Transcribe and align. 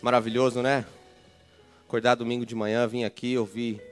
Maravilhoso, 0.00 0.62
né? 0.62 0.86
Acordar 1.84 2.14
domingo 2.14 2.46
de 2.46 2.54
manhã, 2.54 2.86
vim 2.86 3.02
aqui 3.02 3.36
ouvir 3.36 3.82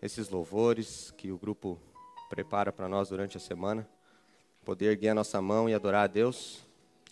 esses 0.00 0.28
louvores 0.28 1.12
que 1.16 1.32
o 1.32 1.36
grupo 1.36 1.80
prepara 2.28 2.70
para 2.70 2.88
nós 2.88 3.08
durante 3.08 3.36
a 3.36 3.40
semana. 3.40 3.88
Poder 4.64 4.92
erguer 4.92 5.08
a 5.08 5.14
nossa 5.14 5.42
mão 5.42 5.68
e 5.68 5.74
adorar 5.74 6.04
a 6.04 6.06
Deus 6.06 6.60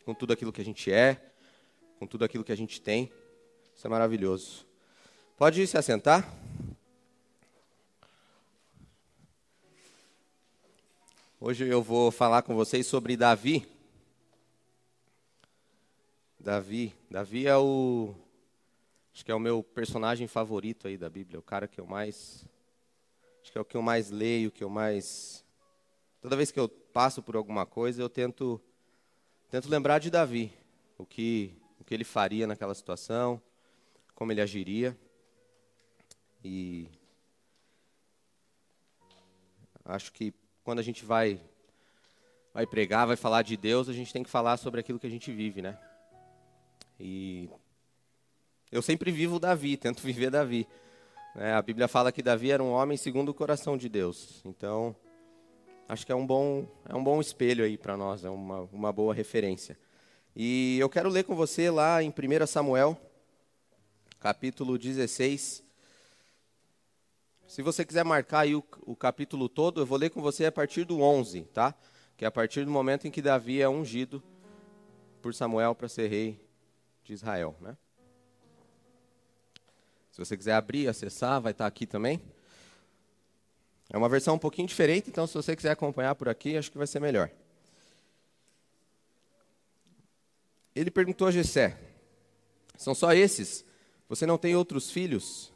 com 0.05 0.15
tudo 0.15 0.33
aquilo 0.33 0.53
que 0.53 0.61
a 0.61 0.65
gente 0.65 0.93
é, 0.93 1.21
com 1.99 2.07
tudo 2.07 2.25
aquilo 2.25 2.45
que 2.45 2.53
a 2.53 2.57
gente 2.57 2.81
tem. 2.81 3.11
Isso 3.75 3.85
é 3.85 3.91
maravilhoso. 3.91 4.65
Pode 5.37 5.67
se 5.67 5.77
assentar? 5.77 6.33
Hoje 11.41 11.67
eu 11.67 11.83
vou 11.83 12.13
falar 12.13 12.43
com 12.43 12.55
vocês 12.55 12.87
sobre 12.87 13.17
Davi. 13.17 13.78
Davi. 16.49 16.95
Davi 17.11 17.47
é 17.47 17.59
o. 17.59 18.15
Acho 19.13 19.23
que 19.23 19.31
é 19.31 19.35
o 19.35 19.39
meu 19.39 19.63
personagem 19.63 20.27
favorito 20.27 20.89
aí 20.89 20.97
da 20.97 21.11
Bíblia, 21.11 21.39
o 21.39 21.43
cara 21.43 21.69
que 21.69 21.79
eu 21.79 21.85
mais. 21.85 22.47
Acho 23.43 23.53
que 23.53 23.59
é 23.59 23.61
o 23.61 23.67
que 23.67 23.77
eu 23.77 23.83
mais 23.83 24.09
leio, 24.09 24.51
que 24.51 24.65
eu 24.65 24.71
mais. 24.71 25.45
Toda 26.23 26.37
vez 26.37 26.51
que 26.51 26.59
eu 26.59 26.67
passo 26.67 27.23
por 27.23 27.37
alguma 27.37 27.67
coisa, 27.67 28.01
eu 28.01 28.09
tento, 28.09 28.59
tento 29.51 29.69
lembrar 29.69 29.99
de 29.99 30.09
Davi, 30.09 30.51
o 30.97 31.05
que, 31.05 31.53
o 31.79 31.85
que 31.85 31.93
ele 31.93 32.03
faria 32.03 32.47
naquela 32.47 32.75
situação, 32.75 33.39
como 34.15 34.33
ele 34.33 34.41
agiria. 34.41 34.97
E 36.43 36.89
acho 39.85 40.11
que 40.15 40.33
quando 40.65 40.79
a 40.79 40.83
gente 40.83 41.05
vai 41.05 41.39
vai 42.55 42.67
pregar, 42.67 43.07
vai 43.07 43.17
falar 43.17 43.43
de 43.43 43.55
Deus, 43.55 43.87
a 43.91 43.93
gente 43.93 44.15
tem 44.15 44.23
que 44.23 44.31
falar 44.31 44.57
sobre 44.57 44.81
aquilo 44.81 44.99
que 44.99 45.07
a 45.07 45.11
gente 45.11 45.31
vive, 45.31 45.61
né? 45.61 45.79
E 47.01 47.49
eu 48.73 48.83
sempre 48.83 49.13
vivo 49.13 49.39
Davi, 49.39 49.77
tento 49.77 50.03
viver 50.03 50.31
Davi. 50.31 50.67
É, 51.37 51.53
a 51.53 51.63
Bíblia 51.63 51.87
fala 51.87 52.11
que 52.11 52.23
Davi 52.23 52.51
era 52.51 52.63
um 52.63 52.73
homem 52.73 52.97
segundo 52.97 53.29
o 53.29 53.35
coração 53.35 53.77
de 53.77 53.89
Deus. 53.89 54.43
Então, 54.45 54.97
acho 55.89 56.05
que 56.05 56.11
é 56.11 56.15
um 56.15 56.27
bom, 56.27 56.67
é 56.89 56.97
um 56.97 57.05
bom 57.05 57.21
espelho 57.21 57.65
aí 57.65 57.79
para 57.79 57.97
nós, 57.97 58.25
é 58.25 58.31
uma, 58.31 58.63
uma 58.73 58.93
boa 58.93 59.15
referência. 59.15 59.79
E 60.35 60.77
eu 60.81 60.89
quero 60.89 61.09
ler 61.09 61.23
com 61.23 61.37
você 61.37 61.71
lá 61.71 62.03
em 62.03 62.11
1 62.11 62.47
Samuel, 62.47 63.01
capítulo 64.19 64.77
16. 64.77 65.63
Se 67.47 67.63
você 67.63 67.85
quiser 67.85 68.05
marcar 68.05 68.41
aí 68.41 68.57
o, 68.57 68.65
o 68.83 68.97
capítulo 68.97 69.49
todo, 69.49 69.81
eu 69.81 69.87
vou 69.87 69.97
ler 69.97 70.11
com 70.11 70.21
você 70.21 70.47
a 70.47 70.53
partir 70.53 70.85
do 70.85 71.01
11, 71.01 71.43
tá? 71.55 71.73
Que 72.17 72.25
é 72.25 72.29
a 72.29 72.33
partir 72.33 72.65
do 72.65 72.71
momento 72.73 73.07
em 73.07 73.11
que 73.11 73.23
Davi 73.23 73.63
é 73.63 73.69
ungido 73.69 74.21
por 75.23 75.33
Samuel 75.33 75.77
para 75.77 75.89
ser 75.89 76.09
rei 76.09 76.48
de 77.09 77.15
Israel. 77.15 77.57
Né? 77.61 77.75
Se 80.13 80.19
você 80.19 80.37
quiser 80.37 80.53
abrir 80.53 80.89
acessar, 80.89 81.41
vai 81.41 81.53
estar 81.53 81.67
aqui 81.67 81.87
também. 81.87 82.21
É 83.89 83.97
uma 83.97 84.11
versão 84.11 84.35
um 84.35 84.39
pouquinho 84.39 84.69
diferente, 84.69 85.09
então 85.09 85.27
se 85.27 85.33
você 85.33 85.57
quiser 85.57 85.71
acompanhar 85.71 86.15
por 86.15 86.29
aqui, 86.29 86.57
acho 86.57 86.71
que 86.71 86.77
vai 86.77 86.87
ser 86.87 87.01
melhor. 87.01 87.31
Ele 90.77 90.91
perguntou 90.91 91.27
a 91.27 91.31
Jessé: 91.31 91.79
São 92.77 92.95
só 92.95 93.15
esses? 93.15 93.65
Você 94.07 94.27
não 94.27 94.37
tem 94.37 94.55
outros 94.55 94.91
filhos? 94.91 95.51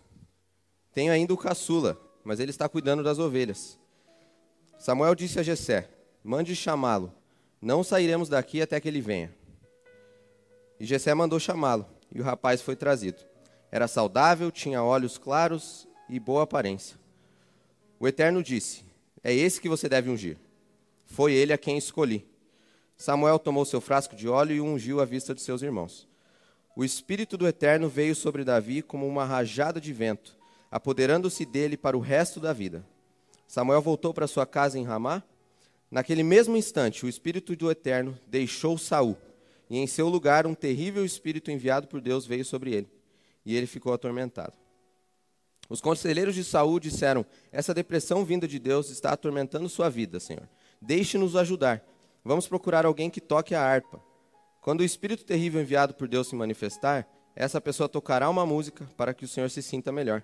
Tenho 0.94 1.12
ainda 1.12 1.34
o 1.34 1.38
caçula, 1.38 2.00
mas 2.24 2.40
ele 2.40 2.50
está 2.50 2.66
cuidando 2.66 3.02
das 3.02 3.18
ovelhas. 3.18 3.78
Samuel 4.78 5.14
disse 5.14 5.38
a 5.38 5.42
Jessé: 5.42 5.90
Mande 6.24 6.56
chamá-lo. 6.56 7.14
Não 7.60 7.84
sairemos 7.84 8.30
daqui 8.30 8.62
até 8.62 8.80
que 8.80 8.88
ele 8.88 9.02
venha. 9.02 9.41
E 10.78 10.84
Jessé 10.84 11.14
mandou 11.14 11.38
chamá-lo, 11.38 11.86
e 12.12 12.20
o 12.20 12.24
rapaz 12.24 12.60
foi 12.60 12.76
trazido. 12.76 13.22
Era 13.70 13.88
saudável, 13.88 14.50
tinha 14.50 14.82
olhos 14.82 15.16
claros 15.16 15.88
e 16.08 16.20
boa 16.20 16.42
aparência. 16.42 16.98
O 17.98 18.06
Eterno 18.06 18.42
disse: 18.42 18.84
É 19.22 19.32
esse 19.32 19.60
que 19.60 19.68
você 19.68 19.88
deve 19.88 20.10
ungir. 20.10 20.36
Foi 21.06 21.32
ele 21.32 21.52
a 21.52 21.58
quem 21.58 21.78
escolhi. 21.78 22.26
Samuel 22.96 23.38
tomou 23.38 23.64
seu 23.64 23.80
frasco 23.80 24.14
de 24.14 24.28
óleo 24.28 24.54
e 24.54 24.60
o 24.60 24.64
ungiu 24.64 25.00
à 25.00 25.04
vista 25.04 25.34
de 25.34 25.40
seus 25.40 25.62
irmãos. 25.62 26.06
O 26.76 26.84
Espírito 26.84 27.36
do 27.36 27.46
Eterno 27.46 27.88
veio 27.88 28.14
sobre 28.14 28.44
Davi 28.44 28.82
como 28.82 29.06
uma 29.06 29.24
rajada 29.24 29.80
de 29.80 29.92
vento, 29.92 30.36
apoderando-se 30.70 31.44
dele 31.44 31.76
para 31.76 31.96
o 31.96 32.00
resto 32.00 32.40
da 32.40 32.52
vida. 32.52 32.84
Samuel 33.46 33.82
voltou 33.82 34.12
para 34.14 34.26
sua 34.26 34.46
casa 34.46 34.78
em 34.78 34.84
Ramá. 34.84 35.22
Naquele 35.90 36.22
mesmo 36.22 36.56
instante, 36.56 37.04
o 37.04 37.08
Espírito 37.08 37.54
do 37.54 37.70
Eterno 37.70 38.18
deixou 38.26 38.78
Saul 38.78 39.16
e 39.72 39.78
em 39.78 39.86
seu 39.86 40.06
lugar 40.06 40.46
um 40.46 40.54
terrível 40.54 41.02
espírito 41.02 41.50
enviado 41.50 41.88
por 41.88 41.98
Deus 41.98 42.26
veio 42.26 42.44
sobre 42.44 42.74
ele, 42.74 42.92
e 43.42 43.56
ele 43.56 43.66
ficou 43.66 43.94
atormentado. 43.94 44.52
Os 45.66 45.80
conselheiros 45.80 46.34
de 46.34 46.44
Saul 46.44 46.78
disseram: 46.78 47.24
Essa 47.50 47.72
depressão 47.72 48.22
vinda 48.22 48.46
de 48.46 48.58
Deus 48.58 48.90
está 48.90 49.12
atormentando 49.12 49.70
sua 49.70 49.88
vida, 49.88 50.20
Senhor. 50.20 50.46
Deixe-nos 50.78 51.34
ajudar. 51.36 51.82
Vamos 52.22 52.46
procurar 52.46 52.84
alguém 52.84 53.08
que 53.08 53.18
toque 53.18 53.54
a 53.54 53.62
harpa. 53.62 53.98
Quando 54.60 54.80
o 54.80 54.84
espírito 54.84 55.24
terrível 55.24 55.62
enviado 55.62 55.94
por 55.94 56.06
Deus 56.06 56.28
se 56.28 56.36
manifestar, 56.36 57.08
essa 57.34 57.58
pessoa 57.58 57.88
tocará 57.88 58.28
uma 58.28 58.44
música 58.44 58.86
para 58.94 59.14
que 59.14 59.24
o 59.24 59.28
Senhor 59.28 59.48
se 59.48 59.62
sinta 59.62 59.90
melhor. 59.90 60.22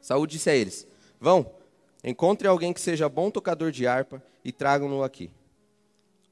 Saul 0.00 0.26
disse 0.26 0.48
a 0.48 0.56
eles: 0.56 0.86
Vão, 1.20 1.54
encontre 2.02 2.48
alguém 2.48 2.72
que 2.72 2.80
seja 2.80 3.06
bom 3.06 3.30
tocador 3.30 3.70
de 3.70 3.86
harpa 3.86 4.24
e 4.42 4.50
tragam-no 4.50 5.02
aqui. 5.02 5.30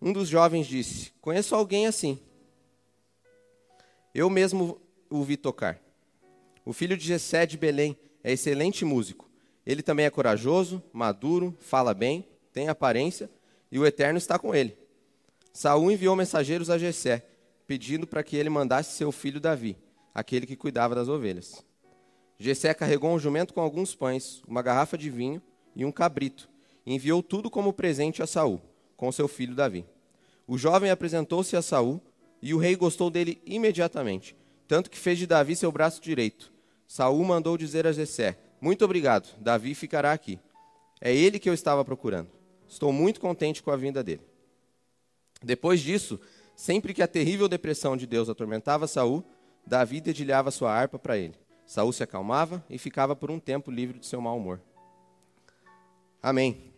Um 0.04 0.12
dos 0.12 0.28
jovens 0.28 0.66
disse: 0.66 1.12
Conheço 1.20 1.54
alguém 1.54 1.86
assim. 1.86 2.18
Eu 4.12 4.28
mesmo 4.28 4.80
o 5.08 5.22
vi 5.22 5.36
tocar. 5.36 5.80
O 6.64 6.72
filho 6.72 6.96
de 6.96 7.06
Jessé 7.06 7.46
de 7.46 7.56
Belém 7.56 7.96
é 8.24 8.32
excelente 8.32 8.84
músico. 8.84 9.30
Ele 9.64 9.80
também 9.80 10.04
é 10.04 10.10
corajoso, 10.10 10.82
maduro, 10.92 11.56
fala 11.60 11.94
bem, 11.94 12.26
tem 12.52 12.68
aparência, 12.68 13.30
e 13.70 13.78
o 13.78 13.86
Eterno 13.86 14.18
está 14.18 14.40
com 14.40 14.52
ele. 14.52 14.76
Saul 15.52 15.92
enviou 15.92 16.16
mensageiros 16.16 16.68
a 16.68 16.76
Jessé, 16.76 17.24
pedindo 17.64 18.04
para 18.04 18.24
que 18.24 18.34
ele 18.34 18.50
mandasse 18.50 18.96
seu 18.96 19.12
filho 19.12 19.38
Davi, 19.38 19.78
aquele 20.12 20.46
que 20.46 20.56
cuidava 20.56 20.96
das 20.96 21.08
ovelhas. 21.08 21.64
Jessé 22.40 22.74
carregou 22.74 23.12
um 23.12 23.20
jumento 23.20 23.54
com 23.54 23.60
alguns 23.60 23.94
pães, 23.94 24.42
uma 24.48 24.62
garrafa 24.62 24.98
de 24.98 25.08
vinho 25.08 25.40
e 25.76 25.84
um 25.84 25.92
cabrito, 25.92 26.50
e 26.84 26.92
enviou 26.92 27.22
tudo 27.22 27.48
como 27.48 27.72
presente 27.72 28.20
a 28.20 28.26
Saul 28.26 28.71
com 29.02 29.10
seu 29.10 29.26
filho 29.26 29.52
Davi. 29.52 29.84
O 30.46 30.56
jovem 30.56 30.88
apresentou-se 30.88 31.56
a 31.56 31.60
Saul 31.60 32.00
e 32.40 32.54
o 32.54 32.58
rei 32.58 32.76
gostou 32.76 33.10
dele 33.10 33.42
imediatamente, 33.44 34.36
tanto 34.68 34.88
que 34.88 34.96
fez 34.96 35.18
de 35.18 35.26
Davi 35.26 35.56
seu 35.56 35.72
braço 35.72 36.00
direito. 36.00 36.52
Saul 36.86 37.24
mandou 37.24 37.58
dizer 37.58 37.84
a 37.84 37.90
Jessé: 37.90 38.38
Muito 38.60 38.84
obrigado, 38.84 39.36
Davi 39.40 39.74
ficará 39.74 40.12
aqui. 40.12 40.38
É 41.00 41.12
ele 41.12 41.40
que 41.40 41.50
eu 41.50 41.52
estava 41.52 41.84
procurando. 41.84 42.30
Estou 42.68 42.92
muito 42.92 43.20
contente 43.20 43.60
com 43.60 43.72
a 43.72 43.76
vinda 43.76 44.04
dele. 44.04 44.22
Depois 45.42 45.80
disso, 45.80 46.20
sempre 46.54 46.94
que 46.94 47.02
a 47.02 47.08
terrível 47.08 47.48
depressão 47.48 47.96
de 47.96 48.06
Deus 48.06 48.28
atormentava 48.28 48.86
Saul, 48.86 49.24
Davi 49.66 50.00
dedilhava 50.00 50.52
sua 50.52 50.72
harpa 50.72 50.96
para 50.96 51.18
ele. 51.18 51.34
Saul 51.66 51.92
se 51.92 52.04
acalmava 52.04 52.64
e 52.70 52.78
ficava 52.78 53.16
por 53.16 53.32
um 53.32 53.40
tempo 53.40 53.68
livre 53.68 53.98
de 53.98 54.06
seu 54.06 54.20
mau 54.20 54.38
humor. 54.38 54.60
Amém. 56.22 56.71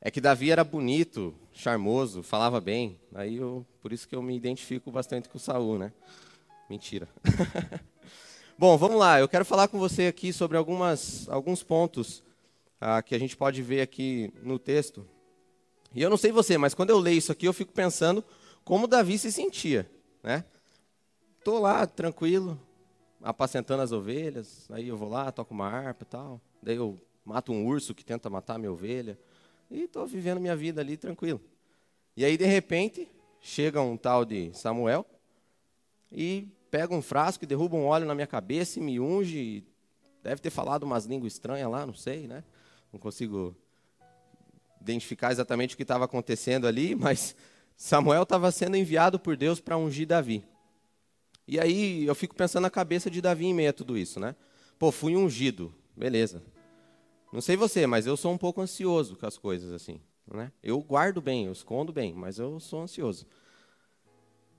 É 0.00 0.10
que 0.10 0.20
Davi 0.20 0.50
era 0.50 0.62
bonito, 0.62 1.34
charmoso, 1.52 2.22
falava 2.22 2.60
bem. 2.60 2.98
Aí 3.14 3.36
eu, 3.36 3.66
por 3.80 3.92
isso 3.92 4.06
que 4.06 4.14
eu 4.14 4.22
me 4.22 4.36
identifico 4.36 4.92
bastante 4.92 5.28
com 5.28 5.38
Saul, 5.38 5.78
né? 5.78 5.92
Mentira. 6.70 7.08
Bom, 8.56 8.76
vamos 8.76 8.98
lá. 8.98 9.18
Eu 9.18 9.28
quero 9.28 9.44
falar 9.44 9.68
com 9.68 9.78
você 9.78 10.06
aqui 10.06 10.32
sobre 10.32 10.56
algumas, 10.56 11.28
alguns 11.28 11.62
pontos 11.62 12.22
ah, 12.80 13.02
que 13.02 13.14
a 13.14 13.18
gente 13.18 13.36
pode 13.36 13.60
ver 13.62 13.80
aqui 13.80 14.32
no 14.42 14.58
texto. 14.58 15.06
E 15.94 16.02
eu 16.02 16.10
não 16.10 16.16
sei 16.16 16.30
você, 16.30 16.56
mas 16.58 16.74
quando 16.74 16.90
eu 16.90 16.98
leio 16.98 17.18
isso 17.18 17.32
aqui, 17.32 17.46
eu 17.46 17.52
fico 17.52 17.72
pensando 17.72 18.24
como 18.64 18.86
Davi 18.86 19.18
se 19.18 19.32
sentia, 19.32 19.90
né? 20.22 20.44
Tô 21.42 21.58
lá 21.58 21.86
tranquilo, 21.86 22.60
apacentando 23.22 23.82
as 23.82 23.90
ovelhas. 23.90 24.70
Aí 24.70 24.88
eu 24.88 24.96
vou 24.96 25.08
lá, 25.08 25.32
toco 25.32 25.54
uma 25.54 25.66
harpa 25.66 26.04
e 26.04 26.06
tal. 26.06 26.40
Daí 26.62 26.76
eu 26.76 26.98
mato 27.24 27.52
um 27.52 27.66
urso 27.66 27.94
que 27.94 28.04
tenta 28.04 28.28
matar 28.28 28.58
minha 28.58 28.72
ovelha. 28.72 29.18
E 29.70 29.82
estou 29.82 30.06
vivendo 30.06 30.40
minha 30.40 30.56
vida 30.56 30.80
ali 30.80 30.96
tranquilo. 30.96 31.40
E 32.16 32.24
aí, 32.24 32.36
de 32.36 32.46
repente, 32.46 33.08
chega 33.40 33.80
um 33.80 33.96
tal 33.96 34.24
de 34.24 34.50
Samuel 34.54 35.06
e 36.10 36.48
pega 36.70 36.94
um 36.94 37.02
frasco 37.02 37.44
e 37.44 37.46
derruba 37.46 37.76
um 37.76 37.84
óleo 37.84 38.06
na 38.06 38.14
minha 38.14 38.26
cabeça 38.26 38.78
e 38.78 38.82
me 38.82 38.98
unge. 38.98 39.64
Deve 40.22 40.40
ter 40.40 40.50
falado 40.50 40.82
umas 40.84 41.04
línguas 41.04 41.34
estranhas 41.34 41.70
lá, 41.70 41.86
não 41.86 41.94
sei, 41.94 42.26
né? 42.26 42.42
Não 42.92 42.98
consigo 42.98 43.54
identificar 44.80 45.32
exatamente 45.32 45.74
o 45.74 45.76
que 45.76 45.82
estava 45.82 46.04
acontecendo 46.04 46.66
ali, 46.66 46.94
mas 46.96 47.36
Samuel 47.76 48.22
estava 48.22 48.50
sendo 48.50 48.76
enviado 48.76 49.18
por 49.18 49.36
Deus 49.36 49.60
para 49.60 49.76
ungir 49.76 50.06
Davi. 50.06 50.44
E 51.46 51.58
aí 51.58 52.04
eu 52.04 52.14
fico 52.14 52.34
pensando 52.34 52.62
na 52.62 52.70
cabeça 52.70 53.10
de 53.10 53.22
Davi 53.22 53.46
em 53.46 53.54
meio 53.54 53.70
a 53.70 53.72
tudo 53.72 53.96
isso, 53.96 54.20
né? 54.20 54.34
Pô, 54.78 54.92
fui 54.92 55.16
ungido, 55.16 55.74
beleza. 55.96 56.42
Não 57.32 57.40
sei 57.40 57.56
você, 57.56 57.86
mas 57.86 58.06
eu 58.06 58.16
sou 58.16 58.32
um 58.32 58.38
pouco 58.38 58.60
ansioso 58.60 59.16
com 59.16 59.26
as 59.26 59.36
coisas 59.36 59.72
assim. 59.72 60.00
Né? 60.26 60.52
Eu 60.62 60.80
guardo 60.80 61.20
bem, 61.20 61.46
eu 61.46 61.52
escondo 61.52 61.92
bem, 61.92 62.12
mas 62.14 62.38
eu 62.38 62.58
sou 62.60 62.82
ansioso. 62.82 63.26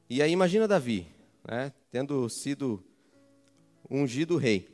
E 0.09 0.21
aí 0.21 0.31
imagina 0.31 0.67
Davi, 0.67 1.07
né, 1.47 1.71
tendo 1.91 2.27
sido 2.29 2.83
ungido 3.89 4.37
rei, 4.37 4.67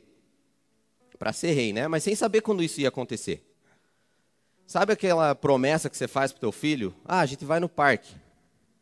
para 1.18 1.32
ser 1.32 1.52
rei, 1.52 1.72
né? 1.72 1.88
Mas 1.88 2.02
sem 2.04 2.14
saber 2.14 2.40
quando 2.42 2.62
isso 2.62 2.80
ia 2.80 2.88
acontecer. 2.88 3.42
Sabe 4.66 4.92
aquela 4.92 5.34
promessa 5.34 5.88
que 5.88 5.96
você 5.96 6.08
faz 6.08 6.32
para 6.32 6.38
o 6.38 6.40
teu 6.40 6.52
filho? 6.52 6.94
Ah, 7.04 7.20
a 7.20 7.26
gente 7.26 7.44
vai 7.44 7.60
no 7.60 7.68
parque, 7.68 8.14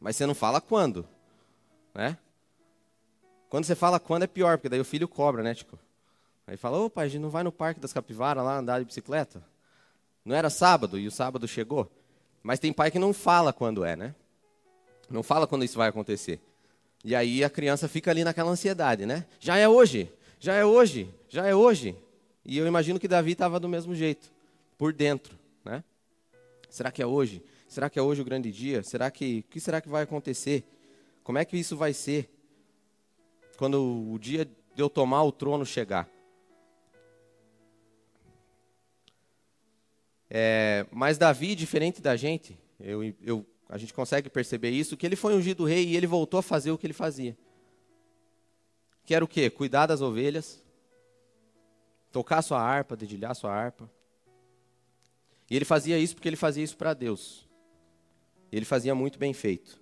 mas 0.01 0.17
você 0.17 0.27
não 0.27 0.35
fala 0.35 0.61
quando, 0.61 1.07
né? 1.95 2.19
Quando 3.49 3.65
você 3.65 3.75
fala 3.75 4.01
quando 4.01 4.25
é 4.25 4.27
pior, 4.27 4.59
porque 4.59 4.69
daí 4.69 4.81
o 4.81 4.85
filho 4.85 5.07
cobra, 5.07 5.43
né, 5.43 5.55
tipo? 5.55 5.79
Aí 6.47 6.57
fala, 6.57 6.79
ô 6.79 6.91
pai, 6.91 7.07
a 7.07 7.09
gente 7.09 7.23
não 7.23 7.31
vai 7.31 7.43
no 7.43 7.53
Parque 7.53 7.81
das 7.81 7.93
Capivaras 7.93 8.45
lá 8.45 8.59
andar 8.59 8.79
de 8.79 8.85
bicicleta? 8.85 9.43
Não 10.25 10.35
era 10.35 10.51
sábado 10.51 10.99
e 10.99 11.07
o 11.07 11.11
sábado 11.11 11.49
chegou? 11.49 11.91
Mas 12.43 12.59
tem 12.59 12.73
pai 12.73 12.91
que 12.91 12.99
não 12.99 13.13
fala 13.15 13.53
quando 13.53 13.85
é, 13.85 13.97
né? 13.97 14.15
Não 15.09 15.23
fala 15.23 15.47
quando 15.47 15.65
isso 15.65 15.79
vai 15.79 15.89
acontecer. 15.89 16.41
E 17.03 17.15
aí 17.15 17.45
a 17.45 17.51
criança 17.51 17.89
fica 17.89 18.11
ali 18.11 18.25
naquela 18.25 18.51
ansiedade, 18.51 19.07
né? 19.07 19.27
Já 19.39 19.57
é 19.57 19.69
hoje, 19.69 20.11
já 20.39 20.55
é 20.55 20.65
hoje, 20.65 21.13
já 21.29 21.47
é 21.47 21.55
hoje. 21.55 21.97
E 22.45 22.59
eu 22.59 22.67
imagino 22.67 22.99
que 22.99 23.09
Davi 23.09 23.33
estava 23.33 23.59
do 23.59 23.69
mesmo 23.69 23.95
jeito, 23.95 24.31
por 24.77 24.93
dentro, 24.93 25.39
né? 25.65 25.83
Será 26.69 26.91
que 26.91 27.03
é 27.03 27.07
hoje? 27.07 27.43
Será 27.69 27.89
que 27.89 27.99
é 27.99 28.03
hoje 28.03 28.21
o 28.21 28.25
grande 28.25 28.53
dia? 28.53 28.83
Será 28.83 29.11
que 29.11 29.41
o 29.41 29.51
que 29.51 29.61
será 29.61 29.81
que 29.81 29.89
vai 29.89 30.03
acontecer? 30.03 30.65
Como 31.23 31.39
é 31.39 31.45
que 31.45 31.57
isso 31.57 31.77
vai 31.77 31.93
ser 31.93 32.31
quando 33.57 34.11
o 34.11 34.19
dia 34.19 34.45
de 34.45 34.83
eu 34.83 34.91
tomar 34.91 35.23
o 35.25 35.33
trono 35.33 35.65
chegar? 35.65 36.09
É, 40.37 40.85
mas 40.91 41.17
Davi, 41.17 41.55
diferente 41.55 42.03
da 42.03 42.17
gente, 42.17 42.59
eu, 42.81 43.05
eu, 43.23 43.47
a 43.69 43.79
gente 43.79 43.95
consegue 43.95 44.29
perceber 44.29 44.71
isso, 44.71 44.97
que 44.97 45.07
ele 45.07 45.15
foi 45.15 45.33
ungido 45.33 45.65
rei 45.65 45.87
e 45.87 45.97
ele 45.97 46.09
voltou 46.09 46.41
a 46.41 46.43
fazer 46.43 46.73
o 46.73 46.77
que 46.77 46.85
ele 46.85 46.93
fazia. 46.93 47.39
Que 49.05 49.15
era 49.15 49.25
o 49.25 49.29
quê? 49.29 49.49
Cuidar 49.49 49.87
das 49.87 50.01
ovelhas, 50.01 50.61
tocar 52.11 52.43
sua 52.43 52.61
harpa, 52.61 52.97
dedilhar 52.97 53.33
sua 53.37 53.55
harpa. 53.55 53.89
E 55.49 55.55
ele 55.55 55.65
fazia 55.65 56.01
isso 56.01 56.17
porque 56.17 56.29
ele 56.29 56.35
fazia 56.35 56.65
isso 56.65 56.77
para 56.77 56.95
Deus. 56.95 57.49
Ele 58.51 58.65
fazia 58.65 58.93
muito 58.93 59.21
bem 59.21 59.33
feito. 59.33 59.81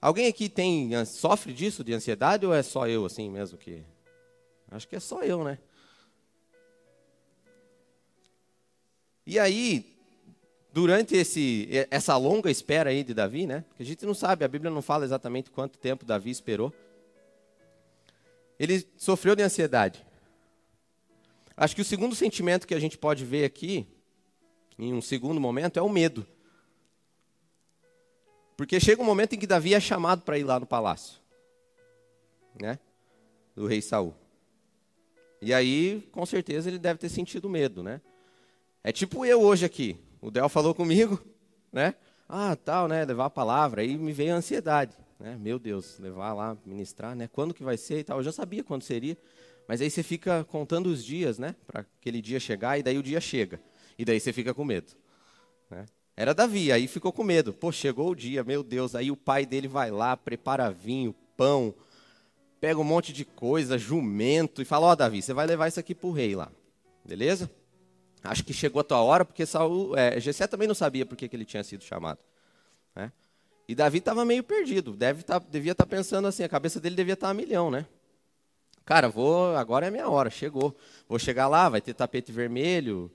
Alguém 0.00 0.28
aqui 0.28 0.48
tem 0.48 1.04
sofre 1.04 1.52
disso 1.52 1.82
de 1.82 1.92
ansiedade 1.94 2.46
ou 2.46 2.54
é 2.54 2.62
só 2.62 2.86
eu 2.86 3.04
assim 3.04 3.28
mesmo 3.28 3.58
que? 3.58 3.82
Acho 4.70 4.86
que 4.86 4.94
é 4.94 5.00
só 5.00 5.24
eu, 5.24 5.42
né? 5.42 5.58
E 9.26 9.38
aí, 9.38 9.96
durante 10.72 11.16
esse, 11.16 11.68
essa 11.90 12.16
longa 12.16 12.50
espera 12.50 12.90
aí 12.90 13.04
de 13.04 13.14
Davi, 13.14 13.46
né? 13.46 13.64
Que 13.76 13.82
a 13.82 13.86
gente 13.86 14.04
não 14.04 14.14
sabe, 14.14 14.44
a 14.44 14.48
Bíblia 14.48 14.70
não 14.70 14.82
fala 14.82 15.04
exatamente 15.04 15.50
quanto 15.50 15.78
tempo 15.78 16.04
Davi 16.04 16.30
esperou. 16.30 16.74
Ele 18.58 18.86
sofreu 18.96 19.34
de 19.34 19.42
ansiedade. 19.42 20.04
Acho 21.56 21.76
que 21.76 21.82
o 21.82 21.84
segundo 21.84 22.14
sentimento 22.14 22.66
que 22.66 22.74
a 22.74 22.80
gente 22.80 22.98
pode 22.98 23.24
ver 23.24 23.44
aqui, 23.44 23.86
em 24.78 24.92
um 24.92 25.00
segundo 25.00 25.40
momento, 25.40 25.78
é 25.78 25.82
o 25.82 25.88
medo. 25.88 26.26
Porque 28.56 28.78
chega 28.80 29.00
um 29.00 29.06
momento 29.06 29.34
em 29.34 29.38
que 29.38 29.46
Davi 29.46 29.74
é 29.74 29.80
chamado 29.80 30.22
para 30.22 30.38
ir 30.38 30.44
lá 30.44 30.58
no 30.58 30.66
palácio, 30.66 31.20
né? 32.60 32.78
Do 33.54 33.66
rei 33.66 33.80
Saul. 33.80 34.14
E 35.40 35.54
aí, 35.54 36.08
com 36.10 36.24
certeza, 36.26 36.68
ele 36.68 36.78
deve 36.78 36.98
ter 36.98 37.08
sentido 37.08 37.48
medo, 37.48 37.82
né? 37.82 38.00
É 38.86 38.92
tipo 38.92 39.24
eu 39.24 39.40
hoje 39.40 39.64
aqui. 39.64 39.96
O 40.20 40.30
Del 40.30 40.46
falou 40.46 40.74
comigo, 40.74 41.18
né? 41.72 41.94
Ah, 42.28 42.54
tal, 42.54 42.86
né? 42.86 43.02
Levar 43.02 43.24
a 43.24 43.30
palavra. 43.30 43.80
Aí 43.80 43.96
me 43.96 44.12
veio 44.12 44.34
a 44.34 44.36
ansiedade, 44.36 44.94
né? 45.18 45.38
Meu 45.40 45.58
Deus, 45.58 45.98
levar 45.98 46.34
lá, 46.34 46.54
ministrar, 46.66 47.16
né? 47.16 47.26
Quando 47.26 47.54
que 47.54 47.64
vai 47.64 47.78
ser 47.78 48.00
e 48.00 48.04
tal. 48.04 48.18
Eu 48.18 48.22
já 48.22 48.32
sabia 48.32 48.62
quando 48.62 48.82
seria. 48.82 49.16
Mas 49.66 49.80
aí 49.80 49.90
você 49.90 50.02
fica 50.02 50.44
contando 50.44 50.88
os 50.88 51.02
dias, 51.02 51.38
né? 51.38 51.56
Para 51.66 51.80
aquele 51.80 52.20
dia 52.20 52.38
chegar, 52.38 52.78
e 52.78 52.82
daí 52.82 52.98
o 52.98 53.02
dia 53.02 53.22
chega. 53.22 53.58
E 53.98 54.04
daí 54.04 54.20
você 54.20 54.34
fica 54.34 54.52
com 54.52 54.66
medo. 54.66 54.92
Né? 55.70 55.86
Era 56.14 56.34
Davi, 56.34 56.70
aí 56.70 56.86
ficou 56.86 57.10
com 57.10 57.24
medo. 57.24 57.54
Pô, 57.54 57.72
chegou 57.72 58.10
o 58.10 58.14
dia, 58.14 58.44
meu 58.44 58.62
Deus. 58.62 58.94
Aí 58.94 59.10
o 59.10 59.16
pai 59.16 59.46
dele 59.46 59.66
vai 59.66 59.90
lá, 59.90 60.14
prepara 60.14 60.70
vinho, 60.70 61.14
pão, 61.38 61.74
pega 62.60 62.78
um 62.78 62.84
monte 62.84 63.14
de 63.14 63.24
coisa, 63.24 63.78
jumento, 63.78 64.60
e 64.60 64.64
fala: 64.66 64.88
Ó, 64.88 64.92
oh, 64.92 64.96
Davi, 64.96 65.22
você 65.22 65.32
vai 65.32 65.46
levar 65.46 65.68
isso 65.68 65.80
aqui 65.80 65.94
para 65.94 66.06
o 66.06 66.12
rei 66.12 66.36
lá. 66.36 66.52
Beleza? 67.02 67.50
Acho 68.24 68.42
que 68.42 68.54
chegou 68.54 68.80
a 68.80 68.84
tua 68.84 69.02
hora, 69.02 69.24
porque 69.24 69.44
Saul, 69.44 69.96
é, 69.96 70.18
Gessé 70.18 70.46
também 70.46 70.66
não 70.66 70.74
sabia 70.74 71.04
por 71.04 71.14
que, 71.16 71.28
ele 71.32 71.44
tinha 71.44 71.62
sido 71.62 71.84
chamado. 71.84 72.18
Né? 72.96 73.12
E 73.68 73.74
Davi 73.74 73.98
estava 73.98 74.24
meio 74.24 74.42
perdido, 74.42 74.94
deve 74.94 75.22
tá, 75.22 75.38
devia 75.38 75.72
estar 75.72 75.84
tá 75.84 75.90
pensando 75.90 76.26
assim, 76.26 76.42
a 76.42 76.48
cabeça 76.48 76.80
dele 76.80 76.96
devia 76.96 77.12
estar 77.14 77.26
tá 77.26 77.30
a 77.30 77.34
milhão, 77.34 77.70
né? 77.70 77.86
Cara, 78.84 79.08
vou, 79.08 79.54
agora 79.56 79.86
é 79.86 79.90
minha 79.90 80.08
hora, 80.08 80.30
chegou. 80.30 80.76
Vou 81.08 81.18
chegar 81.18 81.48
lá, 81.48 81.68
vai 81.68 81.80
ter 81.80 81.94
tapete 81.94 82.32
vermelho, 82.32 83.10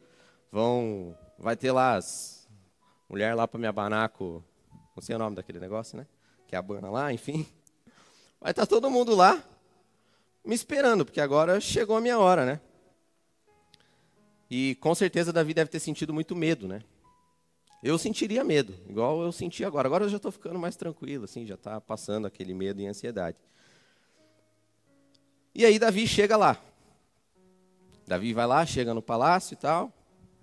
vão, 0.52 1.16
vai 1.38 1.56
ter 1.56 1.72
lá 1.72 1.96
as 1.96 2.48
mulher 3.08 3.34
lá 3.34 3.48
para 3.48 3.60
me 3.60 3.66
abanar 3.66 4.10
com, 4.10 4.44
não 4.96 5.02
sei 5.02 5.16
o 5.16 5.20
nome 5.20 5.36
daquele 5.36 5.60
negócio, 5.60 5.98
né? 5.98 6.06
Que 6.48 6.56
é 6.56 6.60
abana 6.60 6.90
lá, 6.90 7.12
enfim. 7.12 7.48
Vai 8.40 8.52
estar 8.52 8.64
tá 8.64 8.68
todo 8.68 8.90
mundo 8.90 9.16
lá 9.16 9.44
me 10.46 10.56
esperando, 10.56 11.04
porque 11.04 11.20
agora 11.20 11.60
chegou 11.60 11.98
a 11.98 12.02
minha 12.02 12.18
hora, 12.18 12.46
né? 12.46 12.62
E 14.50 14.76
com 14.76 14.96
certeza 14.96 15.32
Davi 15.32 15.54
deve 15.54 15.70
ter 15.70 15.80
sentido 15.80 16.14
muito 16.14 16.36
medo, 16.36 16.68
né? 16.68 16.82
Eu 17.82 17.98
sentiria 17.98 18.44
medo, 18.44 18.74
igual 18.90 19.22
eu 19.22 19.32
senti 19.32 19.64
agora. 19.64 19.88
Agora 19.88 20.06
eu 20.06 20.10
já 20.10 20.18
estou 20.18 20.32
ficando 20.32 20.60
mais 20.60 20.76
tranquilo, 20.76 21.26
assim, 21.26 21.46
já 21.46 21.56
está 21.56 21.80
passando 21.80 22.28
aquele 22.28 22.54
medo 22.54 22.82
e 22.82 22.88
ansiedade. 22.88 23.38
E 25.56 25.66
aí 25.66 25.80
Davi 25.80 26.08
chega 26.08 26.36
lá. 26.36 26.58
Davi 28.06 28.34
vai 28.34 28.48
lá, 28.48 28.66
chega 28.66 28.94
no 28.94 29.02
palácio 29.02 29.54
e 29.54 29.58
tal. 29.58 29.94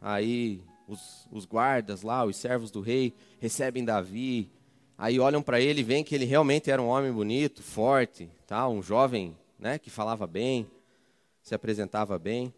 Aí 0.01 0.63
os, 0.87 1.29
os 1.31 1.45
guardas 1.45 2.03
lá, 2.03 2.25
os 2.25 2.37
servos 2.37 2.71
do 2.71 2.81
rei, 2.81 3.13
recebem 3.39 3.85
Davi. 3.85 4.51
Aí 4.97 5.21
olham 5.21 5.43
para 5.43 5.61
ele 5.61 5.81
e 5.81 5.85
veem 5.85 6.05
que 6.05 6.15
ele 6.15 6.25
realmente 6.25 6.71
era 6.71 6.81
um 6.81 6.87
homem 6.87 7.13
bonito, 7.13 7.63
forte, 7.63 8.31
tal, 8.47 8.73
um 8.73 8.83
jovem 8.83 9.37
né, 9.59 9.79
que 9.79 9.91
falava 9.91 10.27
bem, 10.27 10.67
se 11.43 11.55
apresentava 11.55 12.19
bem. 12.19 12.53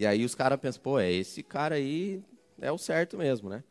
E 0.00 0.06
aí 0.06 0.24
os 0.24 0.34
caras 0.34 0.58
pensam, 0.58 0.80
pô, 0.80 0.98
é 0.98 1.12
esse 1.12 1.42
cara 1.42 1.74
aí 1.74 2.22
é 2.58 2.72
o 2.72 2.78
certo 2.78 3.18
mesmo, 3.18 3.50
né? 3.50 3.62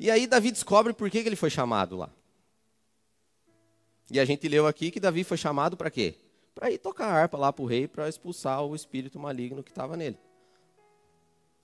E 0.00 0.10
aí 0.10 0.26
Davi 0.26 0.50
descobre 0.50 0.92
por 0.92 1.08
que, 1.08 1.22
que 1.22 1.28
ele 1.28 1.36
foi 1.36 1.48
chamado 1.48 1.96
lá. 1.96 2.10
E 4.10 4.18
a 4.18 4.24
gente 4.24 4.48
leu 4.48 4.66
aqui 4.66 4.90
que 4.90 4.98
Davi 4.98 5.22
foi 5.22 5.36
chamado 5.36 5.76
para 5.76 5.88
quê? 5.88 6.16
Para 6.56 6.72
ir 6.72 6.78
tocar 6.78 7.06
harpa 7.06 7.38
lá 7.38 7.52
para 7.52 7.62
o 7.62 7.66
rei, 7.66 7.86
para 7.86 8.08
expulsar 8.08 8.64
o 8.64 8.74
espírito 8.74 9.16
maligno 9.20 9.62
que 9.62 9.70
estava 9.70 9.96
nele. 9.96 10.18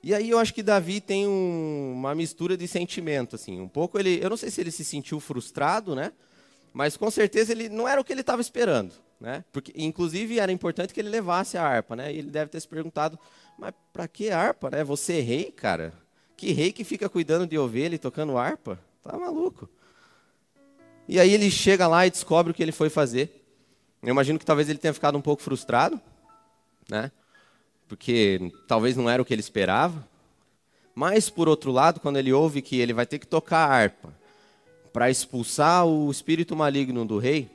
E 0.01 0.15
aí 0.15 0.31
eu 0.31 0.39
acho 0.39 0.55
que 0.55 0.63
Davi 0.63 1.01
tem 1.01 1.27
um, 1.27 1.95
uma 1.97 2.15
mistura 2.15 2.57
de 2.57 2.69
sentimento, 2.69 3.35
assim, 3.35 3.61
um 3.61 3.67
pouco 3.69 3.99
ele, 3.99 4.21
eu 4.23 4.31
não 4.31 4.37
sei 4.37 4.53
se 4.53 4.61
ele 4.61 4.71
se 4.71 4.85
sentiu 4.85 5.19
frustrado, 5.19 5.97
né? 5.97 6.13
Mas 6.73 6.97
com 6.97 7.11
certeza 7.11 7.51
ele 7.51 7.69
não 7.69 7.89
era 7.89 8.01
o 8.01 8.05
que 8.05 8.13
ele 8.13 8.21
estava 8.21 8.41
esperando, 8.41 8.95
né? 9.21 9.45
Porque 9.51 9.73
inclusive 9.75 10.39
era 10.39 10.53
importante 10.53 10.95
que 10.95 11.01
ele 11.01 11.09
levasse 11.09 11.59
a 11.59 11.67
harpa, 11.67 11.97
né? 11.97 12.15
E 12.15 12.19
ele 12.19 12.31
deve 12.31 12.53
ter 12.53 12.61
se 12.61 12.69
perguntado, 12.69 13.19
mas 13.59 13.73
para 13.93 14.07
que 14.07 14.31
harpa, 14.31 14.71
né? 14.71 14.85
Você 14.85 15.19
é 15.19 15.21
rei, 15.21 15.51
cara? 15.51 15.93
Que 16.37 16.53
rei 16.53 16.73
que 16.73 16.85
fica 16.85 17.09
cuidando 17.09 17.47
de 17.47 17.59
ovelha 17.59 17.95
e 17.95 17.99
tocando 17.99 18.37
harpa? 18.37 18.79
Tá 19.03 19.17
maluco. 19.17 19.69
E 21.09 21.19
aí 21.21 21.33
ele 21.33 21.51
chega 21.51 21.87
lá 21.87 22.07
e 22.07 22.11
descobre 22.11 22.51
o 22.51 22.55
que 22.55 22.63
ele 22.63 22.73
foi 22.73 22.91
fazer. 22.91 23.45
Eu 24.03 24.11
imagino 24.11 24.39
que 24.39 24.45
talvez 24.45 24.69
ele 24.69 24.79
tenha 24.79 24.93
ficado 24.93 25.17
um 25.17 25.23
pouco 25.23 25.43
frustrado, 25.43 26.01
né? 26.89 27.11
Porque 27.89 28.53
talvez 28.67 28.97
não 28.97 29.09
era 29.09 29.23
o 29.23 29.25
que 29.25 29.33
ele 29.33 29.41
esperava. 29.41 30.07
Mas 30.95 31.31
por 31.31 31.49
outro 31.49 31.71
lado, 31.71 32.01
quando 32.01 32.17
ele 32.17 32.33
ouve 32.33 32.61
que 32.61 32.79
ele 32.81 32.93
vai 32.93 33.07
ter 33.07 33.19
que 33.19 33.27
tocar 33.27 33.71
harpa 33.71 34.13
para 34.93 35.11
expulsar 35.11 35.87
o 35.87 36.11
espírito 36.11 36.57
maligno 36.57 37.05
do 37.05 37.19
rei, 37.19 37.51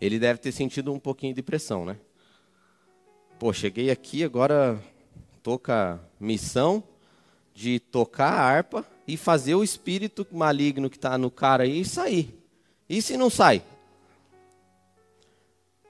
ele 0.00 0.18
deve 0.18 0.38
ter 0.38 0.52
sentido 0.52 0.92
um 0.92 0.98
pouquinho 0.98 1.34
de 1.34 1.42
pressão, 1.42 1.84
né? 1.86 1.96
Pô, 3.38 3.52
cheguei 3.52 3.90
aqui, 3.90 4.22
agora 4.22 4.80
tô 5.42 5.58
com 5.58 5.72
a 5.72 5.98
missão 6.20 6.82
de 7.52 7.80
tocar 7.80 8.32
a 8.32 8.40
harpa 8.40 8.86
e 9.08 9.16
fazer 9.16 9.56
o 9.56 9.64
espírito 9.64 10.24
maligno 10.30 10.88
que 10.88 10.96
está 10.96 11.18
no 11.18 11.32
cara 11.32 11.64
aí 11.64 11.84
sair. 11.84 12.32
E 12.88 13.02
se 13.02 13.16
não 13.16 13.28
sai? 13.28 13.62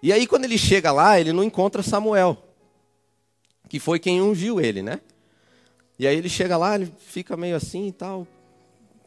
E 0.02 0.10
aí, 0.10 0.26
quando 0.26 0.44
ele 0.44 0.56
chega 0.56 0.90
lá, 0.90 1.20
ele 1.20 1.32
não 1.32 1.44
encontra 1.44 1.82
Samuel, 1.82 2.36
que 3.68 3.78
foi 3.78 3.98
quem 3.98 4.22
ungiu 4.22 4.60
ele, 4.60 4.82
né? 4.82 5.00
E 5.98 6.06
aí 6.06 6.16
ele 6.16 6.30
chega 6.30 6.56
lá, 6.56 6.74
ele 6.74 6.90
fica 6.98 7.36
meio 7.36 7.56
assim 7.56 7.88
e 7.88 7.92
tal. 7.92 8.26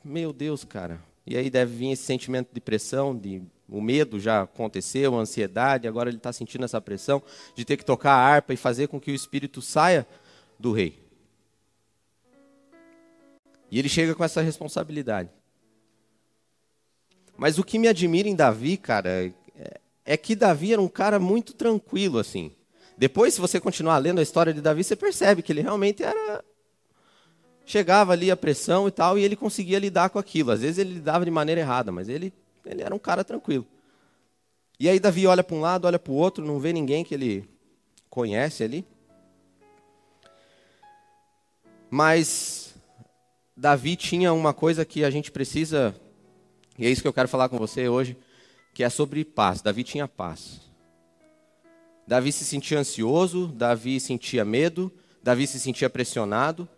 Meu 0.03 0.31
Deus, 0.31 0.63
cara. 0.63 1.01
E 1.25 1.35
aí 1.35 1.49
deve 1.49 1.75
vir 1.75 1.91
esse 1.91 2.03
sentimento 2.03 2.49
de 2.53 2.61
pressão, 2.61 3.17
de 3.17 3.41
o 3.69 3.81
medo 3.81 4.19
já 4.19 4.43
aconteceu, 4.43 5.15
a 5.15 5.19
ansiedade, 5.19 5.87
agora 5.87 6.09
ele 6.09 6.17
está 6.17 6.31
sentindo 6.31 6.63
essa 6.63 6.79
pressão 6.79 7.21
de 7.53 7.65
ter 7.65 7.77
que 7.77 7.85
tocar 7.85 8.13
a 8.13 8.25
harpa 8.25 8.53
e 8.53 8.57
fazer 8.57 8.87
com 8.87 8.99
que 8.99 9.11
o 9.11 9.15
espírito 9.15 9.61
saia 9.61 10.07
do 10.57 10.71
rei. 10.71 11.05
E 13.69 13.77
ele 13.77 13.89
chega 13.89 14.15
com 14.15 14.23
essa 14.23 14.41
responsabilidade. 14.41 15.29
Mas 17.35 17.59
o 17.59 17.63
que 17.63 17.77
me 17.77 17.87
admira 17.87 18.27
em 18.27 18.35
Davi, 18.35 18.77
cara, 18.77 19.09
é, 19.55 19.79
é 20.05 20.17
que 20.17 20.35
Davi 20.35 20.73
era 20.73 20.81
um 20.81 20.87
cara 20.87 21.19
muito 21.19 21.53
tranquilo, 21.53 22.17
assim. 22.17 22.51
Depois, 22.97 23.33
se 23.33 23.41
você 23.41 23.59
continuar 23.59 23.97
lendo 23.99 24.19
a 24.19 24.23
história 24.23 24.53
de 24.53 24.61
Davi, 24.61 24.83
você 24.83 24.95
percebe 24.95 25.43
que 25.43 25.51
ele 25.51 25.61
realmente 25.61 26.01
era. 26.01 26.43
Chegava 27.65 28.13
ali 28.13 28.31
a 28.31 28.37
pressão 28.37 28.87
e 28.87 28.91
tal, 28.91 29.19
e 29.19 29.23
ele 29.23 29.35
conseguia 29.35 29.77
lidar 29.77 30.09
com 30.09 30.17
aquilo. 30.17 30.51
Às 30.51 30.61
vezes 30.61 30.77
ele 30.77 30.93
lidava 30.93 31.25
de 31.25 31.29
maneira 31.29 31.61
errada, 31.61 31.91
mas 31.91 32.07
ele, 32.07 32.33
ele 32.71 32.81
era 32.81 32.93
um 32.93 32.99
cara 32.99 33.23
tranquilo. 33.23 33.65
E 34.79 34.87
aí 34.87 34.99
Davi 34.99 35.25
olha 35.25 35.43
para 35.43 35.55
um 35.55 35.61
lado, 35.61 35.85
olha 35.85 35.97
para 35.97 36.11
o 36.11 36.15
outro, 36.15 36.45
não 36.45 36.59
vê 36.59 36.71
ninguém 36.71 37.03
que 37.03 37.13
ele 37.13 37.49
conhece 38.09 38.63
ali. 38.63 38.85
Mas 41.89 42.75
Davi 43.55 43.95
tinha 43.95 44.33
uma 44.33 44.53
coisa 44.53 44.85
que 44.85 45.03
a 45.03 45.09
gente 45.09 45.31
precisa, 45.31 45.95
e 46.77 46.85
é 46.85 46.89
isso 46.89 47.01
que 47.01 47.07
eu 47.07 47.13
quero 47.13 47.27
falar 47.27 47.49
com 47.49 47.57
você 47.57 47.89
hoje, 47.89 48.15
que 48.73 48.83
é 48.83 48.89
sobre 48.89 49.25
paz. 49.25 49.61
Davi 49.61 49.83
tinha 49.83 50.07
paz. 50.07 50.61
Davi 52.05 52.31
se 52.31 52.45
sentia 52.45 52.79
ansioso, 52.79 53.47
Davi 53.47 53.99
sentia 53.99 54.45
medo, 54.45 54.91
Davi 55.23 55.47
se 55.47 55.59
sentia 55.59 55.89
pressionado, 55.89 56.69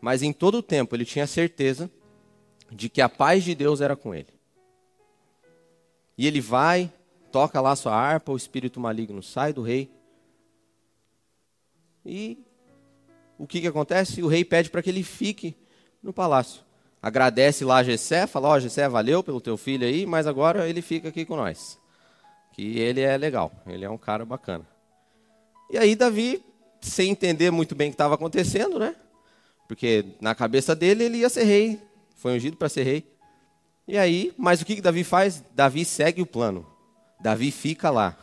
mas 0.00 0.22
em 0.22 0.32
todo 0.32 0.58
o 0.58 0.62
tempo 0.62 0.94
ele 0.94 1.04
tinha 1.04 1.26
certeza 1.26 1.90
de 2.70 2.88
que 2.88 3.00
a 3.00 3.08
paz 3.08 3.42
de 3.42 3.54
Deus 3.54 3.80
era 3.80 3.96
com 3.96 4.14
ele. 4.14 4.35
E 6.16 6.26
ele 6.26 6.40
vai, 6.40 6.92
toca 7.30 7.60
lá 7.60 7.76
sua 7.76 7.94
harpa, 7.94 8.32
o 8.32 8.36
espírito 8.36 8.80
maligno 8.80 9.22
sai 9.22 9.52
do 9.52 9.62
rei. 9.62 9.90
E 12.04 12.38
o 13.38 13.46
que, 13.46 13.60
que 13.60 13.66
acontece? 13.66 14.22
O 14.22 14.28
rei 14.28 14.44
pede 14.44 14.70
para 14.70 14.82
que 14.82 14.90
ele 14.90 15.02
fique 15.02 15.54
no 16.02 16.12
palácio. 16.12 16.62
Agradece 17.02 17.64
lá 17.64 17.76
a 17.76 17.84
Gessé, 17.84 18.26
fala, 18.26 18.48
ó, 18.48 18.54
oh, 18.54 18.60
Gessé, 18.60 18.88
valeu 18.88 19.22
pelo 19.22 19.40
teu 19.40 19.56
filho 19.56 19.86
aí, 19.86 20.06
mas 20.06 20.26
agora 20.26 20.68
ele 20.68 20.80
fica 20.80 21.08
aqui 21.08 21.24
com 21.24 21.36
nós. 21.36 21.78
Que 22.52 22.78
ele 22.78 23.00
é 23.00 23.16
legal, 23.16 23.52
ele 23.66 23.84
é 23.84 23.90
um 23.90 23.98
cara 23.98 24.24
bacana. 24.24 24.66
E 25.70 25.76
aí 25.76 25.94
Davi, 25.94 26.42
sem 26.80 27.10
entender 27.10 27.50
muito 27.50 27.74
bem 27.74 27.88
o 27.88 27.90
que 27.90 27.94
estava 27.94 28.14
acontecendo, 28.14 28.78
né? 28.78 28.96
Porque 29.68 30.04
na 30.20 30.34
cabeça 30.34 30.74
dele 30.74 31.04
ele 31.04 31.18
ia 31.18 31.28
ser 31.28 31.44
rei, 31.44 31.80
foi 32.16 32.36
ungido 32.36 32.56
para 32.56 32.68
ser 32.68 32.84
rei. 32.84 33.15
E 33.88 33.96
aí, 33.96 34.32
mas 34.36 34.60
o 34.60 34.66
que, 34.66 34.76
que 34.76 34.82
Davi 34.82 35.04
faz? 35.04 35.44
Davi 35.54 35.84
segue 35.84 36.20
o 36.20 36.26
plano. 36.26 36.66
Davi 37.20 37.50
fica 37.50 37.90
lá. 37.90 38.16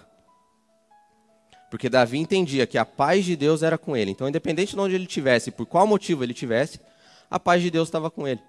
Porque 1.72 1.89
Davi 1.89 2.20
entendia 2.20 2.67
que 2.67 2.77
a 2.77 2.86
paz 2.86 3.25
de 3.25 3.36
Deus 3.36 3.63
era 3.63 3.77
com 3.77 3.96
ele. 3.96 4.12
Então, 4.12 4.27
independente 4.27 4.75
de 4.75 4.79
onde 4.79 4.93
ele 4.93 5.05
estivesse, 5.05 5.51
por 5.51 5.65
qual 5.65 5.88
motivo 5.88 6.24
ele 6.24 6.34
estivesse, 6.34 6.79
a 7.32 7.39
paz 7.39 7.62
de 7.62 7.72
Deus 7.72 7.88
estava 7.88 8.12
com 8.12 8.27
ele. 8.27 8.41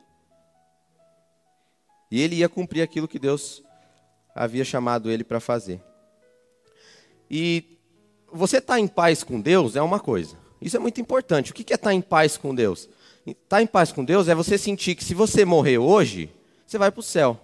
E 2.11 2.21
ele 2.21 2.37
ia 2.37 2.49
cumprir 2.49 2.83
aquilo 2.83 3.09
que 3.09 3.19
Deus 3.19 3.63
havia 4.35 4.65
chamado 4.65 5.11
ele 5.11 5.25
para 5.25 5.41
fazer. 5.41 5.81
E 7.31 7.79
você 8.31 8.59
estar 8.59 8.75
tá 8.75 8.81
em 8.81 8.89
paz 8.89 9.23
com 9.23 9.41
Deus 9.41 9.77
é 9.77 9.81
uma 9.81 10.01
coisa. 10.01 10.37
Isso 10.61 10.77
é 10.77 10.81
muito 10.81 11.01
importante. 11.01 11.51
O 11.51 11.55
que 11.55 11.73
é 11.73 11.77
estar 11.77 11.91
tá 11.91 11.95
em 11.95 12.01
paz 12.01 12.37
com 12.37 12.55
Deus? 12.55 12.89
Estar 13.27 13.39
tá 13.49 13.63
em 13.63 13.67
paz 13.67 13.91
com 13.93 14.05
Deus 14.05 14.29
é 14.29 14.35
você 14.35 14.59
sentir 14.59 14.95
que 14.97 15.05
se 15.05 15.15
você 15.15 15.45
morrer 15.45 15.79
hoje, 15.79 16.31
você 16.67 16.79
vai 16.79 16.91
para 16.91 17.01
o 17.01 17.03
céu. 17.03 17.41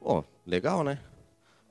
Pô, 0.00 0.24
legal, 0.46 0.82
né? 0.82 0.98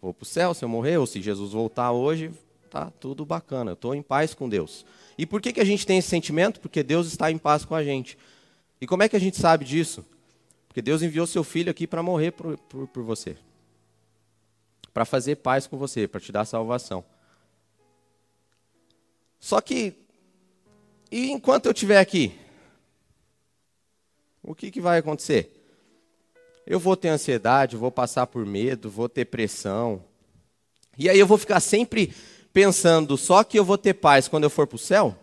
Vou 0.01 0.13
para 0.13 0.23
o 0.23 0.25
céu 0.25 0.53
se 0.53 0.63
eu 0.63 0.69
morrer, 0.69 0.97
ou 0.97 1.05
se 1.05 1.21
Jesus 1.21 1.51
voltar 1.51 1.91
hoje, 1.91 2.31
tá 2.69 2.91
tudo 2.99 3.25
bacana, 3.25 3.71
eu 3.71 3.73
estou 3.73 3.93
em 3.93 4.01
paz 4.01 4.33
com 4.33 4.47
Deus. 4.47 4.85
E 5.17 5.25
por 5.25 5.41
que, 5.41 5.51
que 5.51 5.59
a 5.59 5.65
gente 5.65 5.85
tem 5.85 5.97
esse 5.97 6.07
sentimento? 6.07 6.59
Porque 6.59 6.83
Deus 6.83 7.07
está 7.07 7.29
em 7.31 7.37
paz 7.37 7.65
com 7.65 7.75
a 7.75 7.83
gente. 7.83 8.17
E 8.79 8.87
como 8.87 9.03
é 9.03 9.09
que 9.09 9.15
a 9.15 9.19
gente 9.19 9.37
sabe 9.37 9.65
disso? 9.65 10.05
Porque 10.67 10.81
Deus 10.81 11.01
enviou 11.01 11.27
seu 11.27 11.43
filho 11.43 11.69
aqui 11.69 11.85
para 11.85 12.01
morrer 12.01 12.31
por, 12.31 12.57
por, 12.57 12.87
por 12.87 13.03
você. 13.03 13.35
Para 14.93 15.03
fazer 15.03 15.37
paz 15.37 15.67
com 15.67 15.77
você, 15.77 16.07
para 16.07 16.21
te 16.21 16.31
dar 16.31 16.45
salvação. 16.45 17.03
Só 19.39 19.59
que, 19.59 19.95
e 21.11 21.31
enquanto 21.31 21.65
eu 21.65 21.71
estiver 21.71 21.99
aqui, 21.99 22.37
o 24.43 24.53
que, 24.55 24.71
que 24.71 24.79
vai 24.79 24.99
acontecer? 24.99 25.58
Eu 26.69 26.79
vou 26.79 26.95
ter 26.95 27.07
ansiedade, 27.07 27.75
vou 27.75 27.91
passar 27.91 28.27
por 28.27 28.45
medo, 28.45 28.91
vou 28.91 29.09
ter 29.09 29.25
pressão. 29.25 30.03
E 30.95 31.09
aí 31.09 31.17
eu 31.17 31.25
vou 31.25 31.35
ficar 31.35 31.59
sempre 31.59 32.13
pensando 32.53 33.17
só 33.17 33.43
que 33.43 33.57
eu 33.57 33.65
vou 33.65 33.75
ter 33.75 33.95
paz 33.95 34.27
quando 34.27 34.43
eu 34.43 34.51
for 34.51 34.67
para 34.67 34.75
o 34.75 34.79
céu? 34.79 35.15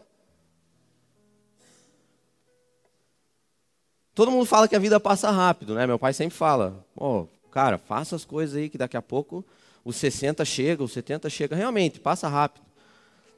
Todo 4.12 4.32
mundo 4.32 4.44
fala 4.44 4.66
que 4.66 4.74
a 4.74 4.80
vida 4.80 4.98
passa 4.98 5.30
rápido, 5.30 5.72
né? 5.76 5.86
Meu 5.86 6.00
pai 6.00 6.12
sempre 6.12 6.36
fala: 6.36 6.84
oh, 6.96 7.28
cara, 7.52 7.78
faça 7.78 8.16
as 8.16 8.24
coisas 8.24 8.56
aí 8.56 8.68
que 8.68 8.76
daqui 8.76 8.96
a 8.96 9.02
pouco 9.02 9.44
os 9.84 9.94
60 9.94 10.44
chega, 10.44 10.82
os 10.82 10.92
70 10.92 11.30
chega. 11.30 11.54
Realmente, 11.54 12.00
passa 12.00 12.26
rápido. 12.26 12.66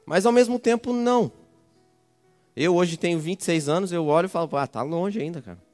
Mas 0.03 0.25
ao 0.25 0.31
mesmo 0.31 0.57
tempo, 0.57 0.91
não. 0.91 1.31
Eu 2.55 2.75
hoje 2.75 2.97
tenho 2.97 3.19
26 3.19 3.69
anos, 3.69 3.91
eu 3.91 4.07
olho 4.07 4.25
e 4.25 4.29
falo: 4.29 4.49
ah, 4.57 4.65
tá 4.65 4.81
longe 4.81 5.21
ainda, 5.21 5.43
cara. 5.43 5.68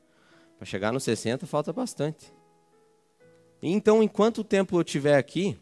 Para 0.58 0.66
chegar 0.66 0.92
nos 0.92 1.04
60 1.04 1.46
falta 1.46 1.74
bastante. 1.74 2.34
Então, 3.62 4.04
enquanto 4.04 4.44
tempo 4.44 4.78
eu 4.78 4.82
estiver 4.82 5.18
aqui, 5.18 5.58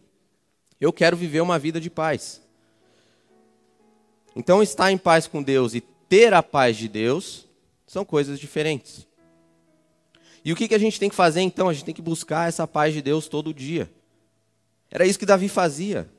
eu 0.80 0.92
quero 0.92 1.16
viver 1.16 1.42
uma 1.42 1.58
vida 1.58 1.80
de 1.80 1.90
paz. 1.90 2.42
Então, 4.36 4.62
estar 4.62 4.92
em 4.92 4.98
paz 4.98 5.28
com 5.28 5.42
Deus 5.42 5.74
e 5.74 5.82
ter 5.82 6.34
a 6.34 6.44
paz 6.44 6.76
de 6.76 6.88
Deus 6.88 7.48
são 7.88 8.04
coisas 8.04 8.40
diferentes. 8.40 9.08
E 10.44 10.52
o 10.52 10.56
que, 10.56 10.68
que 10.68 10.76
a 10.76 10.80
gente 10.80 11.00
tem 11.00 11.10
que 11.10 11.16
fazer 11.16 11.42
então? 11.42 11.70
A 11.70 11.74
gente 11.74 11.86
tem 11.86 11.94
que 11.94 12.02
buscar 12.02 12.50
essa 12.50 12.68
paz 12.68 12.94
de 12.94 13.02
Deus 13.02 13.28
todo 13.28 13.54
dia. 13.54 13.90
Era 14.92 15.06
isso 15.06 15.18
que 15.18 15.26
Davi 15.26 15.48
fazia. 15.48 16.10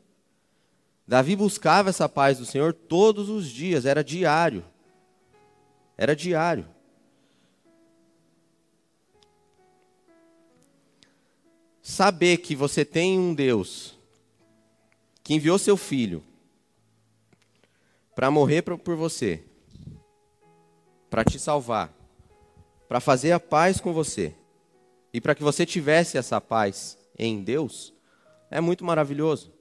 Davi 1.07 1.37
buscava 1.37 1.91
essa 1.91 2.09
paz 2.09 2.39
do 2.39 2.47
Senhor 2.47 2.73
todos 2.73 3.29
os 3.29 3.49
dias, 3.49 3.85
era 3.85 4.03
diário. 4.03 4.65
Era 5.99 6.17
diário. 6.17 6.67
Saber 11.87 12.39
que 12.39 12.57
você 12.57 12.83
tem 12.83 13.19
um 13.19 13.35
Deus 13.35 13.95
que 15.23 15.35
enviou 15.35 15.59
seu 15.59 15.77
filho 15.77 16.25
para 18.17 18.31
morrer 18.31 18.63
por 18.63 18.97
você, 18.97 19.45
para 21.11 21.23
te 21.23 21.39
salvar, 21.39 21.93
para 22.89 23.01
fazer 23.01 23.33
a 23.33 23.39
paz 23.39 23.83
com 23.83 23.93
você 23.93 24.33
e 25.13 25.21
para 25.21 25.35
que 25.35 25.43
você 25.43 25.67
tivesse 25.67 26.17
essa 26.17 26.41
paz 26.41 26.97
em 27.19 27.45
Deus, 27.45 27.93
é 28.51 28.63
muito 28.63 28.83
maravilhoso. 28.83 29.53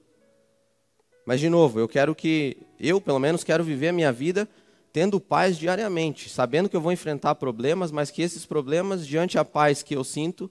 Mas 1.26 1.40
de 1.40 1.50
novo, 1.50 1.78
eu 1.78 1.86
quero 1.86 2.14
que 2.14 2.56
eu, 2.80 3.02
pelo 3.02 3.18
menos, 3.18 3.44
quero 3.44 3.62
viver 3.62 3.88
a 3.88 3.92
minha 3.92 4.10
vida 4.10 4.48
tendo 4.94 5.20
paz 5.20 5.58
diariamente, 5.58 6.30
sabendo 6.30 6.70
que 6.70 6.76
eu 6.76 6.80
vou 6.80 6.90
enfrentar 6.90 7.34
problemas, 7.34 7.92
mas 7.92 8.10
que 8.10 8.22
esses 8.22 8.46
problemas 8.46 9.06
diante 9.06 9.38
a 9.38 9.44
paz 9.44 9.82
que 9.82 9.94
eu 9.94 10.02
sinto 10.02 10.50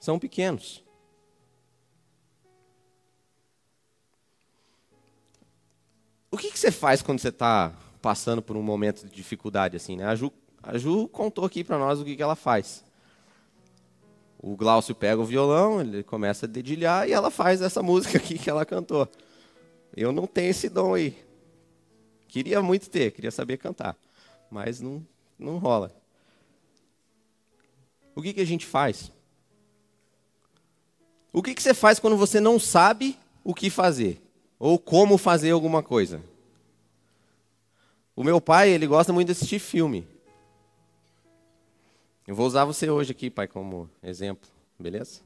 são 0.00 0.18
pequenos. 0.18 0.85
O 6.36 6.38
que, 6.38 6.50
que 6.50 6.58
você 6.58 6.70
faz 6.70 7.00
quando 7.00 7.18
você 7.18 7.30
está 7.30 7.72
passando 8.02 8.42
por 8.42 8.58
um 8.58 8.62
momento 8.62 9.06
de 9.06 9.10
dificuldade 9.10 9.74
assim, 9.74 9.96
né? 9.96 10.04
A 10.04 10.14
Ju, 10.14 10.30
a 10.62 10.76
Ju 10.76 11.08
contou 11.08 11.46
aqui 11.46 11.64
para 11.64 11.78
nós 11.78 11.98
o 11.98 12.04
que, 12.04 12.14
que 12.14 12.22
ela 12.22 12.36
faz. 12.36 12.84
O 14.38 14.54
Glaucio 14.54 14.94
pega 14.94 15.18
o 15.18 15.24
violão, 15.24 15.80
ele 15.80 16.02
começa 16.02 16.44
a 16.44 16.48
dedilhar 16.48 17.08
e 17.08 17.12
ela 17.12 17.30
faz 17.30 17.62
essa 17.62 17.80
música 17.82 18.18
aqui 18.18 18.38
que 18.38 18.50
ela 18.50 18.66
cantou. 18.66 19.08
Eu 19.96 20.12
não 20.12 20.26
tenho 20.26 20.50
esse 20.50 20.68
dom 20.68 20.92
aí. 20.92 21.16
Queria 22.28 22.60
muito 22.60 22.90
ter, 22.90 23.12
queria 23.12 23.30
saber 23.30 23.56
cantar, 23.56 23.96
mas 24.50 24.78
não, 24.78 25.02
não 25.38 25.56
rola. 25.56 25.90
O 28.14 28.20
que, 28.20 28.34
que 28.34 28.42
a 28.42 28.46
gente 28.46 28.66
faz? 28.66 29.10
O 31.32 31.42
que, 31.42 31.54
que 31.54 31.62
você 31.62 31.72
faz 31.72 31.98
quando 31.98 32.18
você 32.18 32.40
não 32.40 32.60
sabe 32.60 33.18
o 33.42 33.54
que 33.54 33.70
fazer? 33.70 34.25
Ou 34.58 34.78
como 34.78 35.18
fazer 35.18 35.50
alguma 35.50 35.82
coisa? 35.82 36.22
O 38.14 38.24
meu 38.24 38.40
pai, 38.40 38.70
ele 38.70 38.86
gosta 38.86 39.12
muito 39.12 39.26
de 39.26 39.32
assistir 39.32 39.58
filme. 39.58 40.06
Eu 42.26 42.34
vou 42.34 42.46
usar 42.46 42.64
você 42.64 42.88
hoje 42.88 43.12
aqui, 43.12 43.30
pai, 43.30 43.46
como 43.46 43.88
exemplo, 44.02 44.48
beleza? 44.78 45.20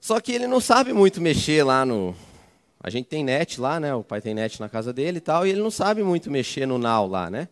Só 0.00 0.20
que 0.20 0.32
ele 0.32 0.46
não 0.46 0.60
sabe 0.60 0.92
muito 0.92 1.20
mexer 1.20 1.64
lá 1.64 1.86
no. 1.86 2.14
A 2.78 2.90
gente 2.90 3.06
tem 3.06 3.24
net 3.24 3.60
lá, 3.60 3.80
né? 3.80 3.94
O 3.94 4.04
pai 4.04 4.20
tem 4.20 4.34
net 4.34 4.60
na 4.60 4.68
casa 4.68 4.92
dele 4.92 5.18
e 5.18 5.20
tal, 5.20 5.46
e 5.46 5.50
ele 5.50 5.62
não 5.62 5.70
sabe 5.70 6.02
muito 6.02 6.30
mexer 6.30 6.66
no 6.66 6.78
Now 6.78 7.06
lá, 7.06 7.30
né? 7.30 7.48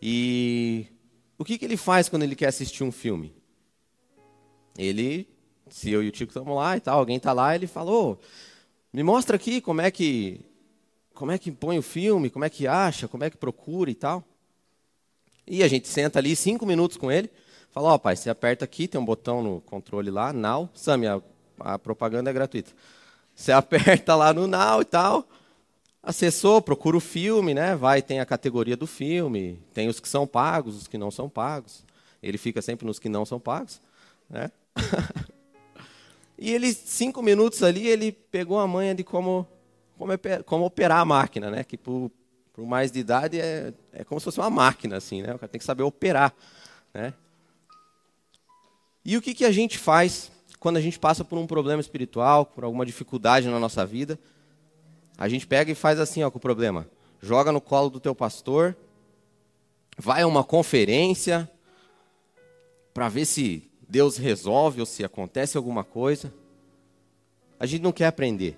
E 0.00 0.86
o 1.36 1.44
que, 1.44 1.58
que 1.58 1.64
ele 1.64 1.76
faz 1.76 2.08
quando 2.08 2.22
ele 2.22 2.34
quer 2.34 2.46
assistir 2.46 2.82
um 2.82 2.92
filme? 2.92 3.34
Ele, 4.78 5.28
se 5.70 5.90
eu 5.90 6.02
e 6.02 6.08
o 6.08 6.12
Tico 6.12 6.30
estamos 6.30 6.54
lá 6.54 6.76
e 6.76 6.80
tal, 6.80 6.98
alguém 6.98 7.16
está 7.16 7.32
lá, 7.32 7.54
ele 7.54 7.66
falou: 7.66 8.20
me 8.92 9.02
mostra 9.02 9.36
aqui 9.36 9.60
como 9.60 9.80
é 9.80 9.90
que 9.90 10.40
como 11.14 11.32
é 11.32 11.38
que 11.38 11.50
põe 11.50 11.78
o 11.78 11.82
filme, 11.82 12.30
como 12.30 12.44
é 12.44 12.50
que 12.50 12.66
acha, 12.66 13.06
como 13.06 13.24
é 13.24 13.30
que 13.30 13.36
procura 13.36 13.90
e 13.90 13.94
tal. 13.94 14.24
E 15.46 15.62
a 15.62 15.68
gente 15.68 15.88
senta 15.88 16.18
ali 16.18 16.34
cinco 16.36 16.64
minutos 16.64 16.96
com 16.96 17.10
ele, 17.10 17.30
Fala, 17.70 17.90
ó, 17.90 17.94
oh, 17.94 17.98
pai, 18.00 18.16
você 18.16 18.28
aperta 18.28 18.64
aqui, 18.64 18.88
tem 18.88 19.00
um 19.00 19.04
botão 19.04 19.42
no 19.42 19.60
controle 19.60 20.10
lá, 20.10 20.32
now. 20.32 20.68
Sami, 20.74 21.06
a, 21.06 21.22
a 21.60 21.78
propaganda 21.78 22.28
é 22.28 22.32
gratuita. 22.32 22.72
Você 23.34 23.52
aperta 23.52 24.16
lá 24.16 24.32
no 24.32 24.48
now 24.48 24.82
e 24.82 24.84
tal. 24.84 25.28
Acessou, 26.02 26.60
procura 26.60 26.96
o 26.96 27.00
filme, 27.00 27.54
né? 27.54 27.76
Vai, 27.76 28.02
tem 28.02 28.18
a 28.18 28.26
categoria 28.26 28.76
do 28.76 28.86
filme, 28.86 29.62
tem 29.72 29.88
os 29.88 30.00
que 30.00 30.08
são 30.08 30.26
pagos, 30.26 30.76
os 30.76 30.88
que 30.88 30.98
não 30.98 31.10
são 31.10 31.28
pagos. 31.28 31.84
Ele 32.20 32.38
fica 32.38 32.60
sempre 32.60 32.86
nos 32.86 32.98
que 32.98 33.08
não 33.08 33.24
são 33.24 33.38
pagos, 33.38 33.80
né? 34.28 34.50
e 36.40 36.54
ele, 36.54 36.72
cinco 36.72 37.22
minutos 37.22 37.62
ali, 37.62 37.86
ele 37.86 38.12
pegou 38.12 38.58
a 38.58 38.66
manha 38.66 38.94
de 38.94 39.04
como, 39.04 39.46
como, 39.98 40.12
como 40.46 40.64
operar 40.64 41.00
a 41.00 41.04
máquina, 41.04 41.50
né? 41.50 41.62
Que 41.62 41.76
por, 41.76 42.10
por 42.54 42.64
mais 42.64 42.90
de 42.90 42.98
idade 42.98 43.38
é, 43.38 43.74
é 43.92 44.02
como 44.04 44.18
se 44.18 44.24
fosse 44.24 44.40
uma 44.40 44.48
máquina, 44.48 44.96
assim, 44.96 45.20
né? 45.20 45.34
O 45.34 45.38
cara 45.38 45.52
tem 45.52 45.58
que 45.58 45.64
saber 45.66 45.82
operar, 45.82 46.34
né? 46.94 47.12
E 49.04 49.18
o 49.18 49.22
que, 49.22 49.34
que 49.34 49.44
a 49.44 49.52
gente 49.52 49.76
faz 49.76 50.32
quando 50.58 50.78
a 50.78 50.80
gente 50.80 50.98
passa 50.98 51.22
por 51.22 51.38
um 51.38 51.46
problema 51.46 51.80
espiritual, 51.80 52.46
por 52.46 52.64
alguma 52.64 52.86
dificuldade 52.86 53.46
na 53.46 53.58
nossa 53.58 53.84
vida? 53.84 54.18
A 55.18 55.28
gente 55.28 55.46
pega 55.46 55.70
e 55.70 55.74
faz 55.74 56.00
assim 56.00 56.22
ó, 56.22 56.30
com 56.30 56.38
o 56.38 56.40
problema. 56.40 56.88
Joga 57.20 57.52
no 57.52 57.60
colo 57.60 57.90
do 57.90 58.00
teu 58.00 58.14
pastor, 58.14 58.74
vai 59.98 60.22
a 60.22 60.26
uma 60.26 60.42
conferência 60.42 61.50
para 62.94 63.10
ver 63.10 63.26
se 63.26 63.69
Deus 63.90 64.16
resolve 64.16 64.78
ou 64.78 64.86
se 64.86 65.04
acontece 65.04 65.56
alguma 65.56 65.82
coisa. 65.82 66.32
A 67.58 67.66
gente 67.66 67.82
não 67.82 67.90
quer 67.90 68.06
aprender. 68.06 68.56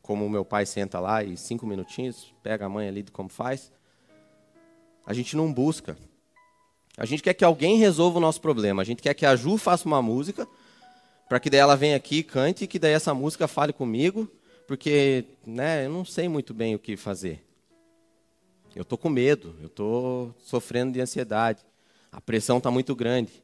Como 0.00 0.24
o 0.24 0.30
meu 0.30 0.44
pai 0.44 0.64
senta 0.64 1.00
lá 1.00 1.24
e 1.24 1.36
cinco 1.36 1.66
minutinhos, 1.66 2.32
pega 2.40 2.66
a 2.66 2.68
mãe 2.68 2.86
ali 2.86 3.02
de 3.02 3.10
como 3.10 3.28
faz. 3.28 3.72
A 5.04 5.12
gente 5.12 5.36
não 5.36 5.52
busca. 5.52 5.98
A 6.96 7.04
gente 7.04 7.20
quer 7.20 7.34
que 7.34 7.44
alguém 7.44 7.78
resolva 7.78 8.18
o 8.18 8.20
nosso 8.20 8.40
problema. 8.40 8.80
A 8.80 8.84
gente 8.84 9.02
quer 9.02 9.12
que 9.12 9.26
a 9.26 9.34
Ju 9.34 9.56
faça 9.56 9.88
uma 9.88 10.00
música, 10.00 10.46
para 11.28 11.40
que 11.40 11.50
daí 11.50 11.58
ela 11.58 11.76
venha 11.76 11.96
aqui 11.96 12.22
cante, 12.22 12.64
e 12.64 12.66
que 12.68 12.78
daí 12.78 12.92
essa 12.92 13.12
música 13.12 13.48
fale 13.48 13.72
comigo, 13.72 14.30
porque 14.68 15.24
né, 15.44 15.86
eu 15.86 15.90
não 15.90 16.04
sei 16.04 16.28
muito 16.28 16.54
bem 16.54 16.76
o 16.76 16.78
que 16.78 16.96
fazer. 16.96 17.44
Eu 18.72 18.82
estou 18.82 18.96
com 18.96 19.08
medo, 19.08 19.56
eu 19.60 19.66
estou 19.66 20.32
sofrendo 20.38 20.92
de 20.92 21.00
ansiedade, 21.00 21.60
a 22.12 22.20
pressão 22.20 22.58
está 22.58 22.70
muito 22.70 22.94
grande. 22.94 23.42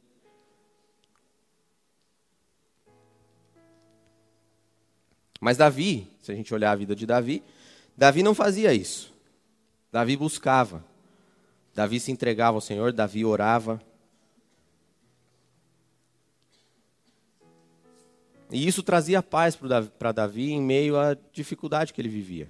Mas 5.39 5.57
Davi, 5.57 6.07
se 6.21 6.31
a 6.31 6.35
gente 6.35 6.53
olhar 6.53 6.71
a 6.71 6.75
vida 6.75 6.95
de 6.95 7.05
Davi, 7.05 7.43
Davi 7.97 8.23
não 8.23 8.35
fazia 8.35 8.73
isso. 8.73 9.13
Davi 9.91 10.15
buscava. 10.17 10.83
Davi 11.73 11.99
se 11.99 12.11
entregava 12.11 12.57
ao 12.57 12.61
Senhor, 12.61 12.91
Davi 12.91 13.23
orava, 13.23 13.81
E 18.51 18.67
isso 18.67 18.81
trazia 18.81 19.21
paz 19.21 19.55
para 19.55 20.11
Davi 20.11 20.51
em 20.51 20.61
meio 20.61 20.97
à 20.97 21.15
dificuldade 21.31 21.93
que 21.93 22.01
ele 22.01 22.09
vivia. 22.09 22.47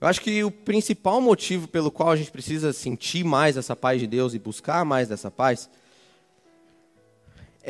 Eu 0.00 0.08
acho 0.08 0.22
que 0.22 0.42
o 0.42 0.50
principal 0.50 1.20
motivo 1.20 1.68
pelo 1.68 1.90
qual 1.90 2.10
a 2.10 2.16
gente 2.16 2.30
precisa 2.30 2.72
sentir 2.72 3.22
mais 3.22 3.58
essa 3.58 3.76
paz 3.76 4.00
de 4.00 4.06
Deus 4.06 4.32
e 4.32 4.38
buscar 4.38 4.82
mais 4.82 5.08
dessa 5.08 5.30
paz 5.30 5.68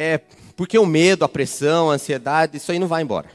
é 0.00 0.19
porque 0.57 0.78
o 0.78 0.87
medo, 0.87 1.26
a 1.26 1.28
pressão, 1.28 1.90
a 1.90 1.95
ansiedade, 1.95 2.57
isso 2.57 2.73
aí 2.73 2.78
não 2.78 2.88
vai 2.88 3.02
embora. 3.02 3.30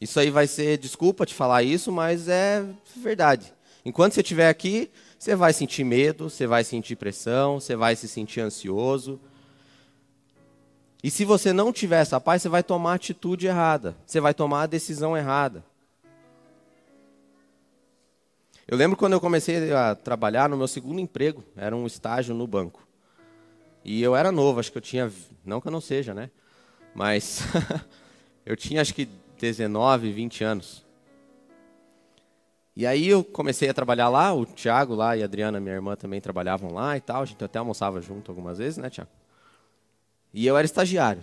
Isso 0.00 0.20
aí 0.20 0.30
vai 0.30 0.46
ser 0.46 0.78
desculpa 0.78 1.26
te 1.26 1.34
falar 1.34 1.64
isso, 1.64 1.90
mas 1.90 2.28
é 2.28 2.64
verdade. 2.96 3.52
Enquanto 3.84 4.12
você 4.12 4.20
estiver 4.20 4.48
aqui, 4.48 4.88
você 5.18 5.34
vai 5.34 5.52
sentir 5.52 5.82
medo, 5.82 6.30
você 6.30 6.46
vai 6.46 6.62
sentir 6.62 6.94
pressão, 6.94 7.58
você 7.58 7.74
vai 7.74 7.96
se 7.96 8.06
sentir 8.06 8.40
ansioso. 8.40 9.18
E 11.02 11.10
se 11.10 11.24
você 11.24 11.52
não 11.52 11.72
tiver 11.72 12.00
essa 12.00 12.20
paz, 12.20 12.42
você 12.42 12.48
vai 12.48 12.62
tomar 12.62 12.92
a 12.92 12.94
atitude 12.94 13.48
errada, 13.48 13.96
você 14.06 14.20
vai 14.20 14.32
tomar 14.32 14.62
a 14.62 14.66
decisão 14.66 15.16
errada. 15.16 15.64
Eu 18.66 18.76
lembro 18.78 18.96
quando 18.96 19.14
eu 19.14 19.20
comecei 19.20 19.72
a 19.72 19.96
trabalhar 19.96 20.48
no 20.48 20.56
meu 20.56 20.68
segundo 20.68 21.00
emprego, 21.00 21.42
era 21.56 21.74
um 21.74 21.84
estágio 21.84 22.32
no 22.32 22.46
banco. 22.46 22.83
E 23.84 24.02
eu 24.02 24.16
era 24.16 24.32
novo, 24.32 24.60
acho 24.60 24.72
que 24.72 24.78
eu 24.78 24.82
tinha, 24.82 25.12
não 25.44 25.60
que 25.60 25.68
eu 25.68 25.72
não 25.72 25.80
seja, 25.80 26.14
né? 26.14 26.30
Mas 26.94 27.42
eu 28.46 28.56
tinha 28.56 28.80
acho 28.80 28.94
que 28.94 29.08
19, 29.38 30.10
20 30.10 30.42
anos. 30.42 30.84
E 32.76 32.86
aí 32.86 33.06
eu 33.06 33.22
comecei 33.22 33.68
a 33.68 33.74
trabalhar 33.74 34.08
lá, 34.08 34.34
o 34.34 34.46
Thiago 34.46 34.94
lá 34.94 35.16
e 35.16 35.22
a 35.22 35.26
Adriana, 35.26 35.60
minha 35.60 35.74
irmã, 35.74 35.94
também 35.94 36.20
trabalhavam 36.20 36.72
lá 36.72 36.96
e 36.96 37.00
tal. 37.00 37.22
A 37.22 37.24
gente 37.24 37.44
até 37.44 37.58
almoçava 37.58 38.00
junto 38.00 38.30
algumas 38.30 38.58
vezes, 38.58 38.78
né, 38.78 38.90
Thiago? 38.90 39.10
E 40.32 40.46
eu 40.46 40.56
era 40.56 40.64
estagiário. 40.64 41.22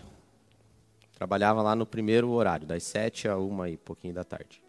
Trabalhava 1.14 1.62
lá 1.62 1.76
no 1.76 1.86
primeiro 1.86 2.30
horário, 2.30 2.66
das 2.66 2.84
sete 2.84 3.28
a 3.28 3.38
uma 3.38 3.70
e 3.70 3.76
pouquinho 3.76 4.14
da 4.14 4.24
tarde. 4.24 4.64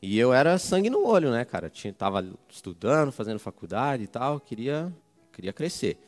E 0.00 0.18
eu 0.18 0.32
era 0.32 0.56
sangue 0.58 0.88
no 0.88 1.04
olho, 1.04 1.30
né, 1.30 1.44
cara? 1.44 1.68
Tinha, 1.68 1.92
tava 1.92 2.24
estudando, 2.48 3.10
fazendo 3.10 3.40
faculdade 3.40 4.04
e 4.04 4.06
tal, 4.06 4.38
queria, 4.38 4.92
queria 5.32 5.52
crescer. 5.52 5.98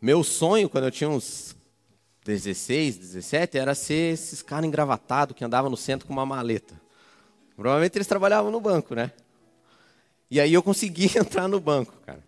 Meu 0.00 0.24
sonho, 0.24 0.68
quando 0.68 0.84
eu 0.84 0.90
tinha 0.90 1.10
uns 1.10 1.54
16, 2.24 2.96
17, 2.96 3.58
era 3.58 3.74
ser 3.74 4.14
esses 4.14 4.40
caras 4.40 4.64
engravatados 4.64 5.36
que 5.36 5.44
andavam 5.44 5.70
no 5.70 5.76
centro 5.76 6.06
com 6.06 6.12
uma 6.14 6.24
maleta. 6.24 6.80
Provavelmente 7.54 7.98
eles 7.98 8.06
trabalhavam 8.06 8.50
no 8.50 8.62
banco, 8.62 8.94
né? 8.94 9.12
E 10.30 10.40
aí 10.40 10.54
eu 10.54 10.62
consegui 10.62 11.10
entrar 11.18 11.48
no 11.48 11.60
banco, 11.60 11.92
cara. 12.06 12.24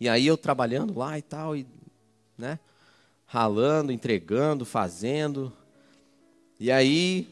E 0.00 0.08
aí 0.08 0.26
eu 0.26 0.36
trabalhando 0.36 0.98
lá 0.98 1.16
e 1.16 1.22
tal, 1.22 1.54
e, 1.54 1.64
né? 2.36 2.58
Ralando, 3.24 3.92
entregando, 3.92 4.64
fazendo. 4.64 5.52
E 6.58 6.72
aí 6.72 7.28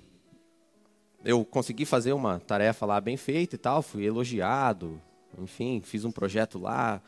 eu 1.25 1.44
consegui 1.44 1.85
fazer 1.85 2.12
uma 2.12 2.38
tarefa 2.38 2.87
lá 2.87 3.01
bem 3.01 3.16
feita 3.16 3.57
e 3.57 3.59
tal, 3.59 3.83
fui 3.83 4.05
elogiado, 4.05 5.03
enfim, 5.37 5.81
fiz 5.85 6.05
um 6.05 6.12
projeto 6.12 6.57
lá, 6.57 7.03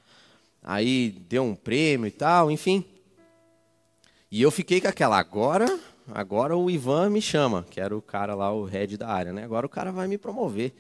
aí 0.69 1.09
deu 1.27 1.45
um 1.45 1.55
prêmio 1.55 2.07
e 2.07 2.11
tal, 2.11 2.51
enfim. 2.51 2.85
E 4.31 4.43
eu 4.43 4.51
fiquei 4.51 4.83
com 4.83 4.89
aquela, 4.89 5.19
agora 5.19 5.81
agora 6.13 6.55
o 6.55 6.71
Ivan 6.71 7.09
me 7.09 7.23
chama, 7.23 7.67
que 7.71 7.81
era 7.81 7.97
o 7.97 8.03
cara 8.03 8.35
lá, 8.35 8.53
o 8.53 8.65
head 8.65 8.99
da 8.99 9.09
área, 9.09 9.33
né? 9.33 9.45
Agora 9.45 9.65
o 9.65 9.69
cara 9.69 9.91
vai 9.91 10.07
me 10.07 10.19
promover, 10.19 10.75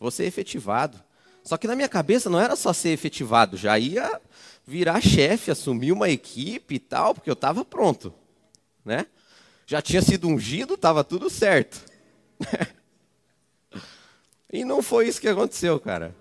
vou 0.00 0.10
ser 0.10 0.24
efetivado. 0.24 0.98
Só 1.42 1.58
que 1.58 1.66
na 1.66 1.76
minha 1.76 1.90
cabeça 1.90 2.30
não 2.30 2.40
era 2.40 2.56
só 2.56 2.72
ser 2.72 2.88
efetivado, 2.88 3.58
já 3.58 3.78
ia 3.78 4.18
virar 4.66 5.02
chefe, 5.02 5.50
assumir 5.50 5.92
uma 5.92 6.08
equipe 6.08 6.76
e 6.76 6.78
tal, 6.78 7.14
porque 7.14 7.28
eu 7.28 7.34
estava 7.34 7.66
pronto, 7.66 8.14
né? 8.82 9.06
Já 9.66 9.82
tinha 9.82 10.00
sido 10.00 10.26
ungido, 10.26 10.72
estava 10.72 11.04
tudo 11.04 11.28
certo. 11.28 11.84
e 14.50 14.64
não 14.64 14.82
foi 14.82 15.06
isso 15.06 15.20
que 15.20 15.28
aconteceu, 15.28 15.78
cara. 15.78 16.14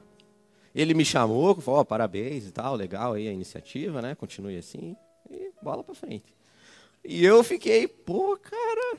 Ele 0.73 0.93
me 0.93 1.05
chamou, 1.05 1.55
falou, 1.61 1.81
oh, 1.81 1.85
parabéns 1.85 2.47
e 2.47 2.51
tal, 2.51 2.75
legal 2.75 3.13
aí 3.13 3.27
a 3.27 3.31
iniciativa, 3.31 4.01
né? 4.01 4.15
Continue 4.15 4.57
assim 4.57 4.95
e 5.29 5.51
bola 5.61 5.83
para 5.83 5.93
frente. 5.93 6.33
E 7.03 7.23
eu 7.23 7.43
fiquei, 7.43 7.87
pô, 7.87 8.37
cara, 8.37 8.97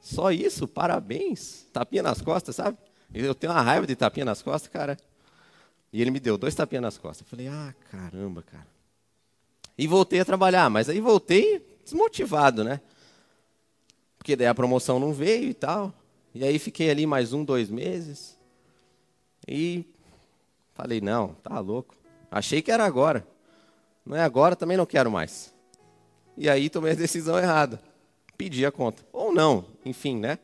só 0.00 0.30
isso, 0.30 0.68
parabéns. 0.68 1.66
Tapinha 1.72 2.02
nas 2.02 2.20
costas, 2.20 2.56
sabe? 2.56 2.78
Eu 3.12 3.34
tenho 3.34 3.52
uma 3.52 3.62
raiva 3.62 3.86
de 3.86 3.96
tapinha 3.96 4.24
nas 4.24 4.42
costas, 4.42 4.70
cara. 4.70 4.96
E 5.92 6.00
ele 6.00 6.10
me 6.10 6.20
deu 6.20 6.36
dois 6.36 6.54
tapinhas 6.54 6.82
nas 6.82 6.98
costas. 6.98 7.26
Eu 7.26 7.30
falei, 7.30 7.48
ah, 7.48 7.74
caramba, 7.90 8.42
cara. 8.42 8.66
E 9.78 9.86
voltei 9.86 10.20
a 10.20 10.24
trabalhar, 10.24 10.68
mas 10.70 10.88
aí 10.88 11.00
voltei 11.00 11.64
desmotivado, 11.84 12.62
né? 12.62 12.80
Porque 14.18 14.36
daí 14.36 14.46
a 14.46 14.54
promoção 14.54 14.98
não 14.98 15.12
veio 15.12 15.50
e 15.50 15.54
tal. 15.54 15.92
E 16.34 16.44
aí 16.44 16.58
fiquei 16.58 16.90
ali 16.90 17.06
mais 17.06 17.32
um, 17.32 17.44
dois 17.44 17.70
meses. 17.70 18.36
E 19.48 19.84
falei, 20.76 21.00
não, 21.00 21.28
tá 21.42 21.58
louco. 21.58 21.96
Achei 22.30 22.60
que 22.60 22.70
era 22.70 22.84
agora. 22.84 23.26
Não 24.04 24.16
é 24.16 24.22
agora, 24.22 24.54
também 24.54 24.76
não 24.76 24.86
quero 24.86 25.10
mais. 25.10 25.54
E 26.36 26.48
aí 26.48 26.68
tomei 26.68 26.92
a 26.92 26.96
decisão 26.96 27.38
errada. 27.38 27.80
Pedi 28.36 28.66
a 28.66 28.70
conta. 28.70 29.02
Ou 29.12 29.32
não, 29.32 29.64
enfim, 29.84 30.18
né? 30.18 30.38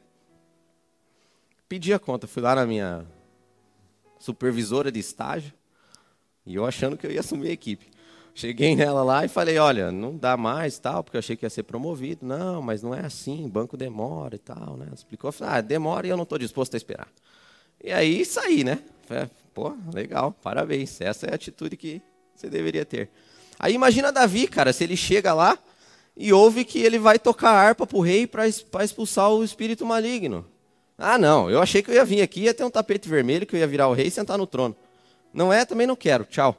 Pedi 1.68 1.92
a 1.92 1.98
conta. 1.98 2.26
Fui 2.26 2.42
lá 2.42 2.54
na 2.54 2.64
minha 2.64 3.06
supervisora 4.18 4.90
de 4.90 4.98
estágio. 4.98 5.52
E 6.46 6.54
eu 6.54 6.64
achando 6.64 6.96
que 6.96 7.06
eu 7.06 7.10
ia 7.10 7.20
assumir 7.20 7.48
a 7.48 7.52
equipe. 7.52 7.92
Cheguei 8.34 8.74
nela 8.74 9.02
lá 9.02 9.26
e 9.26 9.28
falei, 9.28 9.58
olha, 9.58 9.92
não 9.92 10.16
dá 10.16 10.38
mais 10.38 10.78
tal, 10.78 11.04
porque 11.04 11.18
eu 11.18 11.20
achei 11.20 11.36
que 11.36 11.44
ia 11.44 11.50
ser 11.50 11.64
promovido. 11.64 12.24
Não, 12.24 12.62
mas 12.62 12.82
não 12.82 12.94
é 12.94 13.04
assim, 13.04 13.46
banco 13.46 13.76
demora 13.76 14.34
e 14.34 14.38
tal, 14.38 14.78
né? 14.78 14.88
Explicou, 14.94 15.30
falei, 15.30 15.58
ah, 15.58 15.60
demora 15.60 16.06
e 16.06 16.10
eu 16.10 16.16
não 16.16 16.22
estou 16.24 16.38
disposto 16.38 16.72
a 16.72 16.78
esperar. 16.78 17.08
E 17.84 17.92
aí 17.92 18.24
saí, 18.24 18.64
né? 18.64 18.82
Pô, 19.54 19.74
legal, 19.92 20.32
parabéns. 20.42 21.00
Essa 21.00 21.26
é 21.26 21.32
a 21.32 21.34
atitude 21.34 21.76
que 21.76 22.02
você 22.34 22.48
deveria 22.48 22.84
ter. 22.84 23.10
Aí 23.58 23.74
imagina 23.74 24.10
Davi, 24.10 24.48
cara, 24.48 24.72
se 24.72 24.82
ele 24.82 24.96
chega 24.96 25.34
lá, 25.34 25.58
e 26.16 26.32
ouve 26.32 26.64
que 26.64 26.78
ele 26.78 26.98
vai 26.98 27.18
tocar 27.18 27.50
harpa 27.50 27.86
para 27.86 27.96
o 27.96 28.00
rei 28.00 28.26
para 28.26 28.46
expulsar 28.46 29.30
o 29.30 29.44
espírito 29.44 29.84
maligno. 29.86 30.46
Ah, 30.98 31.18
não, 31.18 31.50
eu 31.50 31.60
achei 31.60 31.82
que 31.82 31.90
eu 31.90 31.94
ia 31.94 32.04
vir 32.04 32.22
aqui, 32.22 32.42
ia 32.42 32.54
ter 32.54 32.64
um 32.64 32.70
tapete 32.70 33.08
vermelho, 33.08 33.46
que 33.46 33.56
eu 33.56 33.60
ia 33.60 33.66
virar 33.66 33.88
o 33.88 33.94
rei 33.94 34.06
e 34.06 34.10
sentar 34.10 34.38
no 34.38 34.46
trono. 34.46 34.76
Não 35.32 35.52
é, 35.52 35.64
também 35.64 35.86
não 35.86 35.96
quero, 35.96 36.24
tchau. 36.24 36.56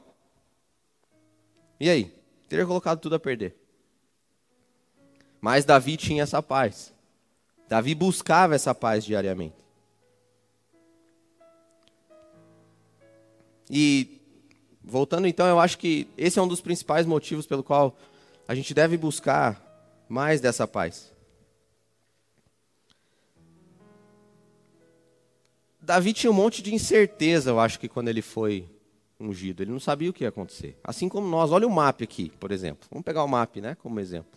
E 1.78 1.88
aí? 1.88 2.12
Teria 2.48 2.66
colocado 2.66 3.00
tudo 3.00 3.14
a 3.14 3.20
perder. 3.20 3.56
Mas 5.40 5.64
Davi 5.64 5.96
tinha 5.96 6.22
essa 6.22 6.42
paz. 6.42 6.92
Davi 7.68 7.94
buscava 7.94 8.54
essa 8.54 8.74
paz 8.74 9.04
diariamente. 9.04 9.63
E 13.70 14.20
voltando 14.82 15.26
então, 15.26 15.46
eu 15.46 15.58
acho 15.58 15.78
que 15.78 16.06
esse 16.16 16.38
é 16.38 16.42
um 16.42 16.48
dos 16.48 16.60
principais 16.60 17.06
motivos 17.06 17.46
pelo 17.46 17.62
qual 17.62 17.96
a 18.46 18.54
gente 18.54 18.74
deve 18.74 18.96
buscar 18.96 19.62
mais 20.08 20.40
dessa 20.40 20.66
paz. 20.66 21.12
Davi 25.80 26.12
tinha 26.12 26.30
um 26.30 26.34
monte 26.34 26.62
de 26.62 26.74
incerteza, 26.74 27.50
eu 27.50 27.60
acho 27.60 27.78
que 27.78 27.88
quando 27.88 28.08
ele 28.08 28.22
foi 28.22 28.66
ungido, 29.20 29.62
ele 29.62 29.70
não 29.70 29.80
sabia 29.80 30.10
o 30.10 30.12
que 30.12 30.24
ia 30.24 30.28
acontecer. 30.28 30.78
Assim 30.82 31.08
como 31.08 31.26
nós, 31.28 31.52
olha 31.52 31.66
o 31.66 31.70
mapa 31.70 32.04
aqui, 32.04 32.32
por 32.40 32.50
exemplo. 32.50 32.86
Vamos 32.90 33.04
pegar 33.04 33.22
o 33.22 33.28
mapa, 33.28 33.60
né, 33.60 33.76
como 33.82 34.00
exemplo. 34.00 34.32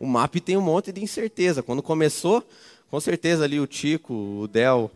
O 0.00 0.06
mapa 0.06 0.40
tem 0.40 0.56
um 0.56 0.62
monte 0.62 0.92
de 0.92 1.02
incerteza. 1.02 1.62
Quando 1.62 1.82
começou, 1.82 2.42
com 2.90 3.00
certeza 3.00 3.44
ali 3.44 3.60
o 3.60 3.66
Tico, 3.66 4.14
o 4.14 4.48
Del, 4.48 4.90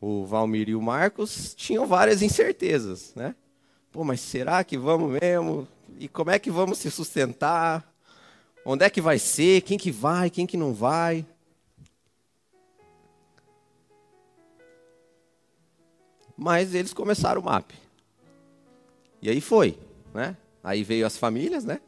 o 0.00 0.24
Valmir 0.24 0.68
e 0.68 0.74
o 0.74 0.82
Marcos 0.82 1.54
tinham 1.54 1.86
várias 1.86 2.22
incertezas, 2.22 3.12
né? 3.14 3.34
Pô, 3.90 4.04
mas 4.04 4.20
será 4.20 4.62
que 4.62 4.76
vamos 4.76 5.18
mesmo? 5.20 5.66
E 5.98 6.08
como 6.08 6.30
é 6.30 6.38
que 6.38 6.50
vamos 6.50 6.78
se 6.78 6.90
sustentar? 6.90 7.84
Onde 8.64 8.84
é 8.84 8.90
que 8.90 9.00
vai 9.00 9.18
ser? 9.18 9.62
Quem 9.62 9.78
que 9.78 9.90
vai? 9.90 10.30
Quem 10.30 10.46
que 10.46 10.56
não 10.56 10.74
vai? 10.74 11.26
Mas 16.36 16.74
eles 16.74 16.92
começaram 16.92 17.40
o 17.40 17.44
MAP. 17.44 17.72
E 19.20 19.28
aí 19.28 19.40
foi, 19.40 19.76
né? 20.14 20.36
Aí 20.62 20.84
veio 20.84 21.06
as 21.06 21.16
famílias, 21.16 21.64
né? 21.64 21.80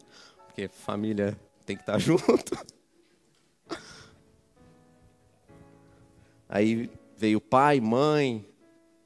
Porque 0.46 0.66
família 0.66 1.38
tem 1.64 1.76
que 1.76 1.82
estar 1.82 1.98
junto. 2.00 2.58
Aí 6.48 6.90
veio 7.20 7.38
pai, 7.38 7.80
mãe, 7.80 8.48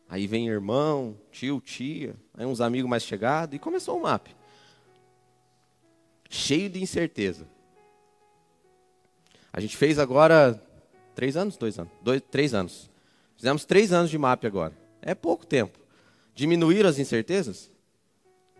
aí 0.08 0.28
vem 0.28 0.46
irmão, 0.46 1.18
tio, 1.32 1.60
tia, 1.60 2.14
aí 2.32 2.46
uns 2.46 2.60
amigos 2.60 2.88
mais 2.88 3.02
chegados 3.02 3.56
e 3.56 3.58
começou 3.58 3.98
o 3.98 4.02
MAP. 4.02 4.28
Cheio 6.30 6.70
de 6.70 6.80
incerteza. 6.80 7.48
A 9.52 9.60
gente 9.60 9.76
fez 9.76 9.98
agora 9.98 10.62
três 11.12 11.36
anos, 11.36 11.56
dois 11.56 11.76
anos, 11.76 11.92
dois, 12.02 12.22
três 12.30 12.54
anos. 12.54 12.88
Fizemos 13.36 13.64
três 13.64 13.92
anos 13.92 14.10
de 14.10 14.16
MAP 14.16 14.44
agora. 14.44 14.72
É 15.02 15.12
pouco 15.12 15.44
tempo. 15.44 15.76
Diminuíram 16.36 16.88
as 16.88 17.00
incertezas? 17.00 17.68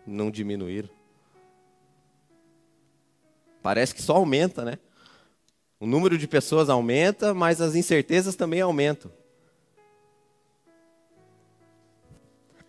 Não 0.05 0.29
diminuíram. 0.29 0.89
Parece 3.63 3.95
que 3.95 4.01
só 4.01 4.17
aumenta, 4.17 4.65
né? 4.65 4.77
O 5.79 5.87
número 5.87 6.17
de 6.17 6.27
pessoas 6.27 6.69
aumenta, 6.69 7.33
mas 7.33 7.61
as 7.61 7.73
incertezas 7.73 8.35
também 8.35 8.59
aumentam. 8.59 9.09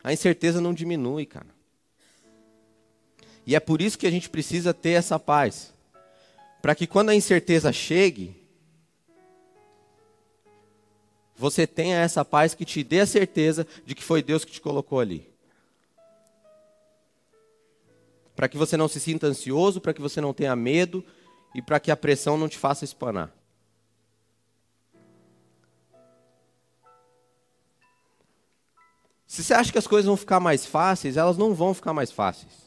A 0.06 0.12
incerteza 0.12 0.60
não 0.60 0.72
diminui, 0.72 1.26
cara. 1.26 1.48
E 3.44 3.56
é 3.56 3.58
por 3.58 3.82
isso 3.82 3.98
que 3.98 4.06
a 4.06 4.10
gente 4.10 4.30
precisa 4.30 4.72
ter 4.72 4.90
essa 4.90 5.18
paz. 5.18 5.72
Para 6.62 6.76
que 6.76 6.86
quando 6.86 7.08
a 7.08 7.14
incerteza 7.16 7.72
chegue, 7.72 8.40
você 11.36 11.66
tenha 11.66 11.96
essa 11.96 12.24
paz 12.24 12.54
que 12.54 12.64
te 12.64 12.84
dê 12.84 13.00
a 13.00 13.06
certeza 13.06 13.66
de 13.84 13.96
que 13.96 14.02
foi 14.04 14.22
Deus 14.22 14.44
que 14.44 14.52
te 14.52 14.60
colocou 14.60 15.00
ali. 15.00 15.28
Para 18.36 18.46
que 18.46 18.56
você 18.56 18.76
não 18.76 18.86
se 18.86 19.00
sinta 19.00 19.26
ansioso, 19.26 19.80
para 19.80 19.92
que 19.92 20.00
você 20.00 20.20
não 20.20 20.32
tenha 20.32 20.54
medo 20.54 21.04
e 21.52 21.60
para 21.60 21.80
que 21.80 21.90
a 21.90 21.96
pressão 21.96 22.38
não 22.38 22.48
te 22.48 22.58
faça 22.58 22.84
espanar. 22.84 23.35
Se 29.26 29.42
você 29.42 29.54
acha 29.54 29.72
que 29.72 29.78
as 29.78 29.86
coisas 29.86 30.06
vão 30.06 30.16
ficar 30.16 30.38
mais 30.38 30.64
fáceis, 30.64 31.16
elas 31.16 31.36
não 31.36 31.54
vão 31.54 31.74
ficar 31.74 31.92
mais 31.92 32.12
fáceis. 32.12 32.66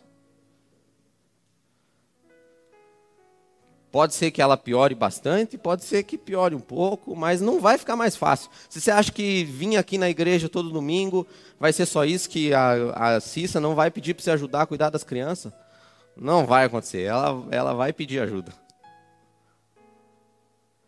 Pode 3.91 4.13
ser 4.13 4.29
que 4.29 4.41
ela 4.41 4.55
piore 4.55 4.93
bastante, 4.93 5.57
pode 5.57 5.83
ser 5.83 6.03
que 6.03 6.15
piore 6.15 6.53
um 6.53 6.59
pouco, 6.59 7.15
mas 7.15 7.41
não 7.41 7.59
vai 7.59 7.75
ficar 7.75 7.95
mais 7.95 8.15
fácil. 8.15 8.51
Se 8.69 8.79
você 8.79 8.91
acha 8.91 9.11
que 9.11 9.43
vir 9.45 9.77
aqui 9.77 9.97
na 9.97 10.07
igreja 10.07 10.47
todo 10.47 10.69
domingo 10.69 11.25
vai 11.59 11.73
ser 11.73 11.87
só 11.87 12.05
isso, 12.05 12.29
que 12.29 12.53
a, 12.53 13.15
a 13.15 13.19
Cissa 13.19 13.59
não 13.59 13.73
vai 13.73 13.89
pedir 13.89 14.13
para 14.13 14.23
você 14.23 14.31
ajudar 14.31 14.61
a 14.61 14.67
cuidar 14.67 14.91
das 14.91 15.03
crianças, 15.03 15.51
não 16.15 16.45
vai 16.45 16.65
acontecer. 16.65 17.01
Ela, 17.01 17.47
ela 17.49 17.73
vai 17.73 17.91
pedir 17.91 18.19
ajuda. 18.19 18.53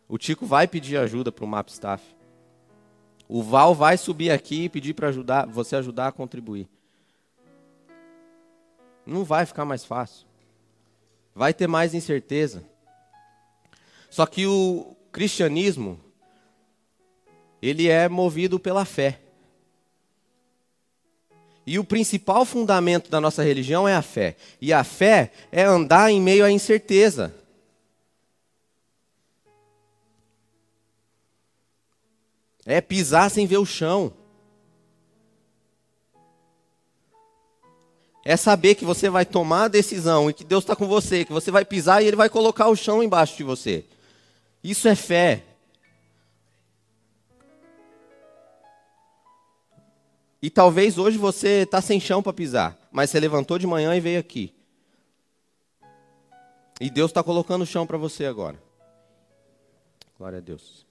O 0.07 0.17
Tico 0.17 0.45
vai 0.45 0.67
pedir 0.67 0.97
ajuda 0.97 1.31
para 1.31 1.45
o 1.45 1.47
MAP 1.47 1.69
Staff. 1.69 2.03
O 3.33 3.41
Val 3.41 3.73
vai 3.73 3.97
subir 3.97 4.29
aqui 4.29 4.65
e 4.65 4.69
pedir 4.69 4.93
para 4.93 5.07
ajudar, 5.07 5.47
você 5.47 5.77
ajudar 5.77 6.07
a 6.09 6.11
contribuir. 6.11 6.67
Não 9.05 9.23
vai 9.23 9.45
ficar 9.45 9.63
mais 9.63 9.85
fácil. 9.85 10.27
Vai 11.33 11.53
ter 11.53 11.65
mais 11.65 11.93
incerteza. 11.93 12.61
Só 14.09 14.25
que 14.25 14.45
o 14.45 14.97
cristianismo, 15.13 15.97
ele 17.61 17.87
é 17.87 18.09
movido 18.09 18.59
pela 18.59 18.83
fé. 18.83 19.21
E 21.65 21.79
o 21.79 21.85
principal 21.85 22.43
fundamento 22.43 23.09
da 23.09 23.21
nossa 23.21 23.41
religião 23.41 23.87
é 23.87 23.95
a 23.95 24.01
fé. 24.01 24.35
E 24.59 24.73
a 24.73 24.83
fé 24.83 25.31
é 25.53 25.63
andar 25.63 26.11
em 26.11 26.19
meio 26.19 26.43
à 26.43 26.51
incerteza. 26.51 27.33
É 32.65 32.79
pisar 32.79 33.29
sem 33.29 33.45
ver 33.47 33.57
o 33.57 33.65
chão. 33.65 34.13
É 38.23 38.37
saber 38.37 38.75
que 38.75 38.85
você 38.85 39.09
vai 39.09 39.25
tomar 39.25 39.63
a 39.63 39.67
decisão 39.67 40.29
e 40.29 40.33
que 40.33 40.43
Deus 40.43 40.63
está 40.63 40.75
com 40.75 40.87
você, 40.87 41.25
que 41.25 41.33
você 41.33 41.49
vai 41.49 41.65
pisar 41.65 42.03
e 42.03 42.07
Ele 42.07 42.15
vai 42.15 42.29
colocar 42.29 42.67
o 42.67 42.75
chão 42.75 43.01
embaixo 43.01 43.35
de 43.35 43.43
você. 43.43 43.83
Isso 44.63 44.87
é 44.87 44.95
fé. 44.95 45.43
E 50.41 50.49
talvez 50.49 50.97
hoje 50.97 51.17
você 51.17 51.63
está 51.63 51.81
sem 51.81 51.99
chão 51.99 52.21
para 52.21 52.33
pisar, 52.33 52.77
mas 52.91 53.09
você 53.09 53.19
levantou 53.19 53.59
de 53.59 53.67
manhã 53.67 53.95
e 53.95 53.99
veio 53.99 54.19
aqui. 54.19 54.53
E 56.79 56.89
Deus 56.89 57.11
está 57.11 57.23
colocando 57.23 57.61
o 57.61 57.65
chão 57.65 57.85
para 57.85 57.97
você 57.97 58.25
agora. 58.25 58.61
Glória 60.17 60.39
a 60.39 60.41
Deus. 60.41 60.90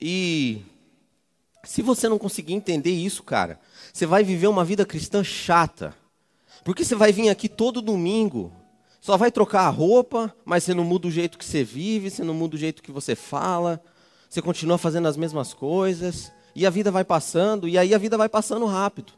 E 0.00 0.62
se 1.64 1.82
você 1.82 2.08
não 2.08 2.18
conseguir 2.18 2.54
entender 2.54 2.90
isso, 2.90 3.22
cara, 3.22 3.60
você 3.92 4.06
vai 4.06 4.22
viver 4.22 4.46
uma 4.46 4.64
vida 4.64 4.86
cristã 4.86 5.22
chata. 5.24 5.94
Porque 6.64 6.84
você 6.84 6.94
vai 6.94 7.12
vir 7.12 7.28
aqui 7.28 7.48
todo 7.48 7.82
domingo, 7.82 8.52
só 9.00 9.16
vai 9.16 9.30
trocar 9.30 9.62
a 9.62 9.70
roupa, 9.70 10.34
mas 10.44 10.64
você 10.64 10.74
não 10.74 10.84
muda 10.84 11.08
o 11.08 11.10
jeito 11.10 11.38
que 11.38 11.44
você 11.44 11.64
vive, 11.64 12.10
você 12.10 12.22
não 12.22 12.34
muda 12.34 12.56
o 12.56 12.58
jeito 12.58 12.82
que 12.82 12.92
você 12.92 13.14
fala, 13.14 13.82
você 14.28 14.42
continua 14.42 14.78
fazendo 14.78 15.08
as 15.08 15.16
mesmas 15.16 15.54
coisas, 15.54 16.32
e 16.54 16.66
a 16.66 16.70
vida 16.70 16.90
vai 16.90 17.04
passando, 17.04 17.68
e 17.68 17.78
aí 17.78 17.94
a 17.94 17.98
vida 17.98 18.16
vai 18.16 18.28
passando 18.28 18.66
rápido. 18.66 19.12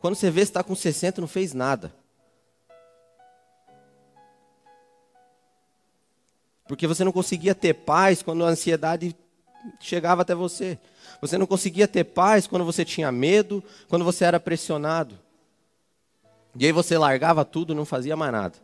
Quando 0.00 0.16
você 0.16 0.30
vê, 0.30 0.40
você 0.40 0.50
está 0.50 0.62
com 0.62 0.74
60 0.74 1.20
não 1.20 1.28
fez 1.28 1.54
nada. 1.54 1.94
Porque 6.66 6.86
você 6.86 7.04
não 7.04 7.12
conseguia 7.12 7.54
ter 7.54 7.74
paz 7.74 8.22
quando 8.22 8.44
a 8.44 8.48
ansiedade 8.48 9.14
chegava 9.80 10.22
até 10.22 10.34
você. 10.34 10.78
Você 11.20 11.38
não 11.38 11.46
conseguia 11.46 11.86
ter 11.86 12.04
paz 12.04 12.46
quando 12.46 12.64
você 12.64 12.84
tinha 12.84 13.12
medo, 13.12 13.62
quando 13.88 14.04
você 14.04 14.24
era 14.24 14.40
pressionado. 14.40 15.18
E 16.56 16.66
aí 16.66 16.72
você 16.72 16.98
largava 16.98 17.44
tudo, 17.44 17.74
não 17.74 17.84
fazia 17.84 18.16
mais 18.16 18.32
nada. 18.32 18.54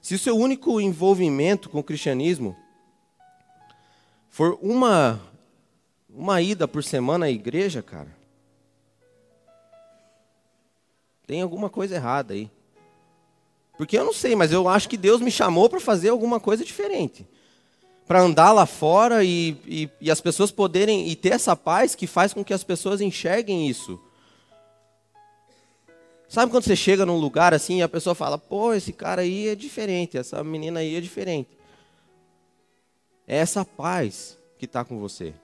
Se 0.00 0.14
o 0.14 0.18
seu 0.18 0.36
único 0.36 0.80
envolvimento 0.80 1.68
com 1.68 1.80
o 1.80 1.84
cristianismo 1.84 2.56
for 4.28 4.56
uma 4.62 5.20
uma 6.08 6.40
ida 6.40 6.66
por 6.66 6.82
semana 6.82 7.26
à 7.26 7.30
igreja, 7.30 7.82
cara, 7.82 8.16
tem 11.26 11.42
alguma 11.42 11.68
coisa 11.68 11.96
errada 11.96 12.32
aí. 12.32 12.50
Porque 13.76 13.98
eu 13.98 14.04
não 14.04 14.12
sei, 14.12 14.34
mas 14.34 14.52
eu 14.52 14.68
acho 14.68 14.88
que 14.88 14.96
Deus 14.96 15.20
me 15.20 15.30
chamou 15.30 15.68
para 15.68 15.80
fazer 15.80 16.08
alguma 16.08 16.40
coisa 16.40 16.64
diferente 16.64 17.26
para 18.06 18.20
andar 18.20 18.52
lá 18.52 18.66
fora 18.66 19.24
e, 19.24 19.56
e, 19.66 19.90
e, 20.00 20.10
as 20.10 20.20
pessoas 20.20 20.52
poderem 20.52 21.08
e 21.08 21.16
ter 21.16 21.32
essa 21.32 21.56
paz 21.56 21.94
que 21.94 22.06
faz 22.06 22.32
com 22.32 22.44
que 22.44 22.54
as 22.54 22.62
pessoas 22.62 23.00
enxerguem 23.00 23.68
isso. 23.68 24.00
Sabe 26.28 26.50
quando 26.50 26.64
você 26.64 26.76
chega 26.76 27.04
num 27.04 27.18
lugar 27.18 27.52
assim 27.52 27.78
e 27.78 27.82
a 27.82 27.88
pessoa 27.88 28.14
fala: 28.14 28.38
pô, 28.38 28.72
esse 28.72 28.92
cara 28.92 29.22
aí 29.22 29.48
é 29.48 29.54
diferente, 29.54 30.16
essa 30.16 30.42
menina 30.44 30.80
aí 30.80 30.94
é 30.94 31.00
diferente. 31.00 31.50
É 33.26 33.36
essa 33.38 33.64
paz 33.64 34.38
que 34.56 34.66
está 34.66 34.84
com 34.84 35.00
você. 35.00 35.34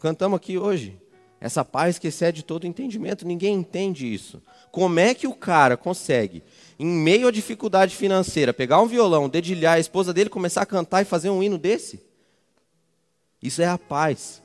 Cantamos 0.00 0.36
aqui 0.36 0.58
hoje. 0.58 0.98
Essa 1.44 1.62
paz 1.62 1.98
que 1.98 2.08
excede 2.08 2.42
todo 2.42 2.66
entendimento, 2.66 3.26
ninguém 3.26 3.56
entende 3.56 4.10
isso. 4.10 4.42
Como 4.72 4.98
é 4.98 5.12
que 5.12 5.26
o 5.26 5.34
cara 5.34 5.76
consegue, 5.76 6.42
em 6.78 6.86
meio 6.86 7.28
à 7.28 7.30
dificuldade 7.30 7.94
financeira, 7.94 8.54
pegar 8.54 8.80
um 8.80 8.86
violão, 8.86 9.28
dedilhar 9.28 9.74
a 9.74 9.78
esposa 9.78 10.14
dele, 10.14 10.30
começar 10.30 10.62
a 10.62 10.66
cantar 10.66 11.02
e 11.02 11.04
fazer 11.04 11.28
um 11.28 11.42
hino 11.42 11.58
desse? 11.58 12.02
Isso 13.42 13.60
é 13.60 13.66
a 13.66 13.76
paz. 13.76 14.42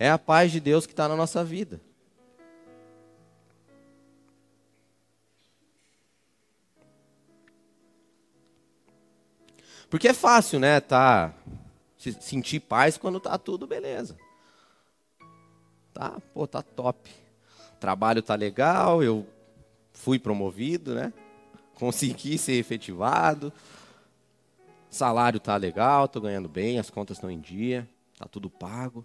É 0.00 0.10
a 0.10 0.18
paz 0.18 0.50
de 0.50 0.58
Deus 0.58 0.84
que 0.84 0.92
está 0.92 1.06
na 1.06 1.14
nossa 1.14 1.44
vida. 1.44 1.80
Porque 9.88 10.08
é 10.08 10.12
fácil, 10.12 10.58
né, 10.58 10.80
tá, 10.80 11.32
sentir 12.18 12.58
paz 12.58 12.98
quando 12.98 13.20
tá 13.20 13.38
tudo 13.38 13.64
beleza. 13.64 14.18
Tá, 15.92 16.18
pô, 16.32 16.46
tá 16.46 16.62
top. 16.62 17.10
trabalho 17.78 18.22
tá 18.22 18.34
legal, 18.34 19.02
eu 19.02 19.26
fui 19.92 20.18
promovido, 20.18 20.94
né? 20.94 21.12
Consegui 21.74 22.38
ser 22.38 22.54
efetivado. 22.54 23.52
Salário 24.88 25.40
tá 25.40 25.56
legal, 25.56 26.06
tô 26.06 26.20
ganhando 26.20 26.48
bem, 26.48 26.78
as 26.78 26.90
contas 26.90 27.16
estão 27.16 27.30
em 27.30 27.40
dia, 27.40 27.88
tá 28.18 28.26
tudo 28.26 28.50
pago. 28.50 29.04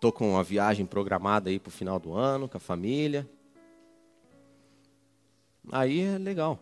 Tô 0.00 0.12
com 0.12 0.32
uma 0.32 0.42
viagem 0.42 0.86
programada 0.86 1.50
aí 1.50 1.58
pro 1.58 1.70
final 1.70 1.98
do 1.98 2.14
ano 2.14 2.48
com 2.48 2.56
a 2.56 2.60
família. 2.60 3.28
Aí 5.72 6.00
é 6.00 6.18
legal. 6.18 6.58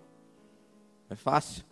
É 1.10 1.14
fácil. 1.14 1.64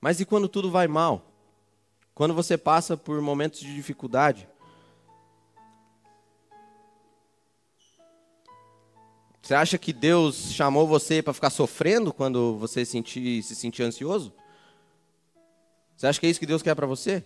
Mas 0.00 0.20
e 0.20 0.24
quando 0.24 0.48
tudo 0.48 0.70
vai 0.70 0.88
mal? 0.88 1.31
Quando 2.14 2.34
você 2.34 2.58
passa 2.58 2.96
por 2.96 3.20
momentos 3.20 3.60
de 3.60 3.74
dificuldade? 3.74 4.48
Você 9.40 9.54
acha 9.54 9.76
que 9.76 9.92
Deus 9.92 10.52
chamou 10.52 10.86
você 10.86 11.22
para 11.22 11.32
ficar 11.32 11.50
sofrendo 11.50 12.12
quando 12.12 12.56
você 12.58 12.84
sentir, 12.84 13.42
se 13.42 13.56
sentir 13.56 13.82
ansioso? 13.82 14.32
Você 15.96 16.06
acha 16.06 16.18
que 16.18 16.26
é 16.26 16.30
isso 16.30 16.40
que 16.40 16.46
Deus 16.46 16.62
quer 16.62 16.74
para 16.74 16.86
você? 16.86 17.24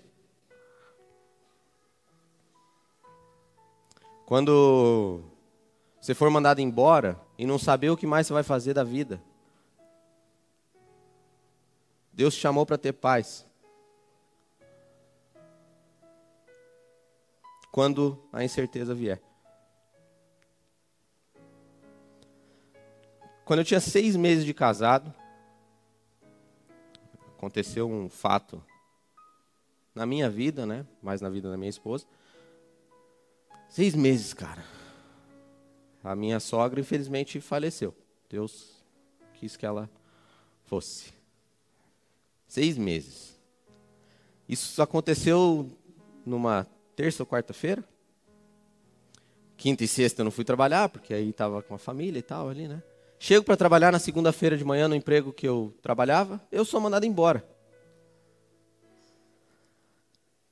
Quando 4.25 5.23
você 6.01 6.15
for 6.15 6.29
mandado 6.31 6.61
embora 6.61 7.21
e 7.39 7.47
não 7.47 7.59
saber 7.59 7.91
o 7.91 7.97
que 7.97 8.07
mais 8.07 8.27
você 8.27 8.33
vai 8.33 8.43
fazer 8.43 8.75
da 8.75 8.83
vida. 8.83 9.23
Deus 12.13 12.35
te 12.35 12.41
chamou 12.41 12.65
para 12.65 12.79
ter 12.79 12.93
paz. 12.93 13.46
Quando 17.77 18.19
a 18.33 18.43
incerteza 18.43 18.95
vier. 18.95 19.21
Quando 23.45 23.59
eu 23.59 23.65
tinha 23.67 23.81
seis 23.81 24.17
meses 24.17 24.47
de 24.47 24.55
casado, 24.55 25.13
aconteceu 27.37 27.87
um 27.87 28.09
fato 28.09 28.65
na 29.95 30.07
minha 30.07 30.31
vida, 30.31 30.65
né? 30.65 30.87
Mais 31.03 31.21
na 31.21 31.29
vida 31.29 31.51
da 31.51 31.59
minha 31.59 31.69
esposa. 31.69 32.07
Seis 33.69 33.95
meses, 33.95 34.33
cara. 34.33 34.65
A 36.03 36.17
minha 36.17 36.41
sogra, 36.41 36.81
infelizmente, 36.81 37.43
faleceu. 37.43 37.95
Deus 38.27 38.83
quis 39.35 39.55
que 39.55 39.67
ela 39.67 39.91
fosse. 40.65 41.13
Seis 42.49 42.79
meses. 42.79 43.39
Isso 44.49 44.81
aconteceu 44.81 45.71
numa 46.25 46.67
terça 46.97 47.23
ou 47.23 47.27
quarta-feira. 47.27 47.85
Quinta 49.57 49.85
e 49.85 49.89
sexta 49.89 50.23
eu 50.23 50.25
não 50.25 50.31
fui 50.31 50.45
trabalhar, 50.45 50.89
porque 50.89 51.15
aí 51.15 51.29
estava 51.29 51.63
com 51.63 51.75
a 51.75 51.79
família 51.79 52.19
e 52.19 52.23
tal 52.23 52.49
ali, 52.49 52.67
né? 52.67 52.83
Chego 53.19 53.45
para 53.45 53.57
trabalhar 53.57 53.93
na 53.93 53.99
segunda-feira 53.99 54.57
de 54.57 54.65
manhã 54.65 54.89
no 54.89 54.95
emprego 54.95 55.33
que 55.33 55.47
eu 55.47 55.75
trabalhava, 55.81 56.41
eu 56.51 56.65
sou 56.65 56.81
mandado 56.81 57.07
embora. 57.07 57.47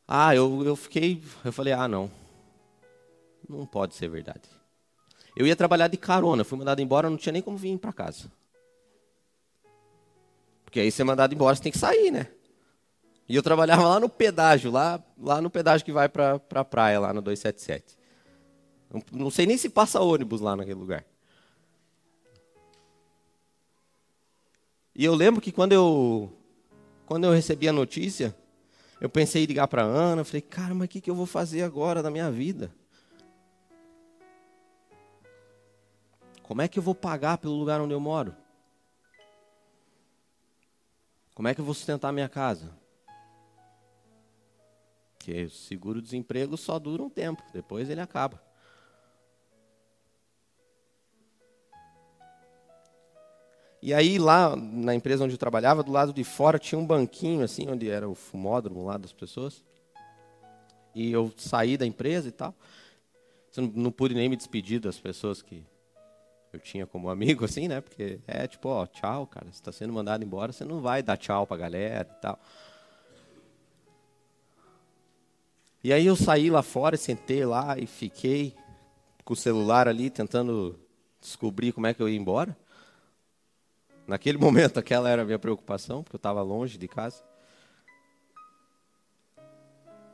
Ah, 0.06 0.34
eu, 0.34 0.64
eu 0.64 0.76
fiquei, 0.76 1.22
eu 1.44 1.52
falei, 1.52 1.72
ah, 1.72 1.88
não. 1.88 2.10
Não 3.48 3.66
pode 3.66 3.94
ser 3.94 4.08
verdade. 4.08 4.48
Eu 5.36 5.46
ia 5.46 5.56
trabalhar 5.56 5.88
de 5.88 5.96
carona, 5.96 6.44
fui 6.44 6.58
mandado 6.58 6.80
embora, 6.80 7.10
não 7.10 7.16
tinha 7.16 7.32
nem 7.32 7.42
como 7.42 7.56
vir 7.56 7.76
para 7.78 7.92
casa. 7.92 8.30
Porque 10.64 10.80
aí 10.80 10.90
você 10.90 11.02
é 11.02 11.04
mandado 11.04 11.34
embora, 11.34 11.54
você 11.54 11.62
tem 11.62 11.72
que 11.72 11.78
sair, 11.78 12.10
né? 12.10 12.28
E 13.28 13.34
eu 13.34 13.42
trabalhava 13.42 13.86
lá 13.88 13.98
no 13.98 14.08
pedágio, 14.08 14.70
lá, 14.70 15.02
lá 15.18 15.40
no 15.40 15.48
pedágio 15.48 15.84
que 15.84 15.92
vai 15.92 16.08
para 16.08 16.40
a 16.54 16.64
praia, 16.64 17.00
lá 17.00 17.12
no 17.12 17.22
277. 17.22 17.96
Não, 18.92 19.02
não 19.12 19.30
sei 19.30 19.46
nem 19.46 19.56
se 19.56 19.68
passa 19.70 20.00
ônibus 20.00 20.40
lá 20.40 20.54
naquele 20.54 20.78
lugar. 20.78 21.04
E 24.94 25.04
eu 25.04 25.14
lembro 25.14 25.40
que 25.40 25.50
quando 25.50 25.72
eu, 25.72 26.32
quando 27.06 27.24
eu 27.24 27.32
recebi 27.32 27.68
a 27.68 27.72
notícia, 27.72 28.36
eu 29.00 29.08
pensei 29.08 29.42
em 29.42 29.46
ligar 29.46 29.66
para 29.66 29.82
a 29.82 29.86
Ana, 29.86 30.24
falei, 30.24 30.42
cara, 30.42 30.74
mas 30.74 30.86
o 30.86 30.88
que, 30.88 31.00
que 31.00 31.10
eu 31.10 31.14
vou 31.14 31.26
fazer 31.26 31.62
agora 31.62 32.02
na 32.02 32.10
minha 32.10 32.30
vida? 32.30 32.72
Como 36.42 36.60
é 36.60 36.68
que 36.68 36.78
eu 36.78 36.82
vou 36.82 36.94
pagar 36.94 37.38
pelo 37.38 37.54
lugar 37.54 37.80
onde 37.80 37.94
eu 37.94 38.00
moro? 38.00 38.36
Como 41.34 41.48
é 41.48 41.54
que 41.54 41.60
eu 41.60 41.64
vou 41.64 41.74
sustentar 41.74 42.12
minha 42.12 42.28
casa? 42.28 42.83
Porque 45.24 45.44
o 45.44 45.50
seguro-desemprego 45.50 46.54
só 46.54 46.78
dura 46.78 47.02
um 47.02 47.08
tempo, 47.08 47.42
depois 47.50 47.88
ele 47.88 48.00
acaba. 48.00 48.42
E 53.80 53.94
aí 53.94 54.18
lá 54.18 54.54
na 54.54 54.94
empresa 54.94 55.24
onde 55.24 55.32
eu 55.32 55.38
trabalhava, 55.38 55.82
do 55.82 55.90
lado 55.90 56.12
de 56.12 56.22
fora 56.24 56.58
tinha 56.58 56.78
um 56.78 56.86
banquinho 56.86 57.42
assim, 57.42 57.66
onde 57.68 57.88
era 57.88 58.06
o 58.06 58.14
fumódromo 58.14 58.84
lá 58.84 58.98
das 58.98 59.14
pessoas. 59.14 59.64
E 60.94 61.10
eu 61.10 61.32
saí 61.38 61.78
da 61.78 61.86
empresa 61.86 62.28
e 62.28 62.32
tal. 62.32 62.54
Não, 63.56 63.90
pude 63.90 64.14
nem 64.14 64.28
me 64.28 64.36
despedir 64.36 64.78
das 64.78 64.98
pessoas 64.98 65.40
que 65.40 65.64
eu 66.52 66.60
tinha 66.60 66.86
como 66.86 67.08
amigo, 67.08 67.44
assim, 67.46 67.66
né? 67.66 67.80
Porque 67.80 68.20
é 68.26 68.46
tipo, 68.46 68.68
ó, 68.68 68.86
tchau, 68.86 69.26
cara, 69.26 69.46
você 69.46 69.52
está 69.52 69.72
sendo 69.72 69.92
mandado 69.92 70.22
embora, 70.22 70.52
você 70.52 70.66
não 70.66 70.82
vai 70.82 71.02
dar 71.02 71.16
tchau 71.16 71.46
pra 71.46 71.56
galera 71.56 72.08
e 72.10 72.20
tal. 72.20 72.38
E 75.84 75.92
aí 75.92 76.06
eu 76.06 76.16
saí 76.16 76.50
lá 76.50 76.62
fora, 76.62 76.96
sentei 76.96 77.44
lá 77.44 77.78
e 77.78 77.86
fiquei 77.86 78.56
com 79.24 79.34
o 79.34 79.36
celular 79.36 79.86
ali 79.86 80.08
tentando 80.08 80.80
descobrir 81.20 81.72
como 81.72 81.86
é 81.86 81.92
que 81.92 82.02
eu 82.02 82.08
ia 82.08 82.18
embora. 82.18 82.56
Naquele 84.06 84.38
momento, 84.40 84.78
aquela 84.78 85.08
era 85.10 85.22
a 85.22 85.24
minha 85.24 85.38
preocupação, 85.38 86.02
porque 86.02 86.16
eu 86.16 86.18
estava 86.18 86.42
longe 86.42 86.78
de 86.78 86.88
casa. 86.88 87.22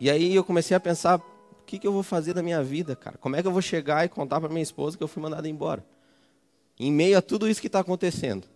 E 0.00 0.11
aí 0.11 0.35
eu 0.35 0.42
comecei 0.42 0.76
a 0.76 0.80
pensar, 0.80 1.18
o 1.18 1.64
que, 1.64 1.78
que 1.78 1.87
eu 1.87 1.92
vou 1.92 2.02
fazer 2.02 2.35
da 2.35 2.42
minha 2.42 2.62
vida, 2.62 2.96
cara? 2.96 3.16
Como 3.16 3.37
é 3.37 3.40
que 3.40 3.46
eu 3.46 3.52
vou 3.52 3.62
chegar 3.62 4.04
e 4.04 4.09
contar 4.09 4.40
para 4.40 4.48
minha 4.48 4.62
esposa 4.62 4.98
que 4.98 5.04
eu 5.04 5.09
fui 5.09 5.22
mandado 5.22 5.46
embora? 5.46 5.87
em 6.80 6.90
meio 6.90 7.18
a 7.18 7.22
tudo 7.22 7.46
isso 7.46 7.61
que 7.61 7.66
está 7.66 7.80
acontecendo. 7.80 8.48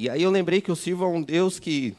E 0.00 0.08
aí 0.08 0.22
eu 0.22 0.30
lembrei 0.30 0.60
que 0.60 0.70
eu 0.70 0.76
sirvo 0.76 1.04
a 1.04 1.08
um 1.08 1.20
Deus 1.20 1.58
que 1.58 1.96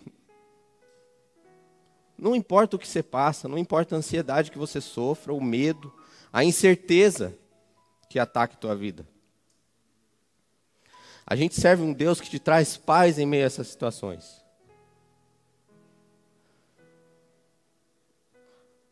não 2.17 2.33
importa 2.33 2.77
o 2.77 2.79
que 2.79 2.87
você 2.87 3.03
passa, 3.03 3.45
não 3.45 3.57
importa 3.57 3.93
a 3.93 3.97
ansiedade 3.97 4.51
que 4.51 4.57
você 4.57 4.79
sofra, 4.79 5.33
o 5.33 5.43
medo, 5.43 5.93
a 6.31 6.41
incerteza 6.41 7.37
que 8.07 8.17
ataque 8.17 8.55
tua 8.55 8.73
vida. 8.73 9.05
A 11.27 11.35
gente 11.35 11.59
serve 11.59 11.83
um 11.83 11.91
Deus 11.91 12.21
que 12.21 12.29
te 12.29 12.39
traz 12.39 12.77
paz 12.77 13.19
em 13.19 13.25
meio 13.25 13.43
a 13.43 13.47
essas 13.47 13.67
situações. 13.67 14.41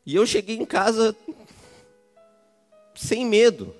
E 0.05 0.15
eu 0.15 0.27
cheguei 0.27 0.57
em 0.57 0.65
casa 0.65 1.15
sem 2.93 3.25
medo. 3.25 3.73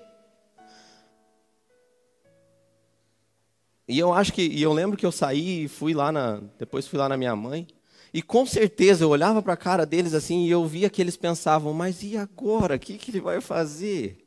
E 3.88 3.98
eu 3.98 4.14
acho 4.14 4.34
que, 4.34 4.42
e 4.42 4.62
eu 4.62 4.74
lembro 4.74 4.98
que 4.98 5.06
eu 5.06 5.12
saí 5.12 5.64
e 5.64 5.68
fui 5.68 5.94
lá 5.94 6.12
na, 6.12 6.42
depois 6.60 6.88
fui 6.88 7.00
lá 7.00 7.08
na 7.08 7.16
minha 7.16 7.36
mãe, 7.36 7.66
e 8.14 8.22
com 8.22 8.46
certeza 8.46 9.04
eu 9.04 9.10
olhava 9.10 9.42
para 9.42 9.54
a 9.54 9.58
cara 9.58 9.86
deles 9.86 10.14
assim 10.14 10.46
e 10.46 10.50
eu 10.50 10.66
via 10.66 10.90
que 10.90 11.02
eles 11.02 11.16
pensavam, 11.16 11.74
mas 11.74 12.04
e 12.04 12.18
agora? 12.18 12.76
O 12.76 12.80
que, 12.80 12.98
que 12.98 13.12
ele 13.12 13.22
vai 13.22 13.40
fazer? 13.40 14.26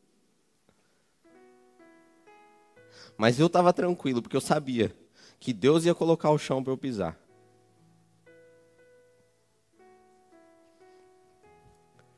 Mas 3.18 3.38
eu 3.38 3.48
estava 3.48 3.72
tranquilo, 3.72 4.22
porque 4.22 4.36
eu 4.36 4.40
sabia 4.40 4.94
que 5.38 5.52
Deus 5.52 5.84
ia 5.84 5.94
colocar 5.94 6.30
o 6.30 6.38
chão 6.38 6.62
para 6.62 6.72
eu 6.72 6.78
pisar. 6.78 7.18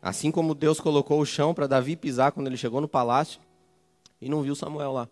Assim 0.00 0.30
como 0.30 0.54
Deus 0.54 0.78
colocou 0.80 1.20
o 1.20 1.26
chão 1.26 1.54
para 1.54 1.66
Davi 1.66 1.96
pisar 1.96 2.32
quando 2.32 2.48
ele 2.48 2.56
chegou 2.56 2.80
no 2.80 2.88
palácio 2.88 3.40
e 4.20 4.28
não 4.28 4.42
viu 4.42 4.54
Samuel 4.54 4.92
lá. 4.92 5.08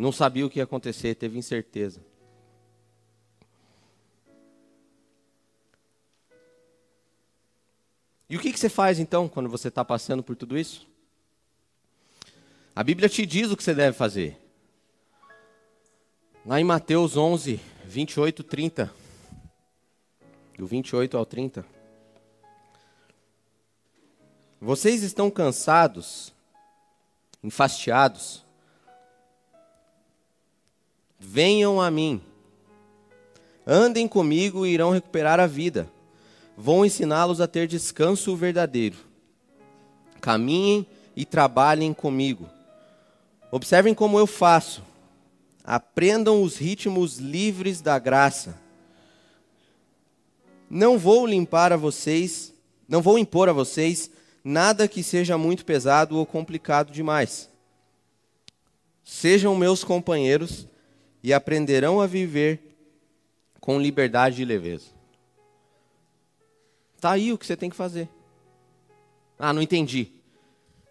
Não 0.00 0.10
sabia 0.10 0.46
o 0.46 0.48
que 0.48 0.58
ia 0.58 0.64
acontecer, 0.64 1.14
teve 1.14 1.38
incerteza. 1.38 2.00
E 8.26 8.34
o 8.34 8.40
que, 8.40 8.50
que 8.50 8.58
você 8.58 8.70
faz 8.70 8.98
então 8.98 9.28
quando 9.28 9.50
você 9.50 9.68
está 9.68 9.84
passando 9.84 10.22
por 10.22 10.34
tudo 10.34 10.56
isso? 10.56 10.88
A 12.74 12.82
Bíblia 12.82 13.10
te 13.10 13.26
diz 13.26 13.50
o 13.50 13.56
que 13.56 13.62
você 13.62 13.74
deve 13.74 13.94
fazer. 13.94 14.38
Lá 16.46 16.58
em 16.58 16.64
Mateus 16.64 17.18
11, 17.18 17.60
28, 17.84 18.42
30. 18.42 18.94
Do 20.56 20.66
28 20.66 21.18
ao 21.18 21.26
30. 21.26 21.66
Vocês 24.58 25.02
estão 25.02 25.30
cansados, 25.30 26.32
enfastiados? 27.42 28.48
Venham 31.20 31.78
a 31.78 31.90
mim. 31.90 32.22
Andem 33.66 34.08
comigo 34.08 34.66
e 34.66 34.72
irão 34.72 34.90
recuperar 34.90 35.38
a 35.38 35.46
vida. 35.46 35.88
Vou 36.56 36.84
ensiná-los 36.84 37.42
a 37.42 37.46
ter 37.46 37.68
descanso 37.68 38.34
verdadeiro. 38.34 38.96
Caminhem 40.20 40.86
e 41.14 41.26
trabalhem 41.26 41.92
comigo. 41.92 42.48
Observem 43.52 43.94
como 43.94 44.18
eu 44.18 44.26
faço. 44.26 44.82
Aprendam 45.62 46.42
os 46.42 46.56
ritmos 46.56 47.18
livres 47.18 47.82
da 47.82 47.98
graça. 47.98 48.58
Não 50.68 50.98
vou 50.98 51.26
limpar 51.26 51.72
a 51.72 51.76
vocês, 51.76 52.52
não 52.88 53.02
vou 53.02 53.18
impor 53.18 53.48
a 53.48 53.52
vocês 53.52 54.10
nada 54.42 54.88
que 54.88 55.02
seja 55.02 55.36
muito 55.36 55.64
pesado 55.66 56.16
ou 56.16 56.24
complicado 56.24 56.90
demais. 56.90 57.50
Sejam 59.04 59.54
meus 59.54 59.84
companheiros 59.84 60.66
e 61.22 61.32
aprenderão 61.32 62.00
a 62.00 62.06
viver 62.06 62.76
com 63.60 63.78
liberdade 63.78 64.42
e 64.42 64.44
leveza. 64.44 64.86
Tá 67.00 67.12
aí 67.12 67.32
o 67.32 67.38
que 67.38 67.46
você 67.46 67.56
tem 67.56 67.70
que 67.70 67.76
fazer. 67.76 68.08
Ah, 69.38 69.52
não 69.52 69.62
entendi. 69.62 70.12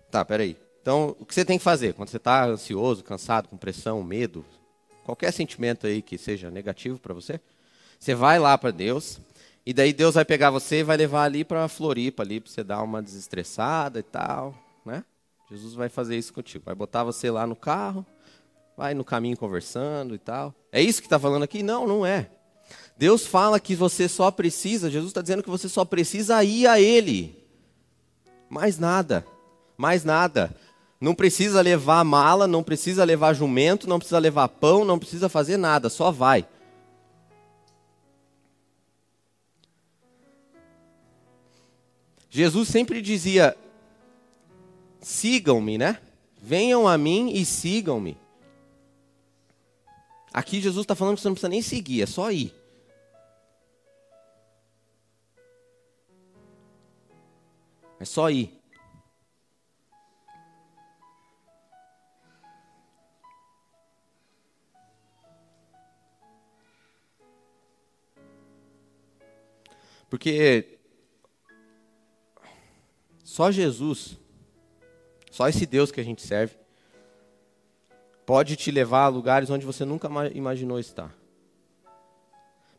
Tá, 0.10 0.26
peraí. 0.26 0.58
Então, 0.82 1.16
o 1.20 1.26
que 1.26 1.34
você 1.34 1.46
tem 1.46 1.58
que 1.58 1.64
fazer 1.64 1.94
quando 1.94 2.10
você 2.10 2.18
está 2.18 2.46
ansioso, 2.46 3.04
cansado, 3.04 3.48
com 3.48 3.58
pressão, 3.58 4.02
medo, 4.04 4.44
qualquer 5.04 5.32
sentimento 5.32 5.86
aí 5.86 6.02
que 6.02 6.18
seja 6.18 6.50
negativo 6.50 7.00
para 7.00 7.14
você, 7.14 7.40
você 8.00 8.16
vai 8.16 8.40
lá 8.40 8.58
para 8.58 8.72
Deus 8.72 9.20
e 9.66 9.74
daí 9.74 9.94
Deus 9.94 10.16
vai 10.16 10.26
pegar 10.26 10.50
você 10.50 10.80
e 10.80 10.84
vai 10.84 10.98
levar 10.98 11.26
ali 11.26 11.44
para 11.44 11.68
Floripa 11.68 12.24
ali 12.24 12.40
para 12.40 12.52
você 12.52 12.64
dar 12.64 12.82
uma 12.82 13.04
desestressada 13.04 14.00
e 14.00 14.04
tal, 14.04 14.56
né? 14.86 15.04
Jesus 15.50 15.74
vai 15.74 15.90
fazer 15.90 16.18
isso 16.18 16.34
contigo, 16.34 16.66
vai 16.66 16.76
botar 16.76 17.04
você 17.04 17.30
lá 17.30 17.46
no 17.46 17.56
carro, 17.56 18.06
vai 18.80 18.94
no 18.94 19.04
caminho 19.04 19.36
conversando 19.36 20.16
e 20.16 20.18
tal. 20.18 20.56
É 20.72 20.82
isso 20.82 21.02
que 21.02 21.06
está 21.06 21.20
falando 21.20 21.44
aqui? 21.44 21.62
Não, 21.62 21.86
não 21.86 22.06
é. 22.06 22.30
Deus 22.98 23.28
fala 23.28 23.60
que 23.60 23.76
você 23.76 24.08
só 24.08 24.32
precisa, 24.32 24.90
Jesus 24.90 25.10
está 25.10 25.22
dizendo 25.22 25.44
que 25.44 25.50
você 25.50 25.68
só 25.68 25.84
precisa 25.84 26.42
ir 26.46 26.66
a 26.66 26.80
Ele. 26.80 27.38
Mais 28.50 28.80
nada, 28.80 29.26
mais 29.76 30.06
nada. 30.06 30.56
Não 30.98 31.14
precisa 31.14 31.60
levar 31.60 32.06
mala, 32.06 32.48
não 32.48 32.64
precisa 32.64 33.04
levar 33.04 33.34
jumento, 33.34 33.86
não 33.86 34.00
precisa 34.00 34.18
levar 34.18 34.48
pão, 34.48 34.86
não 34.86 34.98
precisa 34.98 35.28
fazer 35.28 35.58
nada, 35.58 35.90
só 35.90 36.10
vai. 36.10 36.48
Jesus 42.30 42.70
sempre 42.70 43.02
dizia: 43.02 43.58
sigam-me, 45.02 45.78
né? 45.78 46.00
Venham 46.42 46.88
a 46.88 46.98
mim 46.98 47.34
e 47.34 47.44
sigam-me. 47.44 48.18
Aqui 50.34 50.62
Jesus 50.62 50.84
está 50.84 50.96
falando 50.96 51.16
que 51.16 51.22
você 51.22 51.28
não 51.28 51.34
precisa 51.34 51.50
nem 51.50 51.62
seguir, 51.62 52.02
é 52.02 52.06
só 52.06 52.32
ir. 52.32 52.54
É 58.00 58.06
só 58.06 58.30
ir. 58.30 58.60
Porque 70.10 70.80
só 73.24 73.52
Jesus, 73.52 74.18
só 75.32 75.48
esse 75.48 75.66
Deus 75.66 75.92
que 75.92 76.02
a 76.02 76.04
gente 76.04 76.22
serve, 76.22 76.59
pode 78.30 78.56
te 78.56 78.70
levar 78.70 79.06
a 79.06 79.08
lugares 79.08 79.50
onde 79.50 79.66
você 79.66 79.84
nunca 79.84 80.08
imaginou 80.36 80.80
estar. 80.80 81.12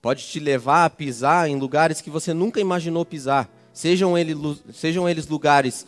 Pode 0.01 0.25
te 0.25 0.39
levar 0.39 0.85
a 0.85 0.91
pisar 0.91 1.51
em 1.51 1.59
lugares 1.59 2.01
que 2.01 2.09
você 2.09 2.33
nunca 2.33 2.61
imaginou 2.61 3.05
pisar. 3.05 3.51
Sejam, 3.73 4.17
ele, 4.17 4.33
sejam 4.73 5.09
eles 5.09 5.27
lugares 5.27 5.85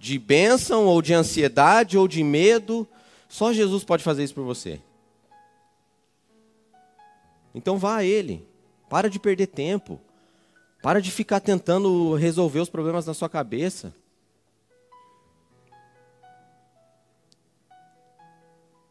de 0.00 0.18
bênção, 0.18 0.86
ou 0.86 1.00
de 1.00 1.14
ansiedade, 1.14 1.96
ou 1.96 2.08
de 2.08 2.24
medo. 2.24 2.84
Só 3.28 3.52
Jesus 3.52 3.84
pode 3.84 4.02
fazer 4.02 4.24
isso 4.24 4.34
por 4.34 4.42
você. 4.42 4.80
Então 7.54 7.78
vá 7.78 7.98
a 7.98 8.04
Ele. 8.04 8.44
Para 8.90 9.08
de 9.08 9.20
perder 9.20 9.46
tempo. 9.46 10.00
Para 10.82 11.00
de 11.00 11.12
ficar 11.12 11.38
tentando 11.38 12.16
resolver 12.16 12.58
os 12.58 12.68
problemas 12.68 13.06
na 13.06 13.14
sua 13.14 13.28
cabeça. 13.28 13.94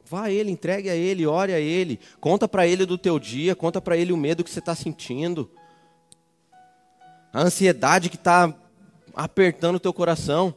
Vá 0.08 0.26
a 0.26 0.32
Ele, 0.32 0.52
entregue 0.52 0.90
a 0.90 0.96
Ele, 0.96 1.26
ore 1.26 1.52
a 1.52 1.60
Ele, 1.60 2.00
conta 2.20 2.48
para 2.48 2.68
Ele 2.68 2.86
do 2.86 2.98
teu 2.98 3.18
dia, 3.18 3.56
conta 3.56 3.82
para 3.82 3.98
Ele 3.98 4.14
o 4.14 4.18
medo 4.18 4.44
que 4.44 4.52
você 4.52 4.60
está 4.60 4.76
sentindo, 4.76 5.50
a 7.34 7.42
ansiedade 7.42 8.10
que 8.10 8.16
está 8.16 8.54
apertando 9.16 9.78
o 9.78 9.80
teu 9.80 9.92
coração. 9.92 10.54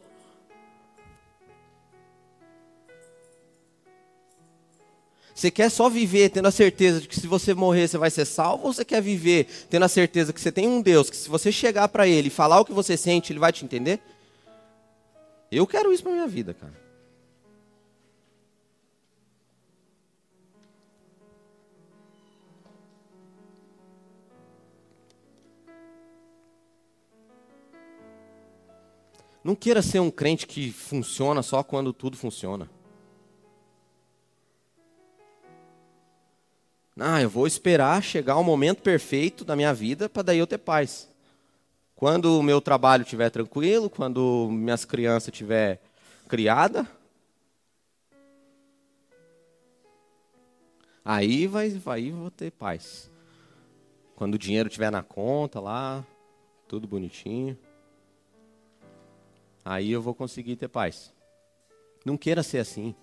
Você 5.35 5.51
quer 5.51 5.71
só 5.71 5.89
viver 5.89 6.29
tendo 6.31 6.49
a 6.49 6.51
certeza 6.51 7.01
de 7.01 7.09
que 7.09 7.19
se 7.19 7.27
você 7.27 7.55
morrer 7.55 7.89
você 7.89 7.97
vai 7.97 8.11
ser 8.11 8.27
salvo, 8.27 8.67
ou 8.67 8.73
você 8.75 8.85
quer 8.85 9.01
viver 9.01 9.47
tendo 9.71 9.85
a 9.85 9.89
certeza 9.89 10.33
que 10.33 10.41
você 10.41 10.53
tem 10.53 10.69
um 10.69 10.83
Deus, 10.83 11.09
que 11.09 11.17
se 11.17 11.29
você 11.29 11.51
chegar 11.51 11.89
para 11.89 12.07
Ele 12.07 12.27
e 12.27 12.31
falar 12.31 12.61
o 12.61 12.65
que 12.67 12.73
você 12.73 12.99
sente, 12.99 13.33
Ele 13.33 13.41
vai 13.41 13.53
te 13.53 13.65
entender? 13.65 13.99
Eu 15.51 15.67
quero 15.67 15.91
isso 15.91 16.03
para 16.03 16.13
minha 16.13 16.27
vida, 16.27 16.53
cara. 16.53 16.88
Não 29.49 29.57
queira 29.57 29.81
ser 29.81 29.99
um 29.99 30.11
crente 30.11 30.47
que 30.47 30.71
funciona 30.71 31.43
só 31.43 31.63
quando 31.63 31.91
tudo 31.91 32.19
funciona. 32.19 32.69
Ah, 37.01 37.23
eu 37.23 37.31
vou 37.31 37.47
esperar 37.47 38.03
chegar 38.03 38.37
o 38.37 38.45
momento 38.45 38.83
perfeito 38.83 39.47
da 39.47 39.57
minha 39.57 39.73
vida 39.73 40.07
para 40.07 40.21
daí 40.21 40.39
eu 40.39 40.47
ter 40.47 40.59
paz. 40.59 41.09
Quando 41.97 42.39
o 42.39 42.43
meu 42.43 42.61
trabalho 42.61 43.05
estiver 43.05 43.31
tranquilo, 43.31 43.89
quando 43.89 44.51
minhas 44.51 44.85
crianças 44.85 45.29
estiver 45.29 45.81
criada, 46.29 46.87
aí 51.03 51.47
vai, 51.47 51.71
vai 51.71 52.11
vou 52.11 52.31
ter 52.31 52.51
paz. 52.51 53.11
Quando 54.15 54.35
o 54.35 54.39
dinheiro 54.39 54.69
estiver 54.69 54.93
na 54.93 55.03
conta 55.03 55.59
lá, 55.59 56.05
tudo 56.69 56.87
bonitinho. 56.87 57.57
Aí 59.69 59.91
eu 59.91 60.01
vou 60.01 60.15
conseguir 60.15 60.57
ter 60.57 60.67
paz. 60.67 61.13
Não 62.03 62.17
queira 62.17 62.43
ser 62.43 62.57
assim. 62.57 62.95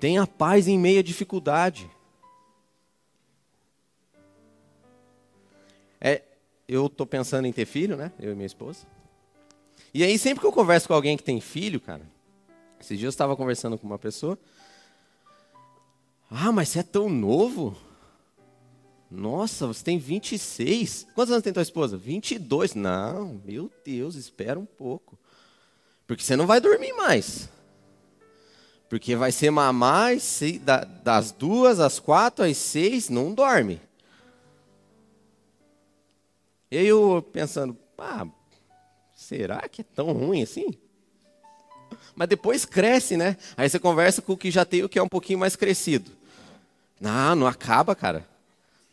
Tenha 0.00 0.26
paz 0.26 0.68
em 0.68 0.78
meio 0.78 1.00
à 1.00 1.02
dificuldade. 1.02 1.90
É, 6.00 6.22
eu 6.66 6.86
estou 6.86 7.06
pensando 7.06 7.44
em 7.44 7.52
ter 7.52 7.66
filho, 7.66 7.94
né? 7.94 8.10
Eu 8.18 8.32
e 8.32 8.34
minha 8.34 8.46
esposa. 8.46 8.86
E 9.92 10.02
aí, 10.02 10.18
sempre 10.18 10.40
que 10.40 10.46
eu 10.46 10.52
converso 10.52 10.88
com 10.88 10.94
alguém 10.94 11.14
que 11.14 11.22
tem 11.22 11.42
filho, 11.42 11.78
cara, 11.78 12.10
esses 12.80 12.98
dias 12.98 13.08
eu 13.08 13.10
estava 13.10 13.36
conversando 13.36 13.76
com 13.76 13.86
uma 13.86 13.98
pessoa. 13.98 14.38
Ah, 16.30 16.52
mas 16.52 16.70
você 16.70 16.78
é 16.78 16.84
tão 16.84 17.10
novo? 17.10 17.76
Nossa, 19.10 19.66
você 19.66 19.84
tem 19.84 19.98
26. 19.98 21.08
Quantos 21.14 21.32
anos 21.32 21.44
tem 21.44 21.52
tua 21.52 21.62
esposa? 21.62 21.98
22. 21.98 22.74
Não, 22.74 23.42
meu 23.44 23.70
Deus, 23.84 24.14
espera 24.14 24.58
um 24.58 24.64
pouco. 24.64 25.18
Porque 26.06 26.22
você 26.22 26.36
não 26.36 26.46
vai 26.46 26.60
dormir 26.60 26.92
mais. 26.92 27.48
Porque 28.88 29.16
vai 29.16 29.32
ser 29.32 29.50
mamar 29.50 30.12
das 31.02 31.32
duas 31.32 31.80
às 31.80 31.98
quatro 31.98 32.44
às 32.44 32.56
seis, 32.56 33.08
não 33.08 33.34
dorme. 33.34 33.80
Eu 36.70 37.26
pensando, 37.32 37.76
será 39.14 39.68
que 39.68 39.80
é 39.80 39.84
tão 39.94 40.12
ruim 40.12 40.42
assim? 40.42 40.66
Mas 42.14 42.28
depois 42.28 42.64
cresce, 42.64 43.16
né? 43.16 43.36
Aí 43.56 43.68
você 43.68 43.78
conversa 43.78 44.22
com 44.22 44.32
o 44.32 44.36
que 44.36 44.50
já 44.50 44.64
tem 44.64 44.82
o 44.82 44.88
que 44.88 44.98
é 44.98 45.02
um 45.02 45.08
pouquinho 45.08 45.38
mais 45.38 45.56
crescido. 45.56 46.10
Não, 47.00 47.34
não 47.34 47.46
acaba, 47.46 47.94
cara. 47.94 48.26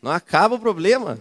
Não 0.02 0.10
acaba 0.10 0.56
o 0.56 0.60
problema. 0.60 1.18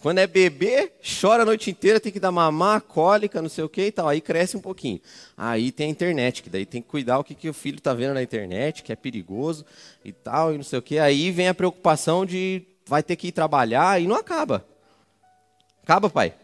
Quando 0.00 0.18
é 0.18 0.26
bebê, 0.26 0.92
chora 1.20 1.42
a 1.42 1.46
noite 1.46 1.70
inteira, 1.70 2.00
tem 2.00 2.10
que 2.10 2.18
dar 2.18 2.32
mamar, 2.32 2.80
cólica, 2.80 3.42
não 3.42 3.50
sei 3.50 3.64
o 3.64 3.68
que 3.68 3.86
e 3.86 3.92
tal. 3.92 4.08
Aí 4.08 4.20
cresce 4.20 4.56
um 4.56 4.60
pouquinho. 4.60 4.98
Aí 5.36 5.70
tem 5.70 5.88
a 5.88 5.90
internet, 5.90 6.42
que 6.42 6.48
daí 6.48 6.64
tem 6.64 6.80
que 6.80 6.88
cuidar 6.88 7.18
o 7.18 7.24
que, 7.24 7.34
que 7.34 7.50
o 7.50 7.54
filho 7.54 7.76
está 7.76 7.92
vendo 7.92 8.14
na 8.14 8.22
internet, 8.22 8.82
que 8.82 8.92
é 8.92 8.96
perigoso 8.96 9.64
e 10.02 10.10
tal, 10.10 10.54
e 10.54 10.56
não 10.56 10.64
sei 10.64 10.78
o 10.78 10.82
que. 10.82 10.98
Aí 10.98 11.30
vem 11.30 11.48
a 11.48 11.54
preocupação 11.54 12.24
de 12.24 12.62
vai 12.86 13.02
ter 13.02 13.14
que 13.14 13.28
ir 13.28 13.32
trabalhar 13.32 14.00
e 14.00 14.06
não 14.06 14.16
acaba. 14.16 14.66
Acaba, 15.82 16.08
pai? 16.08 16.34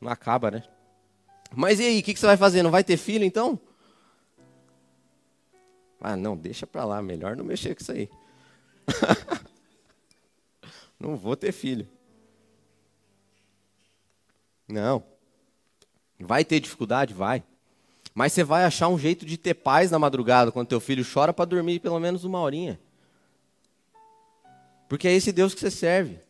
Não 0.00 0.10
acaba, 0.10 0.50
né? 0.50 0.64
Mas 1.54 1.78
e 1.78 1.84
aí, 1.84 2.00
o 2.00 2.02
que, 2.02 2.12
que 2.12 2.18
você 2.18 2.26
vai 2.26 2.36
fazer? 2.36 2.64
Não 2.64 2.72
vai 2.72 2.82
ter 2.82 2.96
filho 2.96 3.24
então? 3.24 3.58
Ah, 6.00 6.16
não, 6.16 6.36
deixa 6.36 6.66
para 6.66 6.84
lá, 6.84 7.00
melhor 7.00 7.36
não 7.36 7.44
mexer 7.44 7.74
com 7.74 7.82
isso 7.82 7.92
aí. 7.92 8.10
não 10.98 11.16
vou 11.16 11.36
ter 11.36 11.52
filho. 11.52 11.86
Não. 14.68 15.04
Vai 16.18 16.44
ter 16.44 16.60
dificuldade? 16.60 17.12
Vai. 17.12 17.42
Mas 18.14 18.32
você 18.32 18.44
vai 18.44 18.64
achar 18.64 18.88
um 18.88 18.98
jeito 18.98 19.26
de 19.26 19.36
ter 19.36 19.54
paz 19.54 19.90
na 19.90 19.98
madrugada 19.98 20.52
quando 20.52 20.68
teu 20.68 20.80
filho 20.80 21.04
chora 21.04 21.32
para 21.32 21.44
dormir 21.44 21.80
pelo 21.80 21.98
menos 21.98 22.24
uma 22.24 22.38
horinha. 22.38 22.80
Porque 24.88 25.08
é 25.08 25.12
esse 25.12 25.32
Deus 25.32 25.52
que 25.52 25.60
você 25.60 25.70
serve. 25.70 26.20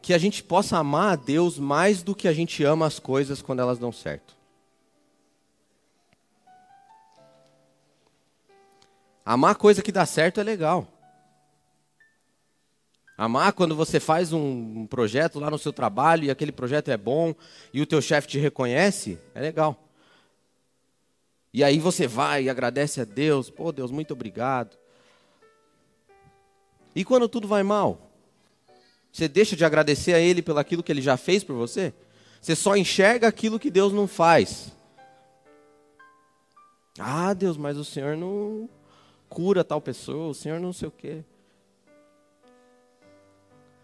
Que 0.00 0.14
a 0.14 0.18
gente 0.18 0.42
possa 0.42 0.78
amar 0.78 1.12
a 1.12 1.16
Deus 1.16 1.58
mais 1.58 2.02
do 2.02 2.14
que 2.14 2.28
a 2.28 2.32
gente 2.32 2.62
ama 2.62 2.86
as 2.86 2.98
coisas 2.98 3.42
quando 3.42 3.60
elas 3.60 3.78
dão 3.78 3.90
certo. 3.90 4.36
Amar 9.24 9.54
coisa 9.54 9.82
que 9.82 9.92
dá 9.92 10.04
certo 10.04 10.40
é 10.40 10.42
legal. 10.42 10.88
Amar 13.16 13.52
quando 13.52 13.76
você 13.76 14.00
faz 14.00 14.32
um 14.32 14.86
projeto 14.86 15.38
lá 15.38 15.50
no 15.50 15.58
seu 15.58 15.72
trabalho 15.72 16.24
e 16.24 16.30
aquele 16.30 16.50
projeto 16.50 16.88
é 16.88 16.96
bom 16.96 17.34
e 17.72 17.80
o 17.80 17.86
teu 17.86 18.02
chefe 18.02 18.26
te 18.26 18.38
reconhece, 18.38 19.18
é 19.34 19.40
legal. 19.40 19.78
E 21.52 21.62
aí 21.62 21.78
você 21.78 22.06
vai 22.06 22.44
e 22.44 22.50
agradece 22.50 23.00
a 23.00 23.04
Deus, 23.04 23.50
pô 23.50 23.70
Deus, 23.70 23.90
muito 23.90 24.12
obrigado. 24.12 24.76
E 26.96 27.04
quando 27.04 27.28
tudo 27.28 27.46
vai 27.46 27.62
mal? 27.62 28.10
Você 29.12 29.28
deixa 29.28 29.54
de 29.54 29.64
agradecer 29.64 30.14
a 30.14 30.18
Ele 30.18 30.42
pelo 30.42 30.58
aquilo 30.58 30.82
que 30.82 30.90
Ele 30.90 31.02
já 31.02 31.16
fez 31.16 31.44
por 31.44 31.54
você? 31.54 31.92
Você 32.40 32.56
só 32.56 32.76
enxerga 32.76 33.28
aquilo 33.28 33.60
que 33.60 33.70
Deus 33.70 33.92
não 33.92 34.08
faz. 34.08 34.72
Ah, 36.98 37.32
Deus, 37.34 37.56
mas 37.56 37.76
o 37.76 37.84
Senhor 37.84 38.16
não 38.16 38.68
cura 39.32 39.64
tal 39.64 39.80
pessoa, 39.80 40.28
o 40.28 40.34
Senhor 40.34 40.60
não 40.60 40.74
sei 40.74 40.88
o 40.88 40.90
quê. 40.90 41.24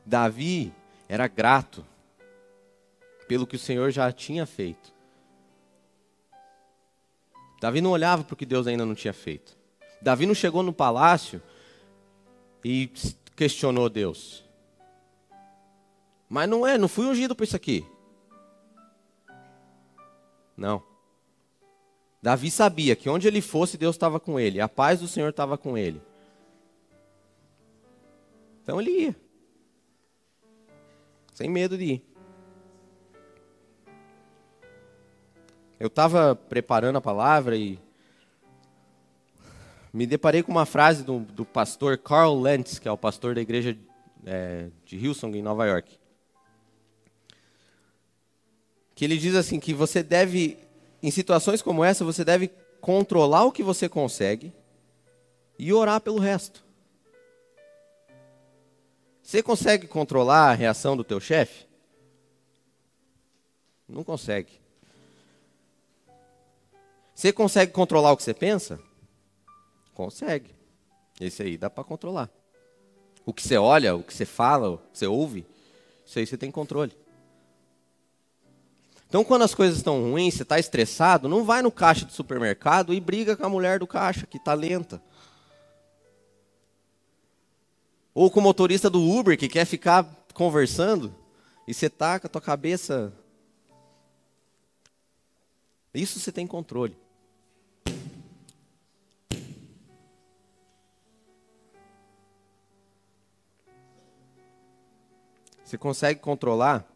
Davi 0.04 0.70
era 1.08 1.26
grato 1.26 1.82
pelo 3.26 3.46
que 3.46 3.56
o 3.56 3.58
Senhor 3.58 3.90
já 3.90 4.12
tinha 4.12 4.44
feito. 4.44 4.92
Davi 7.62 7.80
não 7.80 7.90
olhava 7.90 8.22
para 8.24 8.34
o 8.34 8.36
que 8.36 8.44
Deus 8.44 8.66
ainda 8.66 8.84
não 8.84 8.94
tinha 8.94 9.14
feito. 9.14 9.56
Davi 10.02 10.26
não 10.26 10.34
chegou 10.34 10.62
no 10.62 10.72
palácio 10.72 11.42
e 12.62 12.90
questionou 13.34 13.88
Deus. 13.88 14.44
Mas 16.28 16.46
não 16.46 16.66
é, 16.66 16.76
não 16.76 16.88
fui 16.88 17.06
ungido 17.06 17.34
por 17.34 17.44
isso 17.44 17.56
aqui. 17.56 17.86
Não. 20.54 20.82
Davi 22.20 22.50
sabia 22.50 22.96
que 22.96 23.08
onde 23.08 23.28
ele 23.28 23.40
fosse, 23.40 23.78
Deus 23.78 23.94
estava 23.94 24.18
com 24.18 24.38
ele, 24.38 24.60
a 24.60 24.68
paz 24.68 25.00
do 25.00 25.08
Senhor 25.08 25.30
estava 25.30 25.56
com 25.56 25.78
ele. 25.78 26.02
Então 28.62 28.80
ele 28.80 28.90
ia, 28.90 29.16
sem 31.32 31.48
medo 31.48 31.78
de 31.78 31.84
ir. 31.84 32.08
Eu 35.78 35.86
estava 35.86 36.34
preparando 36.34 36.96
a 36.96 37.00
palavra 37.00 37.56
e 37.56 37.78
me 39.92 40.06
deparei 40.06 40.42
com 40.42 40.50
uma 40.50 40.66
frase 40.66 41.04
do, 41.04 41.20
do 41.20 41.44
pastor 41.44 41.96
Carl 41.96 42.38
Lentz, 42.38 42.80
que 42.80 42.88
é 42.88 42.92
o 42.92 42.98
pastor 42.98 43.36
da 43.36 43.40
igreja 43.40 43.78
é, 44.26 44.70
de 44.84 44.96
Hillsong, 44.96 45.38
em 45.38 45.42
Nova 45.42 45.66
York. 45.66 45.98
Que 48.94 49.04
ele 49.04 49.16
diz 49.16 49.36
assim: 49.36 49.60
que 49.60 49.72
você 49.72 50.02
deve 50.02 50.58
em 51.02 51.10
situações 51.10 51.62
como 51.62 51.84
essa, 51.84 52.04
você 52.04 52.24
deve 52.24 52.48
controlar 52.80 53.44
o 53.44 53.52
que 53.52 53.62
você 53.62 53.88
consegue 53.88 54.52
e 55.58 55.72
orar 55.72 56.00
pelo 56.00 56.18
resto. 56.18 56.64
Você 59.22 59.42
consegue 59.42 59.86
controlar 59.86 60.50
a 60.50 60.54
reação 60.54 60.96
do 60.96 61.04
teu 61.04 61.20
chefe? 61.20 61.66
Não 63.88 64.02
consegue. 64.02 64.60
Você 67.14 67.32
consegue 67.32 67.72
controlar 67.72 68.12
o 68.12 68.16
que 68.16 68.22
você 68.22 68.32
pensa? 68.32 68.80
Consegue. 69.92 70.54
Esse 71.20 71.42
aí 71.42 71.56
dá 71.56 71.68
para 71.68 71.84
controlar. 71.84 72.30
O 73.26 73.32
que 73.32 73.42
você 73.42 73.56
olha, 73.56 73.94
o 73.94 74.02
que 74.02 74.14
você 74.14 74.24
fala, 74.24 74.70
o 74.70 74.78
que 74.78 74.98
você 74.98 75.06
ouve, 75.06 75.44
isso 76.06 76.18
aí 76.18 76.26
você 76.26 76.36
tem 76.36 76.50
controle. 76.50 76.92
Então, 79.08 79.24
quando 79.24 79.42
as 79.42 79.54
coisas 79.54 79.78
estão 79.78 80.02
ruins, 80.02 80.34
você 80.34 80.42
está 80.42 80.58
estressado, 80.58 81.30
não 81.30 81.42
vai 81.42 81.62
no 81.62 81.72
caixa 81.72 82.04
do 82.04 82.12
supermercado 82.12 82.92
e 82.92 83.00
briga 83.00 83.34
com 83.34 83.46
a 83.46 83.48
mulher 83.48 83.78
do 83.78 83.86
caixa, 83.86 84.26
que 84.26 84.36
está 84.36 84.52
lenta. 84.52 85.02
Ou 88.12 88.30
com 88.30 88.40
o 88.40 88.42
motorista 88.42 88.90
do 88.90 89.02
Uber, 89.02 89.38
que 89.38 89.48
quer 89.48 89.64
ficar 89.64 90.04
conversando, 90.34 91.14
e 91.66 91.72
você 91.72 91.86
está 91.86 92.20
com 92.20 92.26
a 92.26 92.30
tua 92.30 92.40
cabeça... 92.40 93.12
Isso 95.94 96.20
você 96.20 96.30
tem 96.30 96.46
controle. 96.46 96.94
Você 105.64 105.78
consegue 105.78 106.20
controlar 106.20 106.86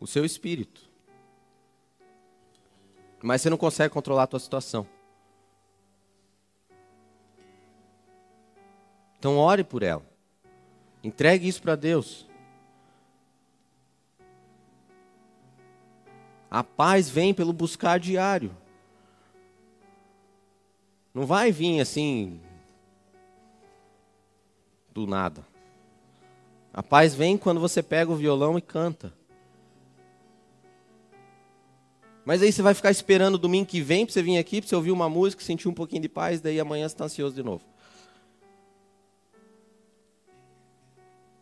o 0.00 0.06
seu 0.06 0.24
espírito. 0.24 0.88
Mas 3.22 3.42
você 3.42 3.50
não 3.50 3.56
consegue 3.56 3.92
controlar 3.92 4.24
a 4.24 4.26
tua 4.28 4.40
situação. 4.40 4.86
Então 9.18 9.36
ore 9.36 9.64
por 9.64 9.82
ela. 9.82 10.06
Entregue 11.02 11.48
isso 11.48 11.60
para 11.60 11.74
Deus. 11.74 12.28
A 16.50 16.62
paz 16.64 17.10
vem 17.10 17.34
pelo 17.34 17.52
buscar 17.52 17.98
diário. 17.98 18.56
Não 21.12 21.26
vai 21.26 21.50
vir 21.50 21.80
assim 21.80 22.40
do 24.92 25.06
nada. 25.06 25.44
A 26.72 26.82
paz 26.82 27.14
vem 27.14 27.36
quando 27.36 27.60
você 27.60 27.82
pega 27.82 28.10
o 28.10 28.16
violão 28.16 28.56
e 28.56 28.62
canta. 28.62 29.12
Mas 32.28 32.42
aí 32.42 32.52
você 32.52 32.60
vai 32.60 32.74
ficar 32.74 32.90
esperando 32.90 33.38
domingo 33.38 33.64
que 33.64 33.80
vem 33.80 34.04
para 34.04 34.12
você 34.12 34.22
vir 34.22 34.36
aqui, 34.36 34.60
para 34.60 34.68
você 34.68 34.76
ouvir 34.76 34.90
uma 34.90 35.08
música, 35.08 35.42
sentir 35.42 35.66
um 35.66 35.72
pouquinho 35.72 36.02
de 36.02 36.10
paz, 36.10 36.42
daí 36.42 36.60
amanhã 36.60 36.86
você 36.86 36.94
está 36.94 37.06
ansioso 37.06 37.34
de 37.34 37.42
novo. 37.42 37.64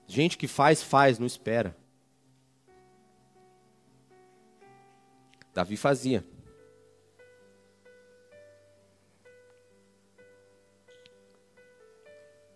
Gente 0.06 0.38
que 0.38 0.46
faz, 0.46 0.84
faz, 0.84 1.18
não 1.18 1.26
espera. 1.26 1.76
Davi 5.52 5.76
fazia. 5.76 6.24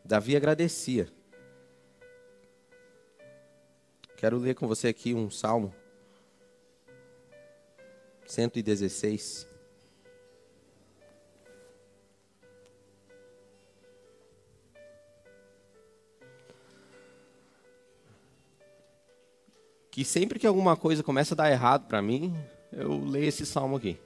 Davi 0.04 0.36
agradecia. 0.36 1.08
Quero 4.16 4.38
ler 4.38 4.54
com 4.54 4.68
você 4.68 4.86
aqui 4.86 5.14
um 5.14 5.28
salmo 5.28 5.74
116. 8.30 9.46
Que 19.90 20.04
sempre 20.04 20.38
que 20.38 20.46
alguma 20.46 20.76
coisa 20.76 21.02
começa 21.02 21.34
a 21.34 21.36
dar 21.36 21.50
errado 21.50 21.86
para 21.86 22.00
mim, 22.00 22.34
eu 22.72 23.04
leio 23.04 23.26
esse 23.26 23.44
salmo 23.44 23.76
aqui. 23.76 23.98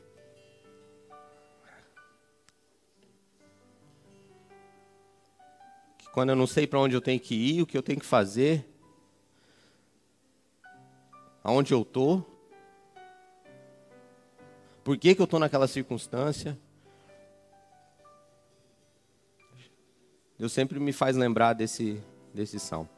quando 6.14 6.28
eu 6.30 6.36
não 6.36 6.46
sei 6.46 6.64
para 6.64 6.78
onde 6.78 6.94
eu 6.94 7.00
tenho 7.00 7.18
que 7.18 7.34
ir, 7.34 7.62
o 7.62 7.66
que 7.66 7.76
eu 7.76 7.82
tenho 7.82 7.98
que 7.98 8.06
fazer, 8.06 8.64
aonde 11.42 11.74
eu 11.74 11.82
estou, 11.82 12.33
por 14.84 14.98
que, 14.98 15.14
que 15.14 15.20
eu 15.20 15.24
estou 15.24 15.40
naquela 15.40 15.66
circunstância. 15.66 16.58
Deus 20.38 20.52
sempre 20.52 20.78
me 20.78 20.92
faz 20.92 21.16
lembrar 21.16 21.54
desse, 21.54 21.98
desse 22.34 22.60
salmo. 22.60 22.88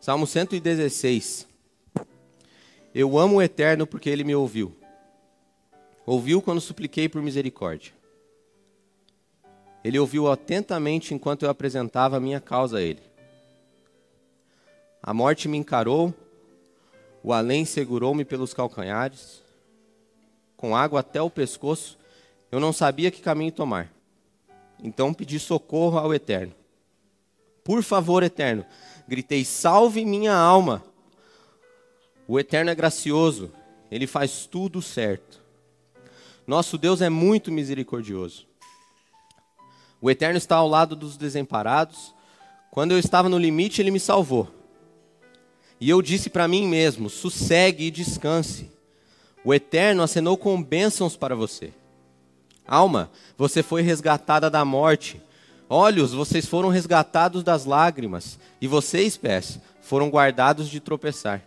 Salmo 0.00 0.26
116. 0.26 1.48
Eu 2.94 3.18
amo 3.18 3.36
o 3.36 3.42
Eterno 3.42 3.86
porque 3.86 4.10
ele 4.10 4.22
me 4.22 4.34
ouviu. 4.34 4.76
Ouviu 6.04 6.42
quando 6.42 6.60
supliquei 6.60 7.08
por 7.08 7.22
misericórdia. 7.22 7.92
Ele 9.82 9.98
ouviu 9.98 10.30
atentamente 10.30 11.14
enquanto 11.14 11.44
eu 11.44 11.50
apresentava 11.50 12.18
a 12.18 12.20
minha 12.20 12.40
causa 12.40 12.78
a 12.78 12.82
ele. 12.82 13.02
A 15.02 15.14
morte 15.14 15.48
me 15.48 15.56
encarou, 15.56 16.12
o 17.22 17.32
além 17.32 17.64
segurou-me 17.64 18.24
pelos 18.24 18.52
calcanhares, 18.52 19.43
com 20.56 20.76
água 20.76 21.00
até 21.00 21.20
o 21.20 21.30
pescoço, 21.30 21.98
eu 22.50 22.60
não 22.60 22.72
sabia 22.72 23.10
que 23.10 23.20
caminho 23.20 23.52
tomar. 23.52 23.92
Então 24.82 25.14
pedi 25.14 25.38
socorro 25.38 25.98
ao 25.98 26.12
Eterno. 26.14 26.54
Por 27.64 27.82
favor, 27.82 28.22
Eterno, 28.22 28.64
gritei: 29.08 29.44
salve 29.44 30.04
minha 30.04 30.34
alma. 30.34 30.84
O 32.28 32.38
Eterno 32.38 32.70
é 32.70 32.74
gracioso, 32.74 33.52
ele 33.90 34.06
faz 34.06 34.46
tudo 34.46 34.80
certo. 34.80 35.42
Nosso 36.46 36.76
Deus 36.76 37.00
é 37.00 37.08
muito 37.08 37.50
misericordioso. 37.50 38.46
O 40.00 40.10
Eterno 40.10 40.36
está 40.36 40.56
ao 40.56 40.68
lado 40.68 40.94
dos 40.94 41.16
desamparados. 41.16 42.14
Quando 42.70 42.92
eu 42.92 42.98
estava 42.98 43.28
no 43.28 43.38
limite, 43.38 43.80
ele 43.80 43.90
me 43.90 44.00
salvou. 44.00 44.52
E 45.80 45.88
eu 45.88 46.02
disse 46.02 46.28
para 46.28 46.46
mim 46.46 46.68
mesmo: 46.68 47.08
sossegue 47.08 47.84
e 47.84 47.90
descanse. 47.90 48.70
O 49.44 49.52
Eterno 49.52 50.02
acenou 50.02 50.38
com 50.38 50.62
bênçãos 50.62 51.16
para 51.16 51.36
você. 51.36 51.70
Alma, 52.66 53.10
você 53.36 53.62
foi 53.62 53.82
resgatada 53.82 54.48
da 54.48 54.64
morte. 54.64 55.20
Olhos, 55.68 56.14
vocês 56.14 56.46
foram 56.46 56.70
resgatados 56.70 57.42
das 57.42 57.66
lágrimas. 57.66 58.38
E 58.58 58.66
vocês, 58.66 59.18
pés, 59.18 59.60
foram 59.82 60.08
guardados 60.08 60.70
de 60.70 60.80
tropeçar. 60.80 61.42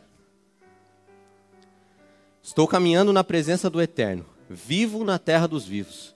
Estou 2.43 2.67
caminhando 2.67 3.11
na 3.11 3.23
presença 3.23 3.69
do 3.69 3.81
Eterno, 3.81 4.25
vivo 4.47 5.03
na 5.03 5.17
terra 5.17 5.47
dos 5.47 5.65
vivos. 5.65 6.15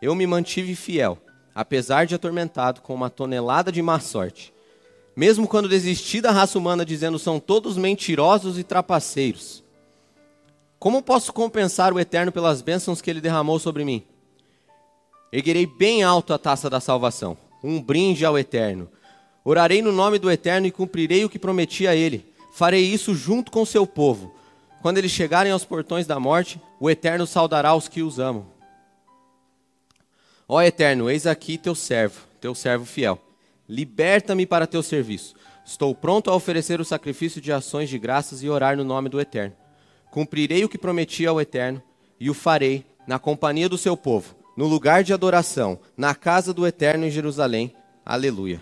Eu 0.00 0.14
me 0.14 0.26
mantive 0.26 0.74
fiel, 0.74 1.18
apesar 1.54 2.06
de 2.06 2.14
atormentado 2.14 2.80
com 2.80 2.94
uma 2.94 3.10
tonelada 3.10 3.70
de 3.70 3.82
má 3.82 4.00
sorte. 4.00 4.52
Mesmo 5.14 5.46
quando 5.46 5.68
desisti 5.68 6.22
da 6.22 6.32
raça 6.32 6.58
humana 6.58 6.86
dizendo 6.86 7.18
são 7.18 7.38
todos 7.38 7.76
mentirosos 7.76 8.58
e 8.58 8.64
trapaceiros. 8.64 9.62
Como 10.82 11.00
posso 11.00 11.32
compensar 11.32 11.92
o 11.92 12.00
Eterno 12.00 12.32
pelas 12.32 12.60
bênçãos 12.60 13.00
que 13.00 13.08
ele 13.08 13.20
derramou 13.20 13.56
sobre 13.60 13.84
mim? 13.84 14.02
Erguerei 15.32 15.64
bem 15.64 16.02
alto 16.02 16.34
a 16.34 16.38
taça 16.38 16.68
da 16.68 16.80
salvação, 16.80 17.38
um 17.62 17.80
brinde 17.80 18.24
ao 18.24 18.36
Eterno. 18.36 18.90
Orarei 19.44 19.80
no 19.80 19.92
nome 19.92 20.18
do 20.18 20.28
Eterno 20.28 20.66
e 20.66 20.72
cumprirei 20.72 21.24
o 21.24 21.28
que 21.28 21.38
prometi 21.38 21.86
a 21.86 21.94
ele. 21.94 22.26
Farei 22.52 22.82
isso 22.82 23.14
junto 23.14 23.52
com 23.52 23.64
seu 23.64 23.86
povo. 23.86 24.34
Quando 24.80 24.98
eles 24.98 25.12
chegarem 25.12 25.52
aos 25.52 25.64
portões 25.64 26.04
da 26.04 26.18
morte, 26.18 26.60
o 26.80 26.90
Eterno 26.90 27.28
saudará 27.28 27.76
os 27.76 27.86
que 27.86 28.02
os 28.02 28.18
amam. 28.18 28.48
Ó 30.48 30.60
Eterno, 30.60 31.08
eis 31.08 31.28
aqui 31.28 31.58
teu 31.58 31.76
servo, 31.76 32.22
teu 32.40 32.56
servo 32.56 32.84
fiel. 32.84 33.20
Liberta-me 33.68 34.46
para 34.46 34.66
teu 34.66 34.82
serviço. 34.82 35.36
Estou 35.64 35.94
pronto 35.94 36.28
a 36.28 36.34
oferecer 36.34 36.80
o 36.80 36.84
sacrifício 36.84 37.40
de 37.40 37.52
ações 37.52 37.88
de 37.88 38.00
graças 38.00 38.42
e 38.42 38.48
orar 38.48 38.76
no 38.76 38.82
nome 38.82 39.08
do 39.08 39.20
Eterno. 39.20 39.61
Cumprirei 40.12 40.62
o 40.62 40.68
que 40.68 40.76
prometi 40.76 41.26
ao 41.26 41.40
Eterno 41.40 41.82
e 42.20 42.28
o 42.28 42.34
farei 42.34 42.84
na 43.06 43.18
companhia 43.18 43.66
do 43.66 43.78
seu 43.78 43.96
povo, 43.96 44.36
no 44.54 44.66
lugar 44.66 45.02
de 45.02 45.14
adoração, 45.14 45.80
na 45.96 46.14
casa 46.14 46.52
do 46.52 46.66
Eterno 46.66 47.06
em 47.06 47.10
Jerusalém. 47.10 47.74
Aleluia. 48.04 48.60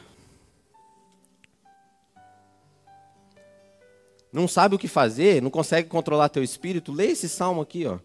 Não 4.32 4.46
sabe 4.46 4.76
o 4.76 4.78
que 4.78 4.86
fazer, 4.86 5.42
não 5.42 5.50
consegue 5.50 5.88
controlar 5.88 6.28
teu 6.28 6.44
espírito? 6.44 6.92
Lê 6.92 7.06
esse 7.06 7.28
salmo 7.28 7.60
aqui, 7.60 7.84
ó. 7.84 7.98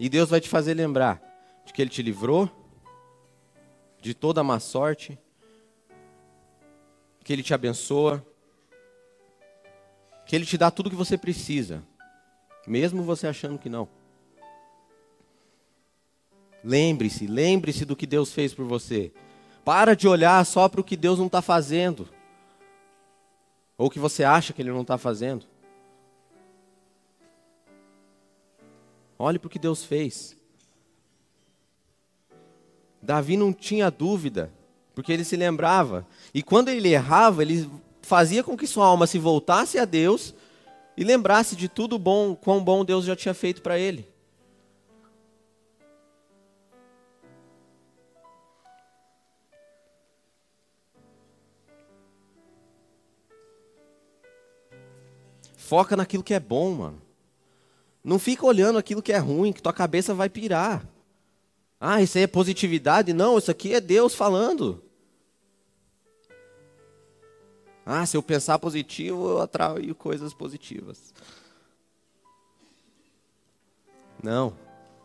E 0.00 0.08
Deus 0.08 0.28
vai 0.28 0.40
te 0.40 0.48
fazer 0.48 0.74
lembrar 0.74 1.22
de 1.64 1.72
que 1.72 1.80
Ele 1.80 1.88
te 1.88 2.02
livrou 2.02 2.50
de 4.02 4.12
toda 4.12 4.42
má 4.42 4.58
sorte, 4.58 5.16
que 7.22 7.32
Ele 7.32 7.44
te 7.44 7.54
abençoa, 7.54 8.26
que 10.26 10.34
Ele 10.34 10.44
te 10.44 10.58
dá 10.58 10.70
tudo 10.70 10.86
o 10.86 10.90
que 10.90 10.96
você 10.96 11.16
precisa, 11.16 11.82
mesmo 12.66 13.02
você 13.02 13.26
achando 13.26 13.58
que 13.58 13.68
não. 13.68 13.88
Lembre-se, 16.64 17.26
lembre-se 17.26 17.84
do 17.84 17.94
que 17.94 18.06
Deus 18.06 18.32
fez 18.32 18.52
por 18.52 18.66
você. 18.66 19.12
Para 19.64 19.94
de 19.94 20.08
olhar 20.08 20.44
só 20.44 20.68
para 20.68 20.80
o 20.80 20.84
que 20.84 20.96
Deus 20.96 21.18
não 21.18 21.26
está 21.26 21.40
fazendo, 21.40 22.08
ou 23.78 23.88
que 23.88 23.98
você 23.98 24.24
acha 24.24 24.52
que 24.52 24.60
Ele 24.60 24.70
não 24.70 24.82
está 24.82 24.98
fazendo. 24.98 25.46
Olhe 29.18 29.38
para 29.38 29.46
o 29.46 29.50
que 29.50 29.58
Deus 29.58 29.84
fez. 29.84 30.36
Davi 33.00 33.36
não 33.36 33.52
tinha 33.52 33.90
dúvida, 33.90 34.52
porque 34.94 35.12
ele 35.12 35.24
se 35.24 35.36
lembrava. 35.36 36.06
E 36.34 36.42
quando 36.42 36.68
ele 36.68 36.92
errava, 36.92 37.42
ele 37.42 37.70
fazia 38.06 38.44
com 38.44 38.56
que 38.56 38.68
sua 38.68 38.86
alma 38.86 39.04
se 39.04 39.18
voltasse 39.18 39.80
a 39.80 39.84
Deus 39.84 40.32
e 40.96 41.02
lembrasse 41.02 41.56
de 41.56 41.68
tudo 41.68 41.98
bom, 41.98 42.36
quão 42.36 42.62
bom 42.62 42.84
Deus 42.84 43.04
já 43.04 43.16
tinha 43.16 43.34
feito 43.34 43.60
para 43.60 43.76
ele. 43.76 44.08
Foca 55.56 55.96
naquilo 55.96 56.22
que 56.22 56.32
é 56.32 56.38
bom, 56.38 56.74
mano. 56.76 57.02
Não 58.04 58.20
fica 58.20 58.46
olhando 58.46 58.78
aquilo 58.78 59.02
que 59.02 59.12
é 59.12 59.18
ruim, 59.18 59.52
que 59.52 59.60
tua 59.60 59.72
cabeça 59.72 60.14
vai 60.14 60.28
pirar. 60.28 60.86
Ah, 61.80 62.00
isso 62.00 62.16
aí 62.16 62.22
é 62.22 62.28
positividade? 62.28 63.12
Não, 63.12 63.36
isso 63.36 63.50
aqui 63.50 63.74
é 63.74 63.80
Deus 63.80 64.14
falando. 64.14 64.85
Ah, 67.88 68.04
se 68.04 68.16
eu 68.16 68.22
pensar 68.22 68.58
positivo, 68.58 69.30
eu 69.30 69.40
atraio 69.40 69.94
coisas 69.94 70.34
positivas. 70.34 71.14
Não. 74.20 74.52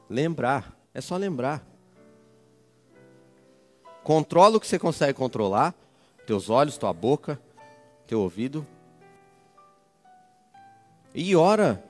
Lembrar. 0.10 0.76
É 0.92 1.00
só 1.00 1.16
lembrar. 1.16 1.64
Controla 4.04 4.58
o 4.58 4.60
que 4.60 4.66
você 4.66 4.80
consegue 4.80 5.14
controlar. 5.14 5.76
Teus 6.26 6.50
olhos, 6.50 6.76
tua 6.76 6.92
boca, 6.92 7.40
teu 8.08 8.20
ouvido. 8.20 8.66
E 11.14 11.36
ora. 11.36 11.84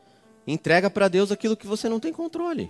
Entrega 0.46 0.90
para 0.90 1.08
Deus 1.08 1.32
aquilo 1.32 1.56
que 1.56 1.68
você 1.68 1.88
não 1.88 2.02
tem 2.02 2.12
controle. 2.12 2.70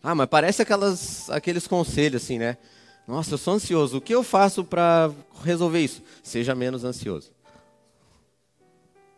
Ah, 0.00 0.14
mas 0.14 0.28
parece 0.28 0.62
aquelas, 0.62 1.28
aqueles 1.30 1.66
conselhos 1.66 2.22
assim, 2.22 2.38
né? 2.38 2.58
Nossa, 3.12 3.34
eu 3.34 3.38
sou 3.38 3.52
ansioso. 3.52 3.98
O 3.98 4.00
que 4.00 4.14
eu 4.14 4.22
faço 4.22 4.64
para 4.64 5.12
resolver 5.44 5.80
isso? 5.80 6.02
Seja 6.22 6.54
menos 6.54 6.82
ansioso. 6.82 7.30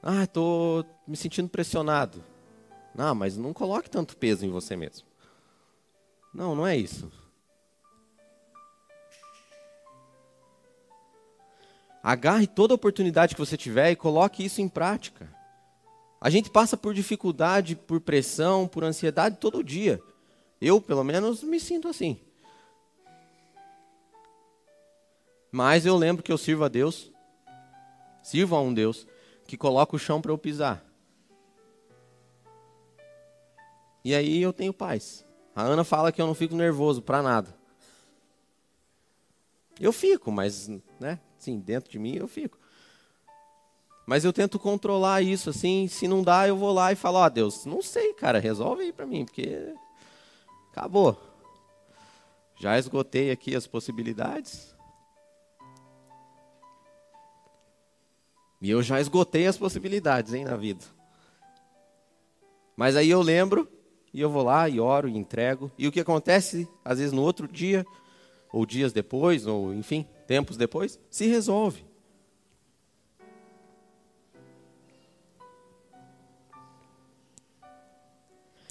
Ah, 0.03 0.25
estou 0.25 0.85
me 1.07 1.17
sentindo 1.17 1.49
pressionado. 1.49 2.21
Não, 2.93 3.15
mas 3.15 3.37
não 3.37 3.53
coloque 3.53 3.89
tanto 3.89 4.17
peso 4.17 4.45
em 4.45 4.51
você 4.51 4.75
mesmo. 4.75 5.07
Não, 6.35 6.57
não 6.57 6.67
é 6.67 6.77
isso. 6.77 7.09
Agarre 12.03 12.49
toda 12.49 12.75
oportunidade 12.75 13.37
que 13.37 13.41
você 13.41 13.57
tiver 13.57 13.93
e 13.93 13.97
coloque 13.97 14.45
isso 14.45 14.61
em 14.61 14.69
prática. 14.69 15.33
A 16.21 16.29
gente 16.31 16.51
passa 16.51 16.77
por 16.77 16.95
dificuldade, 16.95 17.77
por 17.77 18.01
pressão, 18.01 18.67
por 18.67 18.83
ansiedade 18.83 19.37
todo 19.37 19.63
dia. 19.63 20.03
Eu, 20.61 20.81
pelo 20.81 21.05
menos, 21.05 21.45
me 21.45 21.61
sinto 21.61 21.87
assim. 21.87 22.19
Mas 25.55 25.87
eu 25.87 25.97
lembro 25.97 26.21
que 26.21 26.33
eu 26.33 26.37
sirvo 26.37 26.65
a 26.65 26.69
Deus, 26.69 27.13
sirvo 28.25 28.57
a 28.57 28.61
um 28.61 28.75
Deus 28.75 29.07
que 29.47 29.57
coloca 29.57 29.95
o 29.95 29.99
chão 30.01 30.21
para 30.21 30.33
eu 30.33 30.37
pisar. 30.37 30.85
E 34.05 34.13
aí 34.13 34.43
eu 34.43 34.53
tenho 34.53 34.75
paz. 34.75 35.25
A 35.55 35.63
Ana 35.63 35.85
fala 35.85 36.11
que 36.11 36.21
eu 36.21 36.27
não 36.27 36.35
fico 36.35 36.57
nervoso 36.57 37.01
para 37.01 37.23
nada. 37.23 37.57
Eu 39.79 39.93
fico, 39.93 40.33
mas, 40.33 40.69
né, 40.99 41.21
sim, 41.39 41.61
dentro 41.61 41.89
de 41.89 42.01
mim 42.01 42.17
eu 42.17 42.27
fico. 42.27 42.59
Mas 44.05 44.25
eu 44.25 44.33
tento 44.33 44.59
controlar 44.59 45.23
isso, 45.23 45.51
assim, 45.51 45.87
se 45.87 46.09
não 46.09 46.25
dá, 46.25 46.49
eu 46.49 46.57
vou 46.57 46.73
lá 46.73 46.91
e 46.91 46.97
falo, 46.97 47.19
ó, 47.19 47.27
oh, 47.27 47.31
Deus, 47.31 47.65
não 47.65 47.81
sei, 47.81 48.13
cara, 48.15 48.41
resolve 48.41 48.83
aí 48.83 48.93
para 48.93 49.07
mim, 49.07 49.25
porque 49.25 49.73
acabou. 50.73 51.17
Já 52.61 52.77
esgotei 52.77 53.31
aqui 53.31 53.55
as 53.55 53.69
possibilidades. 53.69 54.74
E 58.65 58.71
eu 58.71 58.83
já 58.83 58.99
esgotei 58.99 59.47
as 59.47 59.59
possibilidades, 59.59 60.33
hein, 60.33 60.47
na 60.47 60.57
vida. 60.57 60.83
Mas 62.75 62.97
aí 62.97 63.11
eu 63.11 63.21
lembro 63.21 63.71
e 64.11 64.23
eu 64.23 64.31
vou 64.31 64.43
lá 64.43 64.67
e 64.67 64.81
oro 64.81 65.07
e 65.07 65.15
entrego. 65.15 65.71
E 65.77 65.87
o 65.87 65.93
que 65.93 66.01
acontece, 66.01 66.67
às 66.83 66.97
vezes 66.97 67.13
no 67.13 67.21
outro 67.21 67.47
dia, 67.47 67.85
ou 68.51 68.65
dias 68.65 68.91
depois, 68.91 69.47
ou 69.47 69.75
enfim, 69.75 70.09
tempos 70.27 70.57
depois, 70.57 70.99
se 71.11 71.27
resolve. 71.27 71.85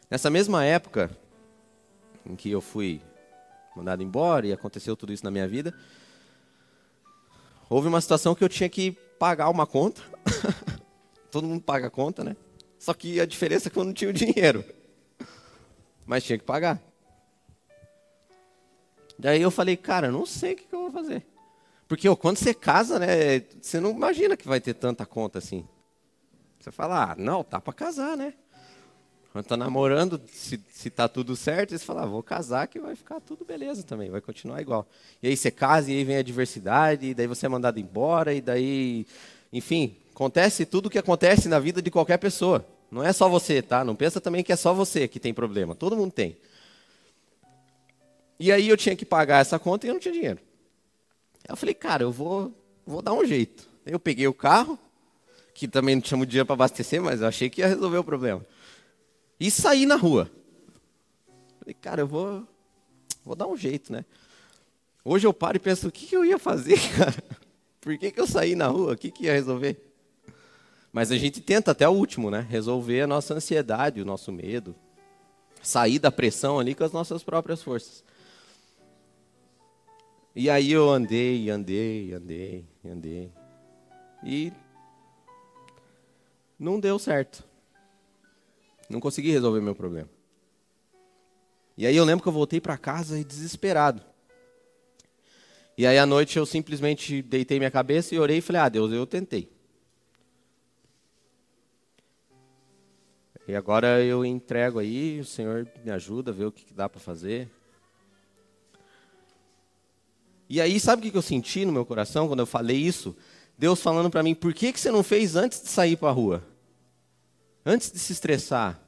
Nessa 0.09 0.31
mesma 0.31 0.65
época 0.65 1.15
em 2.25 2.35
que 2.35 2.49
eu 2.49 2.61
fui 2.61 2.99
mandado 3.75 4.01
embora 4.01 4.47
e 4.47 4.53
aconteceu 4.53 4.95
tudo 4.95 5.13
isso 5.13 5.23
na 5.23 5.29
minha 5.29 5.47
vida, 5.47 5.71
houve 7.69 7.87
uma 7.87 8.01
situação 8.01 8.33
que 8.33 8.43
eu 8.43 8.49
tinha 8.49 8.67
que 8.67 9.02
pagar 9.23 9.49
uma 9.49 9.65
conta. 9.65 10.01
Todo 11.31 11.47
mundo 11.47 11.61
paga 11.61 11.87
a 11.87 11.89
conta, 11.89 12.25
né? 12.25 12.35
Só 12.77 12.93
que 12.93 13.21
a 13.21 13.25
diferença 13.25 13.69
é 13.69 13.71
que 13.71 13.79
eu 13.79 13.85
não 13.85 13.93
tinha 13.93 14.09
o 14.09 14.13
dinheiro. 14.13 14.65
Mas 16.05 16.25
tinha 16.25 16.37
que 16.37 16.43
pagar. 16.43 16.77
Daí 19.17 19.41
eu 19.41 19.49
falei, 19.49 19.77
cara, 19.77 20.11
não 20.11 20.25
sei 20.25 20.51
o 20.51 20.55
que 20.57 20.67
eu 20.73 20.79
vou 20.79 20.91
fazer. 20.91 21.25
Porque 21.87 22.13
quando 22.17 22.35
você 22.35 22.53
casa, 22.53 22.99
né, 22.99 23.39
você 23.61 23.79
não 23.79 23.91
imagina 23.91 24.35
que 24.35 24.45
vai 24.45 24.59
ter 24.59 24.73
tanta 24.73 25.05
conta 25.05 25.37
assim. 25.37 25.65
Você 26.59 26.69
fala, 26.69 27.13
ah, 27.13 27.15
não, 27.17 27.45
tá 27.45 27.61
para 27.61 27.71
casar, 27.71 28.17
né? 28.17 28.33
Quando 29.33 29.45
tá 29.45 29.57
namorando, 29.57 30.21
se, 30.31 30.63
se 30.69 30.91
tá 30.91 31.07
tudo 31.07 31.35
certo, 31.35 31.71
você 31.71 31.83
fala, 31.83 32.03
ah, 32.03 32.05
vou 32.05 32.21
casar 32.21 32.67
que 32.67 32.79
vai 32.79 32.95
ficar 32.95 33.19
tudo 33.19 33.43
beleza 33.43 33.81
também, 33.81 34.11
vai 34.11 34.21
continuar 34.21 34.61
igual. 34.61 34.87
E 35.23 35.27
aí 35.27 35.35
você 35.35 35.49
casa 35.49 35.91
e 35.91 35.97
aí 35.97 36.03
vem 36.03 36.17
a 36.17 36.21
diversidade, 36.21 37.07
e 37.07 37.13
daí 37.15 37.25
você 37.25 37.47
é 37.47 37.49
mandado 37.49 37.79
embora, 37.79 38.31
e 38.31 38.39
daí, 38.39 39.07
enfim, 39.51 39.95
acontece 40.13 40.67
tudo 40.67 40.85
o 40.85 40.89
que 40.89 40.99
acontece 40.99 41.49
na 41.49 41.57
vida 41.57 41.81
de 41.81 41.89
qualquer 41.89 42.17
pessoa. 42.17 42.63
Não 42.91 43.03
é 43.03 43.11
só 43.11 43.27
você, 43.27 43.59
tá? 43.59 43.83
Não 43.83 43.95
pensa 43.95 44.21
também 44.21 44.43
que 44.43 44.53
é 44.53 44.55
só 44.55 44.71
você 44.71 45.07
que 45.07 45.19
tem 45.19 45.33
problema. 45.33 45.73
Todo 45.73 45.97
mundo 45.97 46.11
tem. 46.11 46.37
E 48.39 48.51
aí 48.51 48.69
eu 48.69 48.77
tinha 48.77 48.95
que 48.95 49.03
pagar 49.03 49.41
essa 49.41 49.57
conta 49.57 49.87
e 49.87 49.89
eu 49.89 49.93
não 49.93 49.99
tinha 49.99 50.13
dinheiro. 50.13 50.39
Eu 51.49 51.57
falei, 51.57 51.73
cara, 51.73 52.03
eu 52.03 52.11
vou, 52.11 52.53
vou 52.85 53.01
dar 53.01 53.13
um 53.13 53.25
jeito. 53.25 53.67
Eu 53.83 53.99
peguei 53.99 54.27
o 54.27 54.33
carro, 54.33 54.77
que 55.55 55.67
também 55.67 55.95
não 55.95 56.03
tinha 56.03 56.19
muito 56.19 56.29
dinheiro 56.29 56.45
para 56.45 56.53
abastecer, 56.53 57.01
mas 57.01 57.21
eu 57.21 57.27
achei 57.27 57.49
que 57.49 57.61
ia 57.61 57.67
resolver 57.67 57.97
o 57.97 58.03
problema 58.03 58.45
e 59.39 59.49
sair 59.51 59.85
na 59.85 59.95
rua. 59.95 60.29
Falei, 61.59 61.73
cara, 61.73 62.01
eu 62.01 62.07
vou, 62.07 62.47
vou 63.23 63.35
dar 63.35 63.47
um 63.47 63.57
jeito, 63.57 63.91
né? 63.91 64.05
Hoje 65.03 65.27
eu 65.27 65.33
paro 65.33 65.57
e 65.57 65.59
penso, 65.59 65.87
o 65.87 65.91
que, 65.91 66.07
que 66.07 66.15
eu 66.15 66.23
ia 66.23 66.39
fazer, 66.39 66.77
cara? 66.95 67.15
Por 67.81 67.97
que, 67.97 68.11
que 68.11 68.19
eu 68.19 68.27
saí 68.27 68.55
na 68.55 68.67
rua? 68.67 68.93
O 68.93 68.97
que, 68.97 69.11
que 69.11 69.25
ia 69.25 69.33
resolver? 69.33 69.77
Mas 70.91 71.11
a 71.11 71.17
gente 71.17 71.41
tenta 71.41 71.71
até 71.71 71.87
o 71.89 71.91
último, 71.91 72.29
né? 72.29 72.45
Resolver 72.49 73.01
a 73.01 73.07
nossa 73.07 73.33
ansiedade, 73.33 74.01
o 74.01 74.05
nosso 74.05 74.31
medo. 74.31 74.75
Sair 75.61 75.99
da 75.99 76.11
pressão 76.11 76.59
ali 76.59 76.75
com 76.75 76.83
as 76.83 76.91
nossas 76.91 77.23
próprias 77.23 77.61
forças. 77.63 78.03
E 80.35 80.49
aí 80.49 80.71
eu 80.71 80.89
andei, 80.89 81.49
andei, 81.49 82.13
andei, 82.13 82.65
andei. 82.85 83.31
E 84.23 84.53
não 86.57 86.79
deu 86.79 86.97
certo. 86.97 87.43
Não 88.93 88.99
consegui 88.99 89.31
resolver 89.31 89.59
meu 89.59 89.75
problema. 89.75 90.09
E 91.75 91.87
aí 91.87 91.95
eu 91.95 92.05
lembro 92.05 92.21
que 92.21 92.29
eu 92.29 92.33
voltei 92.33 92.61
para 92.61 92.77
casa 92.77 93.21
desesperado. 93.23 94.01
E 95.75 95.87
aí 95.87 95.97
à 95.97 96.05
noite 96.05 96.37
eu 96.37 96.45
simplesmente 96.45 97.23
deitei 97.23 97.57
minha 97.57 97.71
cabeça 97.71 98.13
e 98.13 98.19
orei 98.19 98.37
e 98.37 98.41
falei: 98.41 98.61
"Ah, 98.61 98.69
Deus, 98.69 98.91
eu 98.91 99.07
tentei. 99.07 99.51
E 103.47 103.55
agora 103.55 104.01
eu 104.01 104.23
entrego 104.23 104.79
aí, 104.79 105.19
o 105.19 105.25
Senhor 105.25 105.67
me 105.83 105.91
ajuda 105.91 106.31
ver 106.31 106.45
o 106.45 106.51
que 106.51 106.73
dá 106.73 106.87
para 106.87 106.99
fazer. 106.99 107.49
E 110.47 110.61
aí, 110.61 110.79
sabe 110.79 111.07
o 111.07 111.11
que 111.11 111.17
eu 111.17 111.21
senti 111.21 111.65
no 111.65 111.71
meu 111.71 111.85
coração 111.85 112.27
quando 112.27 112.41
eu 112.41 112.45
falei 112.45 112.77
isso? 112.77 113.15
Deus 113.57 113.81
falando 113.81 114.09
para 114.09 114.21
mim: 114.23 114.35
por 114.35 114.53
que, 114.53 114.71
que 114.71 114.79
você 114.79 114.91
não 114.91 115.03
fez 115.03 115.35
antes 115.35 115.61
de 115.61 115.67
sair 115.67 115.97
para 115.97 116.09
a 116.09 116.11
rua? 116.11 116.43
Antes 117.65 117.91
de 117.91 117.97
se 117.97 118.13
estressar, 118.13 118.82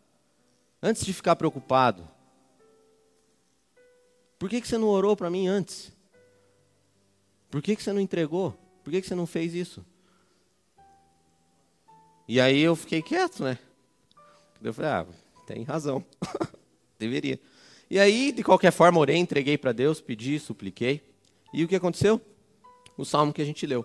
antes 0.85 1.03
de 1.03 1.11
ficar 1.11 1.35
preocupado, 1.35 2.07
por 4.37 4.47
que, 4.47 4.61
que 4.61 4.67
você 4.67 4.77
não 4.77 4.87
orou 4.87 5.15
para 5.15 5.31
mim 5.31 5.47
antes? 5.47 5.91
Por 7.49 7.59
que, 7.59 7.75
que 7.75 7.81
você 7.81 7.91
não 7.91 7.99
entregou? 7.99 8.51
Por 8.83 8.91
que, 8.91 9.01
que 9.01 9.07
você 9.07 9.15
não 9.15 9.25
fez 9.25 9.55
isso? 9.55 9.83
E 12.27 12.39
aí 12.39 12.61
eu 12.61 12.75
fiquei 12.75 13.01
quieto, 13.01 13.43
né? 13.43 13.57
Eu 14.61 14.73
falei, 14.73 14.91
ah, 14.91 15.07
tem 15.47 15.63
razão. 15.63 16.05
Deveria. 16.99 17.39
E 17.89 17.99
aí, 17.99 18.31
de 18.31 18.43
qualquer 18.43 18.71
forma, 18.71 18.99
orei, 18.99 19.17
entreguei 19.17 19.57
para 19.57 19.71
Deus, 19.71 19.99
pedi, 19.99 20.39
supliquei. 20.39 21.01
E 21.51 21.63
o 21.63 21.67
que 21.67 21.75
aconteceu? 21.75 22.21
O 22.95 23.03
salmo 23.03 23.33
que 23.33 23.41
a 23.41 23.45
gente 23.45 23.65
leu. 23.65 23.83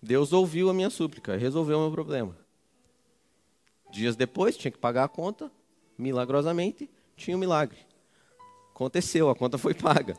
Deus 0.00 0.32
ouviu 0.32 0.70
a 0.70 0.74
minha 0.74 0.90
súplica, 0.90 1.36
resolveu 1.36 1.78
o 1.78 1.82
meu 1.82 1.90
problema. 1.90 2.41
Dias 3.92 4.16
depois, 4.16 4.56
tinha 4.56 4.72
que 4.72 4.78
pagar 4.78 5.04
a 5.04 5.08
conta, 5.08 5.52
milagrosamente, 5.98 6.90
tinha 7.14 7.36
um 7.36 7.40
milagre. 7.40 7.78
Aconteceu, 8.74 9.28
a 9.28 9.36
conta 9.36 9.58
foi 9.58 9.74
paga. 9.76 10.16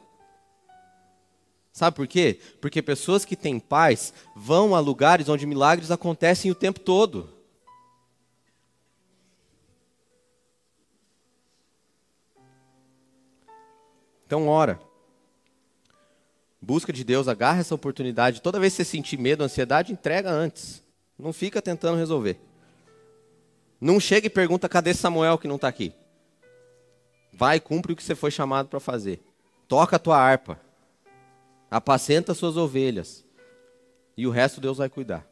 Sabe 1.72 1.96
por 1.96 2.08
quê? 2.08 2.40
Porque 2.62 2.84
pessoas 2.84 3.26
que 3.26 3.36
têm 3.36 3.60
paz 3.60 4.14
vão 4.36 4.76
a 4.76 4.80
lugares 4.80 5.28
onde 5.28 5.48
milagres 5.48 5.90
acontecem 5.90 6.52
o 6.52 6.56
tempo 6.56 6.80
todo. 6.80 7.34
Então, 14.28 14.48
ora. 14.48 14.80
Busca 16.62 16.94
de 16.94 17.04
Deus, 17.04 17.28
agarra 17.28 17.62
essa 17.62 17.74
oportunidade. 17.74 18.40
Toda 18.40 18.60
vez 18.60 18.74
que 18.74 18.84
você 18.84 18.86
sentir 18.86 19.18
medo, 19.18 19.44
ansiedade, 19.44 19.92
entrega 19.92 20.30
antes. 20.30 20.84
Não 21.18 21.34
fica 21.34 21.60
tentando 21.60 21.98
resolver. 21.98 22.40
Não 23.84 24.00
chega 24.00 24.28
e 24.28 24.30
pergunta 24.30 24.70
cadê 24.70 24.94
Samuel 24.94 25.38
que 25.38 25.46
não 25.46 25.58
está 25.58 25.68
aqui. 25.68 25.94
Vai, 27.34 27.60
cumpre 27.60 27.92
o 27.92 27.96
que 27.98 28.02
você 28.02 28.16
foi 28.16 28.32
chamado 28.32 28.70
para 28.70 28.80
fazer. 28.80 29.22
Toca 29.68 29.98
a 29.98 30.00
tua 30.00 30.18
harpa. 30.18 30.58
Apacenta 31.70 32.34
suas 32.34 32.56
ovelhas. 32.56 33.26
E 34.16 34.26
o 34.26 34.32
resto 34.32 34.62
Deus 34.62 34.78
vai 34.78 34.88
cuidar. 34.88 35.28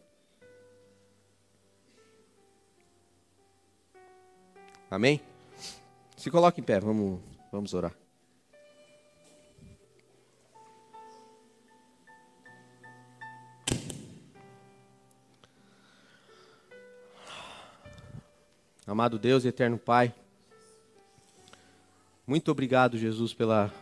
Amém? 4.89 5.21
Se 6.17 6.29
coloque 6.29 6.59
em 6.59 6.63
pé, 6.65 6.77
vamos, 6.77 7.21
vamos 7.53 7.73
orar. 7.73 8.00
Amado 18.85 19.19
Deus 19.19 19.45
e 19.45 19.47
eterno 19.47 19.77
Pai, 19.77 20.13
muito 22.25 22.49
obrigado, 22.51 22.97
Jesus, 22.97 23.33
pela, 23.33 23.73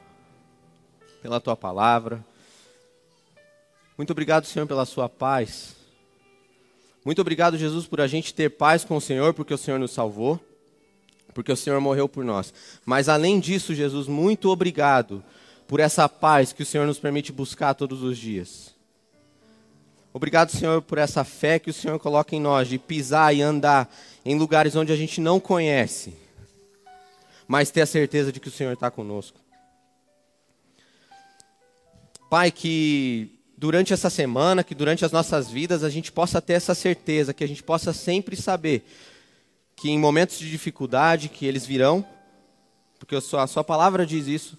pela 1.21 1.39
tua 1.39 1.55
palavra. 1.55 2.25
Muito 3.97 4.11
obrigado, 4.11 4.45
Senhor, 4.45 4.65
pela 4.65 4.85
sua 4.85 5.07
paz. 5.07 5.75
Muito 7.05 7.21
obrigado, 7.21 7.57
Jesus, 7.57 7.85
por 7.85 8.01
a 8.01 8.07
gente 8.07 8.33
ter 8.33 8.49
paz 8.49 8.83
com 8.83 8.97
o 8.97 9.01
Senhor, 9.01 9.33
porque 9.33 9.53
o 9.53 9.57
Senhor 9.57 9.79
nos 9.79 9.91
salvou, 9.91 10.39
porque 11.33 11.51
o 11.51 11.55
Senhor 11.55 11.79
morreu 11.79 12.09
por 12.09 12.25
nós. 12.25 12.53
Mas 12.85 13.07
além 13.07 13.39
disso, 13.39 13.75
Jesus, 13.75 14.07
muito 14.07 14.49
obrigado 14.49 15.23
por 15.67 15.79
essa 15.79 16.09
paz 16.09 16.51
que 16.51 16.63
o 16.63 16.65
Senhor 16.65 16.87
nos 16.87 16.97
permite 16.97 17.31
buscar 17.31 17.73
todos 17.73 18.01
os 18.01 18.17
dias. 18.17 18.73
Obrigado, 20.11 20.51
Senhor, 20.51 20.81
por 20.81 20.97
essa 20.97 21.23
fé 21.23 21.59
que 21.59 21.69
o 21.69 21.73
Senhor 21.73 21.99
coloca 21.99 22.35
em 22.35 22.41
nós, 22.41 22.67
de 22.67 22.79
pisar 22.79 23.35
e 23.35 23.41
andar 23.41 23.93
em 24.25 24.35
lugares 24.37 24.75
onde 24.75 24.91
a 24.91 24.95
gente 24.95 25.21
não 25.21 25.39
conhece, 25.39 26.15
mas 27.47 27.69
ter 27.69 27.81
a 27.81 27.85
certeza 27.85 28.31
de 28.31 28.39
que 28.39 28.47
o 28.47 28.51
Senhor 28.51 28.73
está 28.73 28.89
conosco. 28.89 29.39
Pai, 32.27 32.51
que 32.51 33.39
durante 33.55 33.93
essa 33.93 34.09
semana, 34.09 34.63
que 34.63 34.73
durante 34.73 35.05
as 35.05 35.11
nossas 35.11 35.49
vidas, 35.49 35.83
a 35.83 35.89
gente 35.89 36.11
possa 36.11 36.41
ter 36.41 36.53
essa 36.53 36.73
certeza, 36.73 37.33
que 37.33 37.43
a 37.43 37.47
gente 37.47 37.61
possa 37.61 37.93
sempre 37.93 38.35
saber 38.35 38.85
que 39.75 39.89
em 39.89 39.99
momentos 39.99 40.39
de 40.39 40.49
dificuldade, 40.49 41.29
que 41.29 41.45
eles 41.45 41.65
virão, 41.65 42.05
porque 42.97 43.15
a 43.15 43.21
sua, 43.21 43.43
a 43.43 43.47
sua 43.47 43.63
palavra 43.63 44.05
diz 44.05 44.27
isso, 44.27 44.57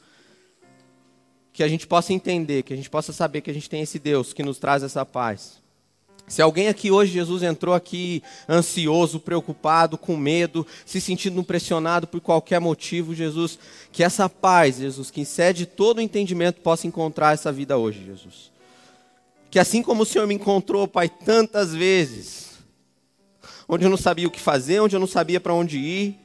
que 1.52 1.62
a 1.62 1.68
gente 1.68 1.86
possa 1.86 2.12
entender, 2.12 2.62
que 2.62 2.72
a 2.72 2.76
gente 2.76 2.90
possa 2.90 3.12
saber 3.12 3.40
que 3.40 3.50
a 3.50 3.54
gente 3.54 3.68
tem 3.68 3.82
esse 3.82 3.98
Deus 3.98 4.32
que 4.32 4.42
nos 4.42 4.58
traz 4.58 4.82
essa 4.82 5.04
paz. 5.04 5.60
Se 6.30 6.40
alguém 6.40 6.68
aqui 6.68 6.92
hoje, 6.92 7.12
Jesus, 7.12 7.42
entrou 7.42 7.74
aqui 7.74 8.22
ansioso, 8.48 9.18
preocupado, 9.18 9.98
com 9.98 10.16
medo, 10.16 10.64
se 10.86 11.00
sentindo 11.00 11.42
pressionado 11.42 12.06
por 12.06 12.20
qualquer 12.20 12.60
motivo, 12.60 13.12
Jesus, 13.12 13.58
que 13.90 14.04
essa 14.04 14.28
paz, 14.28 14.76
Jesus, 14.76 15.10
que 15.10 15.22
excede 15.22 15.66
todo 15.66 15.98
o 15.98 16.00
entendimento, 16.00 16.60
possa 16.60 16.86
encontrar 16.86 17.34
essa 17.34 17.50
vida 17.50 17.76
hoje, 17.76 18.04
Jesus. 18.04 18.52
Que 19.50 19.58
assim 19.58 19.82
como 19.82 20.04
o 20.04 20.06
Senhor 20.06 20.28
me 20.28 20.34
encontrou, 20.34 20.86
Pai, 20.86 21.08
tantas 21.08 21.74
vezes, 21.74 22.50
onde 23.68 23.84
eu 23.84 23.90
não 23.90 23.96
sabia 23.96 24.28
o 24.28 24.30
que 24.30 24.38
fazer, 24.40 24.80
onde 24.80 24.94
eu 24.94 25.00
não 25.00 25.08
sabia 25.08 25.40
para 25.40 25.52
onde 25.52 25.78
ir, 25.78 26.16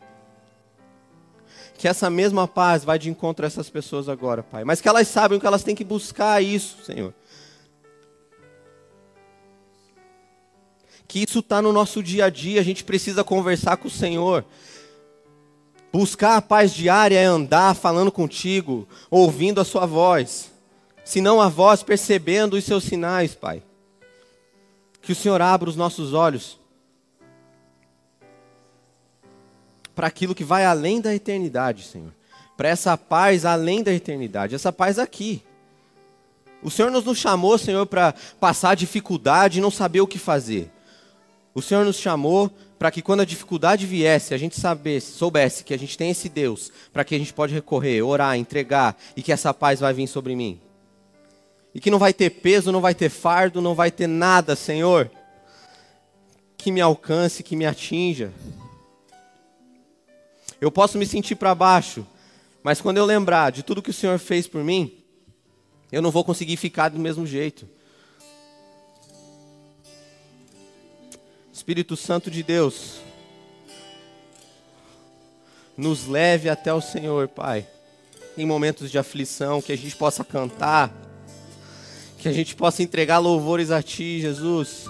que 1.78 1.88
essa 1.88 2.10
mesma 2.10 2.48
paz 2.48 2.84
vai 2.84 2.98
de 2.98 3.10
encontro 3.10 3.46
a 3.46 3.48
essas 3.48 3.70
pessoas 3.70 4.10
agora, 4.10 4.42
Pai. 4.42 4.64
Mas 4.64 4.82
que 4.82 4.88
elas 4.88 5.08
sabem 5.08 5.40
que 5.40 5.46
elas 5.46 5.64
têm 5.64 5.76
que 5.76 5.84
buscar 5.84 6.42
isso, 6.42 6.84
Senhor 6.84 7.14
que 11.08 11.24
isso 11.26 11.40
está 11.40 11.62
no 11.62 11.72
nosso 11.72 12.04
dia 12.04 12.26
a 12.26 12.30
dia, 12.30 12.60
a 12.60 12.64
gente 12.64 12.84
precisa 12.84 13.24
conversar 13.24 13.78
com 13.78 13.88
o 13.88 13.92
Senhor. 13.92 14.44
Buscar 15.90 16.36
a 16.36 16.42
paz 16.42 16.74
diária 16.74 17.18
é 17.18 17.24
andar 17.24 17.74
falando 17.74 18.12
contigo, 18.12 18.86
ouvindo 19.10 19.62
a 19.62 19.64
sua 19.64 19.86
voz. 19.86 20.52
Se 21.06 21.22
não 21.22 21.40
a 21.40 21.48
voz, 21.48 21.84
percebendo 21.84 22.56
os 22.58 22.66
seus 22.66 22.84
sinais, 22.84 23.34
Pai. 23.34 23.64
Que 25.02 25.14
o 25.14 25.16
Senhor 25.16 25.42
abra 25.42 25.70
os 25.70 25.78
nossos 25.78 26.14
olhos 26.14 26.58
para 29.96 30.08
aquilo 30.08 30.36
que 30.36 30.44
vai 30.44 30.66
além 30.66 31.00
da 31.00 31.16
eternidade, 31.16 31.84
Senhor. 31.84 32.14
Para 32.58 32.70
essa 32.70 32.98
paz 32.98 33.46
além 33.46 33.82
da 33.82 33.94
eternidade, 33.94 34.54
essa 34.54 34.72
paz 34.72 35.00
aqui. 35.00 35.42
O 36.62 36.70
Senhor 36.70 36.92
nos, 36.92 37.18
chamou, 37.18 37.58
Senhor, 37.58 37.86
para 37.86 38.14
passar 38.40 38.76
dificuldade 38.76 39.60
e 39.60 39.62
não 39.62 39.72
saber 39.72 40.02
o 40.02 40.08
que 40.08 40.18
fazer. 40.18 40.72
O 41.54 41.62
Senhor 41.62 41.86
nos 41.86 41.98
chamou 41.98 42.52
para 42.78 42.92
que 42.92 43.02
quando 43.02 43.22
a 43.22 43.26
dificuldade 43.26 43.86
viesse, 43.86 44.34
a 44.34 44.38
gente 44.38 44.58
soubesse 45.02 45.64
que 45.64 45.74
a 45.74 45.80
gente 45.80 45.98
tem 45.98 46.12
esse 46.12 46.28
Deus, 46.28 46.72
para 46.92 47.04
que 47.04 47.16
a 47.16 47.18
gente 47.18 47.34
pode 47.34 47.54
recorrer, 47.54 48.02
orar, 48.02 48.38
entregar 48.38 48.98
e 49.16 49.22
que 49.22 49.32
essa 49.32 49.54
paz 49.54 49.80
vai 49.80 49.94
vir 49.94 50.08
sobre 50.08 50.36
mim. 50.36 50.60
E 51.74 51.80
que 51.80 51.92
não 51.92 52.00
vai 52.00 52.14
ter 52.14 52.30
peso, 52.30 52.72
não 52.72 52.82
vai 52.82 52.96
ter 52.96 53.10
fardo, 53.10 53.62
não 53.62 53.76
vai 53.76 53.92
ter 53.92 54.08
nada, 54.08 54.56
Senhor, 54.56 55.10
que 56.58 56.72
me 56.72 56.82
alcance, 56.82 57.44
que 57.44 57.56
me 57.56 57.66
atinja. 57.66 58.32
Eu 60.66 60.72
posso 60.72 60.98
me 60.98 61.06
sentir 61.06 61.36
para 61.36 61.54
baixo, 61.54 62.04
mas 62.64 62.82
quando 62.82 62.98
eu 62.98 63.06
lembrar 63.06 63.52
de 63.52 63.62
tudo 63.62 63.84
que 63.84 63.92
o 63.92 63.94
Senhor 63.94 64.18
fez 64.18 64.48
por 64.48 64.64
mim, 64.64 64.98
eu 65.92 66.02
não 66.02 66.10
vou 66.10 66.24
conseguir 66.24 66.58
ficar 66.58 66.90
do 66.90 66.98
mesmo 66.98 67.24
jeito. 67.24 67.70
Espírito 71.54 71.96
Santo 71.96 72.32
de 72.32 72.42
Deus, 72.42 72.96
nos 75.78 76.08
leve 76.08 76.50
até 76.50 76.74
o 76.74 76.82
Senhor, 76.82 77.28
Pai, 77.28 77.68
em 78.36 78.44
momentos 78.44 78.90
de 78.90 78.98
aflição, 78.98 79.62
que 79.62 79.72
a 79.72 79.78
gente 79.78 79.96
possa 79.96 80.24
cantar, 80.24 80.92
que 82.18 82.28
a 82.28 82.34
gente 82.34 82.56
possa 82.56 82.82
entregar 82.82 83.20
louvores 83.20 83.70
a 83.70 83.84
Ti, 83.84 84.20
Jesus. 84.20 84.88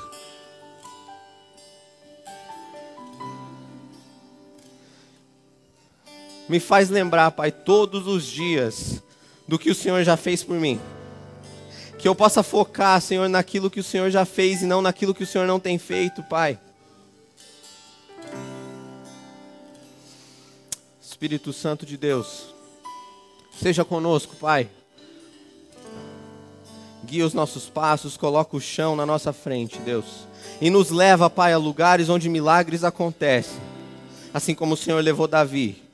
Me 6.48 6.60
faz 6.60 6.90
lembrar, 6.90 7.32
Pai, 7.32 7.52
todos 7.52 8.08
os 8.08 8.24
dias 8.24 9.02
do 9.48 9.58
que 9.58 9.72
o 9.72 9.76
Senhor 9.76 10.04
já 10.04 10.16
fez 10.16 10.44
por 10.44 10.58
mim. 10.58 10.80
Que 11.98 12.08
eu 12.08 12.14
possa 12.14 12.44
focar, 12.44 13.02
Senhor, 13.02 13.28
naquilo 13.28 13.70
que 13.70 13.80
o 13.80 13.84
Senhor 13.84 14.12
já 14.12 14.26
fez 14.26 14.62
e 14.62 14.66
não 14.66 14.82
naquilo 14.82 15.14
que 15.14 15.24
o 15.24 15.28
Senhor 15.28 15.48
não 15.48 15.60
tem 15.60 15.78
feito, 15.78 16.22
Pai. 16.24 16.60
Espírito 21.02 21.52
Santo 21.54 21.86
de 21.86 21.98
Deus, 21.98 22.54
seja 23.60 23.84
conosco, 23.84 24.36
Pai. 24.36 24.70
Guia 27.06 27.26
os 27.26 27.34
nossos 27.34 27.70
passos, 27.70 28.18
coloca 28.18 28.56
o 28.56 28.62
chão 28.62 28.96
na 28.96 29.06
nossa 29.06 29.32
frente, 29.32 29.80
Deus. 29.80 30.28
E 30.60 30.70
nos 30.70 30.90
leva, 30.90 31.30
Pai, 31.30 31.54
a 31.54 31.58
lugares 31.58 32.10
onde 32.10 32.30
milagres 32.30 32.84
acontecem. 32.84 33.58
Assim 34.34 34.54
como 34.54 34.74
o 34.74 34.78
Senhor 34.78 35.02
levou 35.04 35.28
Davi. 35.28 35.85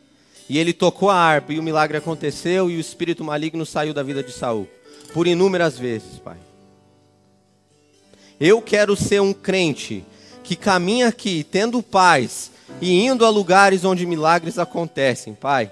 E 0.51 0.57
ele 0.57 0.73
tocou 0.73 1.09
a 1.09 1.15
harpa 1.15 1.53
e 1.53 1.59
o 1.59 1.63
milagre 1.63 1.95
aconteceu 1.95 2.69
e 2.69 2.75
o 2.75 2.79
espírito 2.81 3.23
maligno 3.23 3.65
saiu 3.65 3.93
da 3.93 4.03
vida 4.03 4.21
de 4.21 4.33
Saul 4.33 4.67
por 5.13 5.25
inúmeras 5.25 5.79
vezes, 5.79 6.19
Pai. 6.19 6.35
Eu 8.37 8.61
quero 8.61 8.93
ser 8.97 9.21
um 9.21 9.31
crente 9.31 10.03
que 10.43 10.57
caminha 10.57 11.07
aqui 11.07 11.45
tendo 11.49 11.81
paz 11.81 12.51
e 12.81 13.01
indo 13.01 13.25
a 13.25 13.29
lugares 13.29 13.85
onde 13.85 14.05
milagres 14.05 14.59
acontecem, 14.59 15.33
Pai. 15.33 15.71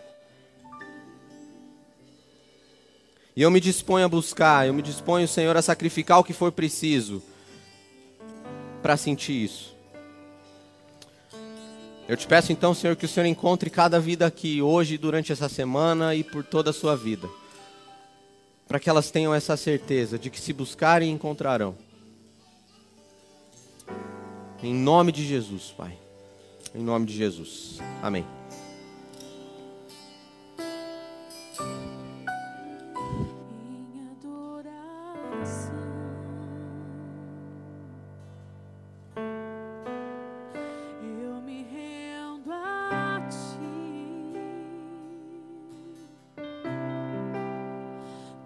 E 3.36 3.42
eu 3.42 3.52
me 3.52 3.60
disponho 3.60 4.06
a 4.06 4.10
buscar, 4.10 4.66
eu 4.66 4.74
me 4.74 4.82
disponho, 4.82 5.28
Senhor, 5.28 5.58
a 5.58 5.62
sacrificar 5.62 6.20
o 6.20 6.24
que 6.24 6.32
for 6.32 6.54
preciso 6.54 7.22
para 8.82 8.96
sentir 8.96 9.44
isso. 9.44 9.76
Eu 12.10 12.18
te 12.18 12.28
peço 12.28 12.52
então, 12.52 12.74
Senhor, 12.74 12.98
que 12.98 13.06
o 13.06 13.08
Senhor 13.08 13.26
encontre 13.26 13.70
cada 13.70 14.02
vida 14.02 14.26
aqui 14.26 14.62
hoje, 14.62 14.98
durante 14.98 15.32
essa 15.32 15.48
semana 15.48 16.14
e 16.14 16.26
por 16.26 16.44
toda 16.44 16.72
a 16.72 16.74
sua 16.74 16.98
vida 16.98 17.30
para 18.70 18.80
que 18.80 18.88
elas 18.88 19.10
tenham 19.10 19.34
essa 19.34 19.58
certeza 19.58 20.20
de 20.20 20.30
que 20.30 20.40
se 20.40 20.54
buscarem, 20.54 21.12
encontrarão. 21.12 21.76
Em 24.62 24.76
nome 24.76 25.12
de 25.12 25.26
Jesus, 25.26 25.74
Pai. 25.76 25.98
Em 26.76 26.84
nome 26.84 27.08
de 27.08 27.18
Jesus. 27.18 27.80
Amém. 28.00 28.39